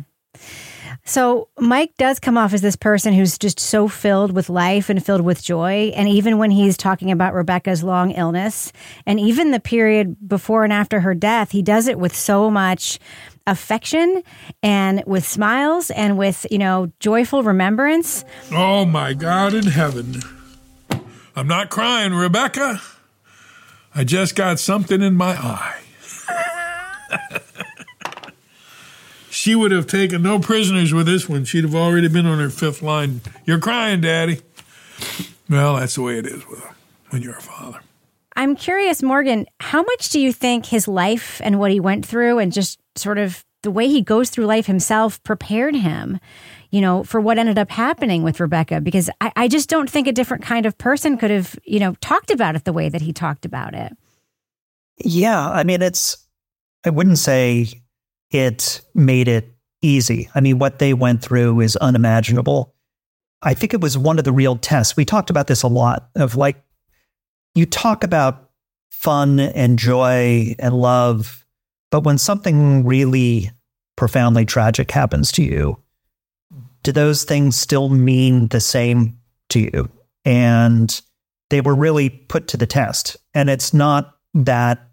So 1.10 1.48
Mike 1.58 1.98
does 1.98 2.19
come 2.19 2.38
off 2.38 2.54
as 2.54 2.62
this 2.62 2.76
person 2.76 3.13
who's 3.13 3.39
just 3.39 3.60
so 3.60 3.88
filled 3.88 4.32
with 4.32 4.48
life 4.48 4.91
and 4.91 5.04
filled 5.04 5.22
with 5.22 5.41
joy. 5.41 5.91
And 5.95 6.08
even 6.08 6.38
when 6.38 6.52
he's 6.52 6.78
talking 6.78 7.10
about 7.10 7.34
Rebecca's 7.34 7.84
long 7.84 8.12
illness 8.12 8.72
and 9.08 9.19
even 9.19 9.50
the 9.50 9.60
period 9.60 10.30
before 10.30 10.63
and 10.63 10.72
after 10.72 11.00
her 11.00 11.15
death, 11.15 11.50
he 11.50 11.63
does 11.63 11.88
it 11.88 11.98
with 11.98 12.15
so 12.15 12.52
much 12.52 13.00
affection 13.48 14.22
and 14.62 15.04
with 15.08 15.26
smiles 15.26 15.89
and 15.89 16.15
with, 16.15 16.45
you 16.52 16.60
know, 16.60 16.91
joyful 17.00 17.41
remembrance. 17.41 18.24
Oh 18.52 18.86
my 18.86 19.15
God 19.15 19.56
in 19.56 19.65
heaven. 19.65 20.22
I'm 21.36 21.48
not 21.48 21.72
crying, 21.72 22.13
Rebecca. 22.13 22.84
I 23.95 24.04
just 24.04 24.36
got 24.36 24.60
something 24.60 25.02
in 25.02 25.15
my 25.15 25.32
eye. 25.32 25.82
she 29.39 29.56
would 29.56 29.71
have 29.71 29.88
taken 29.88 30.21
no 30.21 30.38
prisoners 30.38 30.93
with 30.93 31.06
this 31.06 31.30
one. 31.30 31.45
She'd 31.45 31.63
have 31.63 31.73
already 31.73 32.10
been 32.10 32.25
on 32.25 32.39
her 32.39 32.49
fifth 32.49 32.82
line. 32.82 33.21
You're 33.45 33.60
crying, 33.60 34.02
Daddy. 34.02 34.41
Well, 35.49 35.78
that's 35.78 35.95
the 35.95 36.02
way 36.02 36.19
it 36.19 36.28
is 36.28 36.45
with 36.45 36.62
when 37.10 37.21
you're 37.21 37.38
a 37.38 37.41
father. 37.41 37.80
I'm 38.36 38.58
curious, 38.58 39.02
Morgan, 39.02 39.45
how 39.62 39.82
much 39.82 40.10
do 40.10 40.19
you 40.19 40.34
think 40.34 40.65
his 40.65 40.89
life 40.89 41.39
and 41.41 41.58
what 41.58 41.71
he 41.71 41.80
went 41.80 42.06
through 42.06 42.39
and 42.39 42.52
just 42.52 42.80
sort 42.95 43.17
of 43.17 43.45
the 43.63 43.71
way 43.71 43.88
he 43.88 44.02
goes 44.02 44.30
through 44.30 44.45
life 44.45 44.65
himself 44.65 45.23
prepared 45.23 45.73
him, 45.73 46.19
you 46.69 46.82
know, 46.82 47.06
for 47.06 47.21
what 47.21 47.38
ended 47.38 47.58
up 47.58 47.71
happening 47.71 48.23
with 48.23 48.41
Rebecca. 48.41 48.82
Because 48.82 49.10
I, 49.21 49.32
I 49.38 49.47
just 49.47 49.69
don't 49.69 49.89
think 49.89 50.06
a 50.08 50.12
different 50.12 50.43
kind 50.43 50.65
of 50.65 50.78
person 50.78 51.17
could 51.17 51.32
have, 51.32 51.58
you 51.63 51.80
know, 51.80 51.95
talked 52.02 52.30
about 52.30 52.58
it 52.58 52.65
the 52.65 52.73
way 52.73 52.89
that 52.89 53.02
he 53.02 53.13
talked 53.13 53.45
about 53.45 53.73
it. 53.73 53.95
Yeah. 54.97 55.49
I 55.49 55.63
mean, 55.63 55.82
it's, 55.82 56.17
I 56.86 56.89
wouldn't 56.89 57.19
say 57.19 57.67
it 58.32 58.82
made 58.94 59.28
it 59.28 59.54
easy. 59.82 60.30
I 60.36 60.42
mean, 60.42 60.60
what 60.60 60.80
they 60.80 60.94
went 60.94 61.22
through 61.22 61.62
is 61.62 61.76
unimaginable. 61.78 62.74
I 63.42 63.54
think 63.54 63.74
it 63.74 63.82
was 63.82 63.98
one 63.98 64.18
of 64.18 64.26
the 64.26 64.32
real 64.32 64.58
tests. 64.58 64.98
We 64.98 65.06
talked 65.06 65.30
about 65.30 65.48
this 65.48 65.63
a 65.63 65.68
lot 65.68 66.10
of 66.15 66.36
like, 66.36 66.62
you 67.56 67.65
talk 67.65 68.04
about 68.04 68.50
fun 68.92 69.39
and 69.39 69.80
joy 69.80 70.56
and 70.60 70.74
love 70.74 71.39
but 71.92 72.04
when 72.04 72.18
something 72.18 72.86
really 72.86 73.52
profoundly 73.96 74.46
tragic 74.46 74.92
happens 74.92 75.32
to 75.34 75.44
you, 75.44 75.82
do 76.84 76.92
those 76.92 77.24
things 77.24 77.56
still 77.56 77.89
mean 77.89 78.48
the 78.48 78.60
same 78.60 79.18
to 79.50 79.60
you? 79.60 79.89
And 80.24 81.02
they 81.50 81.62
were 81.62 81.76
really 81.76 82.10
put 82.10 82.48
to 82.50 82.58
the 82.58 82.68
test. 82.68 83.18
And 83.34 83.50
it's 83.50 83.74
not 83.74 84.15
that 84.34 84.88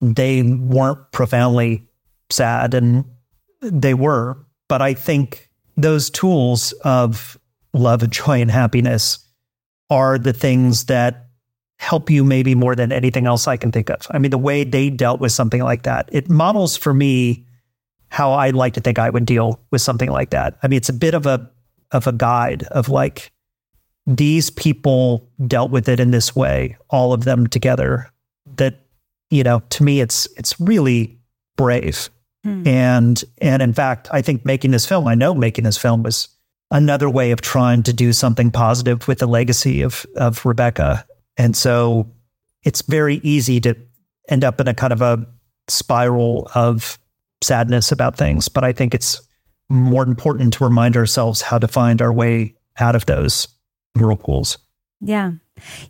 they 0.00 0.42
weren't 0.42 1.12
profoundly 1.12 1.86
sad, 2.32 2.74
and 2.74 3.04
they 3.60 3.94
were, 3.94 4.36
but 4.68 4.82
I 4.82 4.94
think 4.94 5.48
those 5.76 6.10
tools 6.10 6.72
of 6.84 7.38
love 7.72 8.02
and 8.02 8.12
joy 8.12 8.40
and 8.40 8.50
happiness 8.50 9.18
are 9.90 10.18
the 10.18 10.32
things 10.32 10.86
that 10.86 11.28
help 11.78 12.10
you 12.10 12.24
maybe 12.24 12.54
more 12.54 12.76
than 12.76 12.92
anything 12.92 13.26
else 13.26 13.48
I 13.48 13.56
can 13.56 13.72
think 13.72 13.90
of. 13.90 14.06
I 14.10 14.18
mean, 14.18 14.30
the 14.30 14.38
way 14.38 14.64
they 14.64 14.88
dealt 14.88 15.20
with 15.20 15.32
something 15.32 15.62
like 15.62 15.82
that, 15.82 16.08
it 16.12 16.30
models 16.30 16.76
for 16.76 16.94
me 16.94 17.44
how 18.08 18.32
I'd 18.32 18.54
like 18.54 18.74
to 18.74 18.80
think 18.80 18.98
I 18.98 19.10
would 19.10 19.26
deal 19.26 19.60
with 19.70 19.82
something 19.82 20.10
like 20.10 20.30
that. 20.30 20.58
I 20.62 20.68
mean, 20.68 20.76
it's 20.76 20.88
a 20.88 20.94
bit 20.94 21.14
of 21.14 21.26
a 21.26 21.50
of 21.90 22.06
a 22.06 22.12
guide 22.12 22.62
of 22.64 22.88
like 22.88 23.32
these 24.06 24.50
people 24.50 25.28
dealt 25.46 25.70
with 25.70 25.88
it 25.88 26.00
in 26.00 26.10
this 26.10 26.34
way, 26.34 26.76
all 26.90 27.12
of 27.12 27.24
them 27.24 27.46
together. 27.46 28.10
That 28.56 28.80
you 29.30 29.42
know, 29.42 29.62
to 29.70 29.82
me, 29.82 30.00
it's 30.00 30.28
it's 30.36 30.60
really 30.60 31.18
brave. 31.56 32.10
Hmm. 32.44 32.66
And 32.66 33.24
and 33.38 33.62
in 33.62 33.72
fact, 33.72 34.08
I 34.12 34.22
think 34.22 34.44
making 34.44 34.72
this 34.72 34.86
film, 34.86 35.06
I 35.06 35.14
know 35.14 35.34
making 35.34 35.64
this 35.64 35.78
film 35.78 36.02
was 36.02 36.28
another 36.70 37.08
way 37.08 37.30
of 37.30 37.40
trying 37.40 37.82
to 37.84 37.92
do 37.92 38.12
something 38.12 38.50
positive 38.50 39.06
with 39.06 39.18
the 39.18 39.26
legacy 39.26 39.82
of 39.82 40.06
of 40.16 40.44
Rebecca 40.44 41.06
and 41.36 41.56
so 41.56 42.10
it's 42.62 42.82
very 42.82 43.16
easy 43.22 43.60
to 43.60 43.76
end 44.28 44.44
up 44.44 44.60
in 44.60 44.68
a 44.68 44.74
kind 44.74 44.92
of 44.92 45.02
a 45.02 45.26
spiral 45.68 46.48
of 46.54 46.98
sadness 47.42 47.92
about 47.92 48.16
things. 48.16 48.48
But 48.48 48.64
I 48.64 48.72
think 48.72 48.94
it's 48.94 49.20
more 49.68 50.04
important 50.04 50.52
to 50.54 50.64
remind 50.64 50.96
ourselves 50.96 51.42
how 51.42 51.58
to 51.58 51.66
find 51.66 52.02
our 52.02 52.12
way 52.12 52.54
out 52.78 52.94
of 52.94 53.06
those 53.06 53.48
whirlpools. 53.96 54.58
Yeah. 55.00 55.32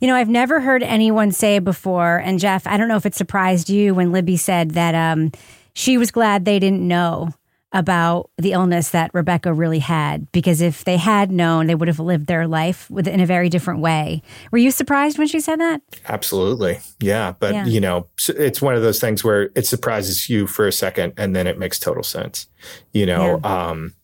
You 0.00 0.08
know, 0.08 0.14
I've 0.14 0.28
never 0.28 0.60
heard 0.60 0.82
anyone 0.82 1.32
say 1.32 1.58
before, 1.58 2.18
and 2.18 2.38
Jeff, 2.38 2.66
I 2.66 2.76
don't 2.76 2.88
know 2.88 2.96
if 2.96 3.06
it 3.06 3.14
surprised 3.14 3.70
you 3.70 3.94
when 3.94 4.12
Libby 4.12 4.36
said 4.36 4.72
that 4.72 4.94
um, 4.94 5.32
she 5.74 5.98
was 5.98 6.10
glad 6.10 6.44
they 6.44 6.58
didn't 6.58 6.86
know 6.86 7.32
about 7.72 8.30
the 8.36 8.52
illness 8.52 8.90
that 8.90 9.10
Rebecca 9.14 9.52
really 9.52 9.78
had 9.78 10.30
because 10.32 10.60
if 10.60 10.84
they 10.84 10.98
had 10.98 11.30
known, 11.32 11.66
they 11.66 11.74
would 11.74 11.88
have 11.88 11.98
lived 11.98 12.26
their 12.26 12.46
life 12.46 12.90
with, 12.90 13.08
in 13.08 13.20
a 13.20 13.26
very 13.26 13.48
different 13.48 13.80
way. 13.80 14.22
Were 14.50 14.58
you 14.58 14.70
surprised 14.70 15.18
when 15.18 15.26
she 15.26 15.40
said 15.40 15.58
that? 15.60 15.80
Absolutely. 16.06 16.80
Yeah. 17.00 17.32
But, 17.38 17.54
yeah. 17.54 17.64
you 17.64 17.80
know, 17.80 18.08
it's 18.28 18.60
one 18.60 18.74
of 18.74 18.82
those 18.82 19.00
things 19.00 19.24
where 19.24 19.50
it 19.54 19.66
surprises 19.66 20.28
you 20.28 20.46
for 20.46 20.66
a 20.66 20.72
second 20.72 21.14
and 21.16 21.34
then 21.34 21.46
it 21.46 21.58
makes 21.58 21.78
total 21.78 22.02
sense. 22.02 22.46
You 22.92 23.06
know, 23.06 23.40
yeah. 23.42 23.68
um, 23.68 23.94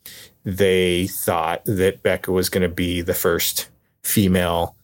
they 0.44 1.08
thought 1.08 1.62
that 1.66 2.02
Becca 2.02 2.32
was 2.32 2.48
going 2.48 2.62
to 2.62 2.74
be 2.74 3.02
the 3.02 3.14
first 3.14 3.68
female 4.02 4.76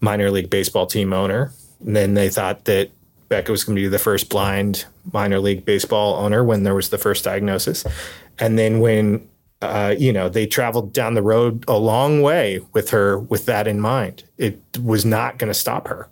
minor 0.00 0.30
league 0.30 0.50
baseball 0.50 0.86
team 0.86 1.12
owner. 1.12 1.52
And 1.84 1.96
then 1.96 2.14
they 2.14 2.28
thought 2.28 2.66
that 2.66 2.90
Becca 3.28 3.52
was 3.52 3.64
going 3.64 3.76
to 3.76 3.82
be 3.82 3.88
the 3.88 3.98
first 3.98 4.28
blind 4.28 4.86
minor 5.12 5.38
league 5.38 5.64
baseball 5.64 6.16
owner 6.16 6.42
when 6.42 6.62
there 6.62 6.74
was 6.74 6.88
the 6.88 6.98
first 6.98 7.24
diagnosis. 7.24 7.84
And 8.38 8.58
then 8.58 8.80
when 8.80 9.28
uh, 9.60 9.94
you 9.98 10.12
know 10.12 10.28
they 10.28 10.46
traveled 10.46 10.92
down 10.92 11.14
the 11.14 11.22
road 11.22 11.64
a 11.66 11.76
long 11.76 12.22
way 12.22 12.60
with 12.72 12.90
her 12.90 13.18
with 13.18 13.46
that 13.46 13.66
in 13.66 13.80
mind, 13.80 14.24
it 14.36 14.60
was 14.82 15.04
not 15.04 15.38
going 15.38 15.48
to 15.48 15.54
stop 15.54 15.88
her. 15.88 16.08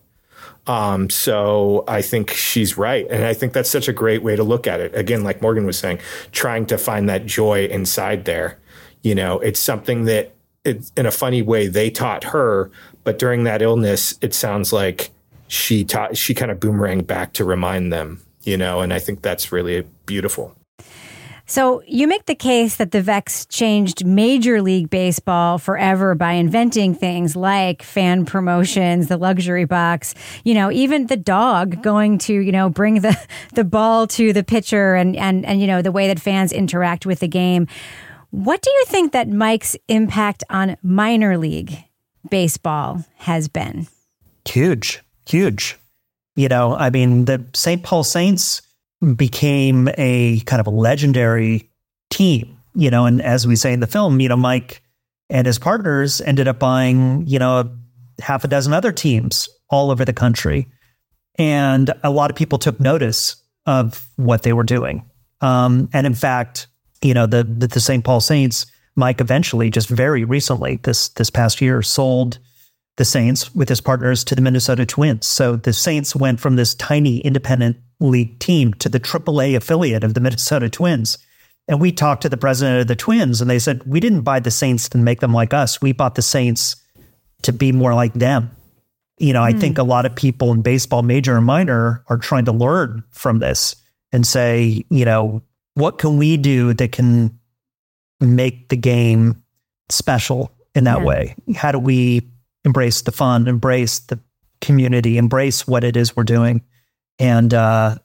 Um, 0.66 1.08
so 1.10 1.84
I 1.86 2.02
think 2.02 2.30
she's 2.30 2.76
right, 2.76 3.06
and 3.08 3.24
I 3.24 3.34
think 3.34 3.52
that's 3.52 3.70
such 3.70 3.86
a 3.86 3.92
great 3.92 4.22
way 4.22 4.34
to 4.34 4.42
look 4.42 4.66
at 4.66 4.80
it. 4.80 4.94
Again, 4.96 5.22
like 5.22 5.40
Morgan 5.40 5.64
was 5.64 5.78
saying, 5.78 6.00
trying 6.32 6.66
to 6.66 6.76
find 6.76 7.08
that 7.08 7.24
joy 7.24 7.66
inside 7.66 8.24
there. 8.24 8.58
You 9.02 9.14
know, 9.14 9.38
it's 9.38 9.60
something 9.60 10.06
that 10.06 10.34
it, 10.64 10.90
in 10.96 11.06
a 11.06 11.12
funny 11.12 11.40
way, 11.40 11.68
they 11.68 11.88
taught 11.88 12.24
her, 12.24 12.72
but 13.04 13.20
during 13.20 13.44
that 13.44 13.62
illness, 13.62 14.18
it 14.20 14.34
sounds 14.34 14.72
like 14.72 15.10
she 15.48 15.84
taught, 15.84 16.16
she 16.16 16.34
kind 16.34 16.50
of 16.50 16.58
boomeranged 16.58 17.06
back 17.06 17.32
to 17.34 17.44
remind 17.44 17.92
them, 17.92 18.22
you 18.44 18.56
know, 18.56 18.80
and 18.80 18.92
I 18.92 18.98
think 18.98 19.22
that's 19.22 19.52
really 19.52 19.86
beautiful. 20.06 20.56
So 21.48 21.80
you 21.86 22.08
make 22.08 22.26
the 22.26 22.34
case 22.34 22.74
that 22.76 22.90
the 22.90 23.00
Veecks 23.00 23.48
changed 23.48 24.04
Major 24.04 24.60
League 24.60 24.90
Baseball 24.90 25.58
forever 25.58 26.16
by 26.16 26.32
inventing 26.32 26.92
things 26.92 27.36
like 27.36 27.84
fan 27.84 28.26
promotions, 28.26 29.06
the 29.06 29.16
luxury 29.16 29.64
box, 29.64 30.16
you 30.42 30.54
know, 30.54 30.72
even 30.72 31.06
the 31.06 31.16
dog 31.16 31.80
going 31.84 32.18
to, 32.18 32.34
you 32.34 32.50
know, 32.50 32.68
bring 32.68 33.00
the, 33.00 33.16
the 33.54 33.62
ball 33.62 34.08
to 34.08 34.32
the 34.32 34.42
pitcher 34.42 34.96
and, 34.96 35.16
and, 35.16 35.46
and, 35.46 35.60
you 35.60 35.68
know, 35.68 35.82
the 35.82 35.92
way 35.92 36.08
that 36.08 36.18
fans 36.18 36.50
interact 36.50 37.06
with 37.06 37.20
the 37.20 37.28
game. 37.28 37.68
What 38.30 38.60
do 38.60 38.70
you 38.70 38.84
think 38.86 39.12
that 39.12 39.28
Mike's 39.28 39.76
impact 39.86 40.42
on 40.50 40.76
minor 40.82 41.38
league 41.38 41.76
baseball 42.28 43.04
has 43.18 43.46
been? 43.46 43.86
Huge, 44.44 45.00
huge. 45.26 45.78
You 46.34 46.48
know, 46.48 46.74
I 46.74 46.90
mean, 46.90 47.24
the 47.24 47.44
St. 47.54 47.82
Paul 47.82 48.04
Saints 48.04 48.62
became 49.14 49.88
a 49.96 50.40
kind 50.40 50.60
of 50.60 50.66
a 50.66 50.70
legendary 50.70 51.70
team, 52.10 52.58
you 52.74 52.90
know, 52.90 53.06
and 53.06 53.22
as 53.22 53.46
we 53.46 53.56
say 53.56 53.72
in 53.72 53.80
the 53.80 53.86
film, 53.86 54.20
you 54.20 54.28
know, 54.28 54.36
Mike 54.36 54.82
and 55.28 55.46
his 55.46 55.58
partners 55.58 56.20
ended 56.20 56.48
up 56.48 56.58
buying, 56.58 57.26
you 57.26 57.38
know, 57.38 57.70
half 58.20 58.44
a 58.44 58.48
dozen 58.48 58.72
other 58.72 58.92
teams 58.92 59.48
all 59.68 59.90
over 59.90 60.04
the 60.04 60.12
country. 60.12 60.68
And 61.38 61.92
a 62.02 62.10
lot 62.10 62.30
of 62.30 62.36
people 62.36 62.58
took 62.58 62.80
notice 62.80 63.36
of 63.66 64.06
what 64.16 64.42
they 64.42 64.52
were 64.52 64.62
doing. 64.62 65.04
Um, 65.40 65.90
and 65.92 66.06
in 66.06 66.14
fact, 66.14 66.66
you 67.02 67.12
know, 67.12 67.26
the, 67.26 67.44
the, 67.44 67.66
the 67.66 67.80
St. 67.80 68.04
Paul 68.04 68.20
Saints, 68.20 68.66
Mike 68.94 69.20
eventually, 69.20 69.68
just 69.68 69.88
very 69.88 70.24
recently, 70.24 70.76
this 70.82 71.08
this 71.10 71.28
past 71.28 71.60
year, 71.60 71.82
sold 71.82 72.38
the 72.96 73.04
Saints 73.04 73.54
with 73.54 73.68
his 73.68 73.80
partners 73.80 74.24
to 74.24 74.34
the 74.34 74.40
Minnesota 74.40 74.86
Twins. 74.86 75.26
So 75.26 75.56
the 75.56 75.72
Saints 75.72 76.16
went 76.16 76.40
from 76.40 76.56
this 76.56 76.74
tiny 76.74 77.18
independent 77.18 77.76
league 78.00 78.38
team 78.38 78.74
to 78.74 78.88
the 78.88 79.00
AAA 79.00 79.56
affiliate 79.56 80.04
of 80.04 80.14
the 80.14 80.20
Minnesota 80.20 80.68
Twins. 80.68 81.18
And 81.68 81.80
we 81.80 81.92
talked 81.92 82.22
to 82.22 82.28
the 82.28 82.36
president 82.36 82.80
of 82.80 82.86
the 82.86 82.96
Twins, 82.96 83.40
and 83.40 83.50
they 83.50 83.58
said, 83.58 83.82
We 83.84 84.00
didn't 84.00 84.22
buy 84.22 84.40
the 84.40 84.50
Saints 84.50 84.88
to 84.90 84.98
make 84.98 85.20
them 85.20 85.32
like 85.32 85.52
us. 85.52 85.82
We 85.82 85.92
bought 85.92 86.14
the 86.14 86.22
Saints 86.22 86.76
to 87.42 87.52
be 87.52 87.72
more 87.72 87.94
like 87.94 88.14
them. 88.14 88.50
You 89.18 89.32
know, 89.32 89.40
mm. 89.40 89.48
I 89.48 89.52
hmm. 89.52 89.58
think 89.58 89.78
a 89.78 89.82
lot 89.82 90.06
of 90.06 90.14
people 90.14 90.52
in 90.52 90.62
baseball, 90.62 91.02
major 91.02 91.36
and 91.36 91.44
minor, 91.44 92.04
are 92.08 92.18
trying 92.18 92.44
to 92.46 92.52
learn 92.52 93.02
from 93.10 93.40
this 93.40 93.76
and 94.12 94.26
say, 94.26 94.84
you 94.90 95.04
know, 95.04 95.42
what 95.74 95.98
can 95.98 96.16
we 96.16 96.36
do 96.36 96.72
that 96.74 96.92
can 96.92 97.38
make 98.20 98.68
the 98.68 98.76
game 98.76 99.42
special 99.88 100.52
in 100.74 100.84
that 100.84 101.00
yeah. 101.00 101.04
way? 101.04 101.34
How 101.54 101.72
do 101.72 101.78
we 101.78 102.30
embrace 102.66 103.00
the 103.00 103.12
fun, 103.12 103.48
embrace 103.48 104.00
the 104.00 104.20
community, 104.60 105.16
embrace 105.16 105.66
what 105.66 105.84
it 105.84 105.96
is 105.96 106.14
we're 106.14 106.24
doing? 106.24 106.62
And 107.18 107.54
uh, 107.54 107.96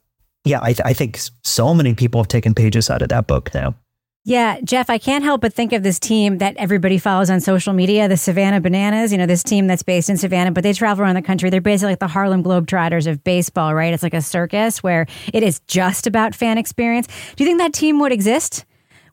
yeah, 0.46 0.60
I, 0.62 0.74
th- 0.74 0.86
I 0.86 0.94
think 0.94 1.20
so 1.44 1.74
many 1.74 1.94
people 1.94 2.22
have 2.22 2.30
taken 2.30 2.54
pages 2.54 2.90
out 2.90 3.02
of 3.02 3.10
that 3.10 3.28
book 3.28 3.54
now. 3.54 3.76
Yeah, 4.24 4.60
Jeff, 4.64 4.92
I 4.92 5.00
can't 5.00 5.24
help 5.24 5.42
but 5.42 5.52
think 5.52 5.74
of 5.74 5.82
this 5.82 6.00
team 6.00 6.38
that 6.38 6.56
everybody 6.58 7.00
follows 7.00 7.32
on 7.32 7.42
social 7.42 7.74
media, 7.74 8.08
the 8.08 8.18
Savannah 8.18 8.62
Bananas, 8.62 9.12
you 9.12 9.18
know, 9.18 9.26
this 9.26 9.42
team 9.42 9.66
that's 9.66 9.82
based 9.82 10.12
in 10.12 10.18
Savannah, 10.18 10.52
but 10.52 10.62
they 10.62 10.74
travel 10.74 11.04
around 11.04 11.16
the 11.16 11.24
country. 11.24 11.50
They're 11.50 11.60
basically 11.60 11.94
like 11.94 12.00
the 12.00 12.08
Harlem 12.08 12.44
Globetrotters 12.44 13.08
of 13.08 13.24
baseball, 13.24 13.74
right? 13.74 13.92
It's 13.92 14.04
like 14.04 14.14
a 14.14 14.22
circus 14.22 14.84
where 14.84 15.08
it 15.34 15.42
is 15.42 15.60
just 15.62 16.06
about 16.06 16.36
fan 16.36 16.60
experience. 16.60 17.08
Do 17.36 17.44
you 17.44 17.48
think 17.48 17.58
that 17.58 17.74
team 17.74 17.98
would 17.98 18.12
exist 18.12 18.64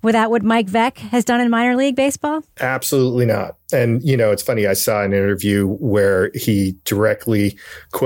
without 0.03 0.31
what 0.31 0.43
Mike 0.43 0.67
Veeck 0.67 0.99
has 0.99 1.25
done 1.25 1.41
in 1.41 1.51
minor 1.51 1.77
league 1.77 1.97
baseball? 1.97 2.43
Absolutely 2.61 3.27
not. 3.27 3.57
And 3.73 4.03
you 4.03 4.17
know, 4.17 4.31
it's 4.31 4.43
funny. 4.43 4.67
I 4.67 4.73
saw 4.73 5.03
an 5.03 5.13
interview 5.13 5.67
where 5.67 6.31
he 6.35 6.75
directly 6.85 7.59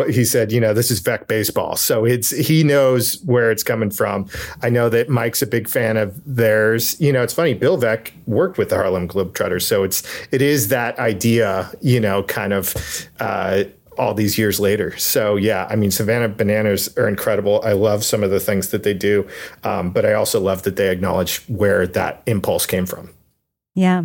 he 0.08 0.24
said, 0.24 0.50
you 0.50 0.60
know, 0.60 0.74
this 0.74 0.90
is 0.90 1.00
Veeck 1.00 1.28
baseball, 1.28 1.76
so 1.76 2.04
it's 2.04 2.30
he 2.30 2.64
knows 2.64 3.22
where 3.24 3.50
it's 3.50 3.62
coming 3.62 3.90
from. 3.90 4.28
I 4.62 4.70
know 4.70 4.88
that 4.88 5.08
Mike's 5.08 5.42
a 5.42 5.46
big 5.46 5.68
fan 5.68 5.96
of 5.96 6.20
theirs. 6.26 7.00
You 7.00 7.12
know, 7.12 7.22
it's 7.22 7.34
funny. 7.34 7.54
Bill 7.54 7.78
Veeck 7.78 8.10
worked 8.26 8.58
with 8.58 8.70
the 8.70 8.76
Harlem 8.76 9.06
Globetrotters, 9.06 9.62
so 9.62 9.84
it's 9.84 10.02
it 10.32 10.42
is 10.42 10.68
that 10.68 10.98
idea. 10.98 11.70
You 11.80 12.00
know, 12.00 12.22
kind 12.24 12.52
of. 12.52 12.74
Uh, 13.20 13.64
all 13.98 14.14
these 14.14 14.38
years 14.38 14.58
later. 14.60 14.96
So 14.98 15.36
yeah, 15.36 15.66
I 15.70 15.76
mean, 15.76 15.90
Savannah 15.90 16.28
Bananas 16.28 16.96
are 16.96 17.08
incredible. 17.08 17.60
I 17.64 17.72
love 17.72 18.04
some 18.04 18.22
of 18.22 18.30
the 18.30 18.40
things 18.40 18.68
that 18.68 18.82
they 18.82 18.94
do, 18.94 19.26
um, 19.64 19.90
but 19.90 20.04
I 20.04 20.14
also 20.14 20.40
love 20.40 20.62
that 20.62 20.76
they 20.76 20.90
acknowledge 20.90 21.38
where 21.48 21.86
that 21.86 22.22
impulse 22.26 22.66
came 22.66 22.86
from. 22.86 23.10
Yeah. 23.74 24.04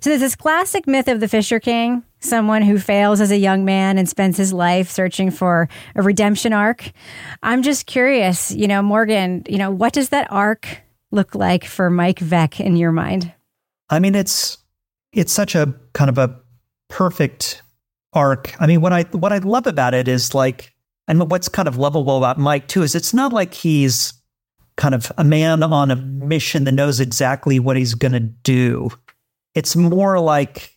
So 0.00 0.10
there's 0.10 0.20
this 0.20 0.36
classic 0.36 0.86
myth 0.86 1.08
of 1.08 1.20
the 1.20 1.28
Fisher 1.28 1.58
King, 1.58 2.02
someone 2.20 2.62
who 2.62 2.78
fails 2.78 3.20
as 3.20 3.30
a 3.30 3.38
young 3.38 3.64
man 3.64 3.98
and 3.98 4.08
spends 4.08 4.36
his 4.36 4.52
life 4.52 4.90
searching 4.90 5.30
for 5.30 5.68
a 5.94 6.02
redemption 6.02 6.52
arc. 6.52 6.90
I'm 7.42 7.62
just 7.62 7.86
curious, 7.86 8.50
you 8.52 8.68
know, 8.68 8.82
Morgan, 8.82 9.44
you 9.48 9.58
know, 9.58 9.70
what 9.70 9.92
does 9.92 10.10
that 10.10 10.30
arc 10.30 10.82
look 11.10 11.34
like 11.34 11.64
for 11.64 11.90
Mike 11.90 12.18
Veeck 12.18 12.60
in 12.60 12.76
your 12.76 12.92
mind? 12.92 13.32
I 13.88 13.98
mean, 13.98 14.14
it's 14.14 14.58
it's 15.12 15.32
such 15.32 15.54
a 15.54 15.74
kind 15.92 16.08
of 16.08 16.18
a 16.18 16.38
perfect 16.88 17.61
arc. 18.12 18.54
I 18.60 18.66
mean, 18.66 18.80
what 18.80 18.92
I 18.92 19.02
what 19.12 19.32
I 19.32 19.38
love 19.38 19.66
about 19.66 19.94
it 19.94 20.08
is 20.08 20.34
like, 20.34 20.74
and 21.08 21.30
what's 21.30 21.48
kind 21.48 21.68
of 21.68 21.76
lovable 21.76 22.18
about 22.18 22.38
Mike 22.38 22.68
too 22.68 22.82
is 22.82 22.94
it's 22.94 23.14
not 23.14 23.32
like 23.32 23.54
he's 23.54 24.14
kind 24.76 24.94
of 24.94 25.12
a 25.18 25.24
man 25.24 25.62
on 25.62 25.90
a 25.90 25.96
mission 25.96 26.64
that 26.64 26.72
knows 26.72 27.00
exactly 27.00 27.58
what 27.58 27.76
he's 27.76 27.94
going 27.94 28.12
to 28.12 28.20
do. 28.20 28.90
It's 29.54 29.76
more 29.76 30.18
like 30.18 30.76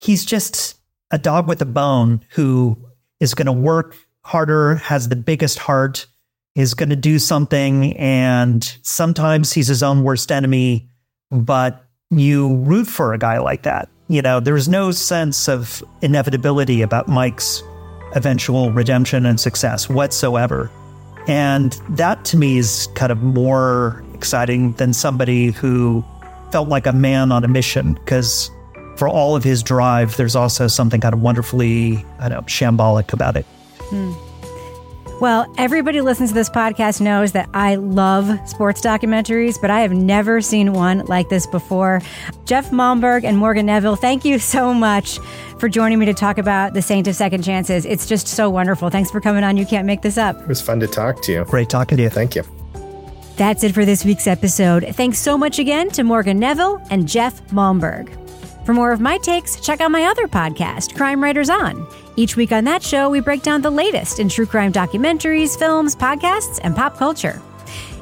he's 0.00 0.24
just 0.24 0.76
a 1.10 1.18
dog 1.18 1.48
with 1.48 1.62
a 1.62 1.66
bone 1.66 2.24
who 2.30 2.76
is 3.20 3.34
going 3.34 3.46
to 3.46 3.52
work 3.52 3.96
harder, 4.24 4.76
has 4.76 5.08
the 5.08 5.16
biggest 5.16 5.58
heart, 5.58 6.06
is 6.54 6.74
going 6.74 6.90
to 6.90 6.96
do 6.96 7.18
something, 7.18 7.96
and 7.96 8.76
sometimes 8.82 9.52
he's 9.52 9.68
his 9.68 9.82
own 9.82 10.02
worst 10.02 10.30
enemy. 10.30 10.88
But 11.30 11.84
you 12.10 12.56
root 12.56 12.86
for 12.86 13.14
a 13.14 13.18
guy 13.18 13.38
like 13.38 13.62
that. 13.62 13.88
You 14.12 14.20
know, 14.20 14.40
there's 14.40 14.68
no 14.68 14.90
sense 14.90 15.48
of 15.48 15.82
inevitability 16.02 16.82
about 16.82 17.08
Mike's 17.08 17.62
eventual 18.14 18.70
redemption 18.70 19.24
and 19.24 19.40
success 19.40 19.88
whatsoever. 19.88 20.70
And 21.26 21.72
that 21.88 22.22
to 22.26 22.36
me 22.36 22.58
is 22.58 22.88
kind 22.94 23.10
of 23.10 23.22
more 23.22 24.04
exciting 24.12 24.74
than 24.74 24.92
somebody 24.92 25.50
who 25.50 26.04
felt 26.50 26.68
like 26.68 26.86
a 26.86 26.92
man 26.92 27.32
on 27.32 27.42
a 27.42 27.48
mission 27.48 27.94
because 27.94 28.50
for 28.98 29.08
all 29.08 29.34
of 29.34 29.44
his 29.44 29.62
drive, 29.62 30.18
there's 30.18 30.36
also 30.36 30.66
something 30.66 31.00
kind 31.00 31.14
of 31.14 31.22
wonderfully, 31.22 32.04
I 32.18 32.28
don't 32.28 32.42
know, 32.42 32.42
shambolic 32.42 33.14
about 33.14 33.38
it. 33.38 33.46
Hmm. 33.78 34.12
Well, 35.22 35.46
everybody 35.56 35.98
who 35.98 36.02
listens 36.02 36.30
to 36.30 36.34
this 36.34 36.50
podcast 36.50 37.00
knows 37.00 37.30
that 37.30 37.48
I 37.54 37.76
love 37.76 38.40
sports 38.48 38.80
documentaries, 38.80 39.56
but 39.60 39.70
I 39.70 39.82
have 39.82 39.92
never 39.92 40.40
seen 40.40 40.72
one 40.72 41.04
like 41.06 41.28
this 41.28 41.46
before. 41.46 42.02
Jeff 42.44 42.72
Malmberg 42.72 43.22
and 43.22 43.38
Morgan 43.38 43.66
Neville, 43.66 43.94
thank 43.94 44.24
you 44.24 44.40
so 44.40 44.74
much 44.74 45.20
for 45.60 45.68
joining 45.68 46.00
me 46.00 46.06
to 46.06 46.12
talk 46.12 46.38
about 46.38 46.74
the 46.74 46.82
Saint 46.82 47.06
of 47.06 47.14
Second 47.14 47.44
Chances. 47.44 47.86
It's 47.86 48.06
just 48.06 48.26
so 48.26 48.50
wonderful. 48.50 48.90
Thanks 48.90 49.12
for 49.12 49.20
coming 49.20 49.44
on. 49.44 49.56
You 49.56 49.64
can't 49.64 49.86
make 49.86 50.02
this 50.02 50.18
up. 50.18 50.40
It 50.40 50.48
was 50.48 50.60
fun 50.60 50.80
to 50.80 50.88
talk 50.88 51.22
to 51.22 51.32
you. 51.32 51.44
Great 51.44 51.70
talking 51.70 51.98
to 51.98 52.02
you. 52.02 52.10
Thank 52.10 52.34
you. 52.34 52.42
That's 53.36 53.62
it 53.62 53.74
for 53.74 53.84
this 53.84 54.04
week's 54.04 54.26
episode. 54.26 54.84
Thanks 54.96 55.20
so 55.20 55.38
much 55.38 55.60
again 55.60 55.88
to 55.90 56.02
Morgan 56.02 56.40
Neville 56.40 56.82
and 56.90 57.06
Jeff 57.06 57.40
Malmberg. 57.52 58.18
For 58.66 58.74
more 58.74 58.90
of 58.90 59.00
my 59.00 59.18
takes, 59.18 59.60
check 59.60 59.80
out 59.80 59.92
my 59.92 60.02
other 60.02 60.26
podcast, 60.26 60.96
Crime 60.96 61.22
Writers 61.22 61.48
On. 61.48 61.86
Each 62.16 62.36
week 62.36 62.52
on 62.52 62.64
that 62.64 62.82
show, 62.82 63.08
we 63.08 63.20
break 63.20 63.42
down 63.42 63.62
the 63.62 63.70
latest 63.70 64.18
in 64.18 64.28
true 64.28 64.46
crime 64.46 64.72
documentaries, 64.72 65.58
films, 65.58 65.96
podcasts, 65.96 66.60
and 66.62 66.76
pop 66.76 66.96
culture. 66.96 67.40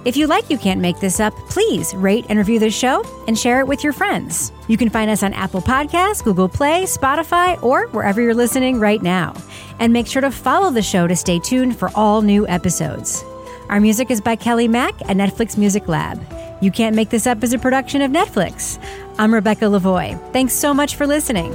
If 0.05 0.17
you 0.17 0.27
like 0.27 0.49
You 0.49 0.57
Can't 0.57 0.81
Make 0.81 0.99
This 0.99 1.21
Up, 1.21 1.35
please 1.51 1.95
rate 1.95 2.25
and 2.29 2.39
review 2.39 2.59
the 2.59 2.71
show 2.71 3.05
and 3.29 3.39
share 3.39 3.61
it 3.61 3.67
with 3.67 3.85
your 3.85 3.93
friends. 3.93 4.51
You 4.67 4.77
can 4.79 4.89
find 4.89 5.11
us 5.11 5.23
on 5.23 5.35
Apple 5.35 5.61
Podcasts, 5.61 6.25
Google 6.25 6.49
Play, 6.49 6.85
Spotify, 6.85 7.63
or 7.63 7.87
wherever 7.89 8.21
you're 8.21 8.35
listening 8.35 8.81
right 8.81 9.03
now. 9.03 9.35
And 9.79 9.93
make 9.93 10.07
sure 10.07 10.23
to 10.23 10.31
follow 10.31 10.71
the 10.71 10.83
show 10.83 11.07
to 11.07 11.15
stay 11.15 11.39
tuned 11.39 11.79
for 11.79 11.91
all 11.95 12.23
new 12.23 12.49
episodes. 12.49 13.23
Our 13.69 13.79
music 13.79 14.11
is 14.11 14.21
by 14.21 14.37
Kelly 14.37 14.69
Mack 14.69 15.01
at 15.03 15.17
Netflix 15.17 15.57
Music 15.57 15.87
Lab. 15.87 16.21
You 16.63 16.71
Can't 16.71 16.97
Make 16.97 17.11
This 17.11 17.27
Up 17.27 17.45
is 17.45 17.53
a 17.53 17.59
production 17.59 18.01
of 18.01 18.11
Netflix. 18.11 18.83
I'm 19.19 19.33
Rebecca 19.35 19.67
Lavoie. 19.67 20.19
Thanks 20.33 20.55
so 20.55 20.73
much 20.75 20.97
for 20.97 21.07
listening. 21.07 21.53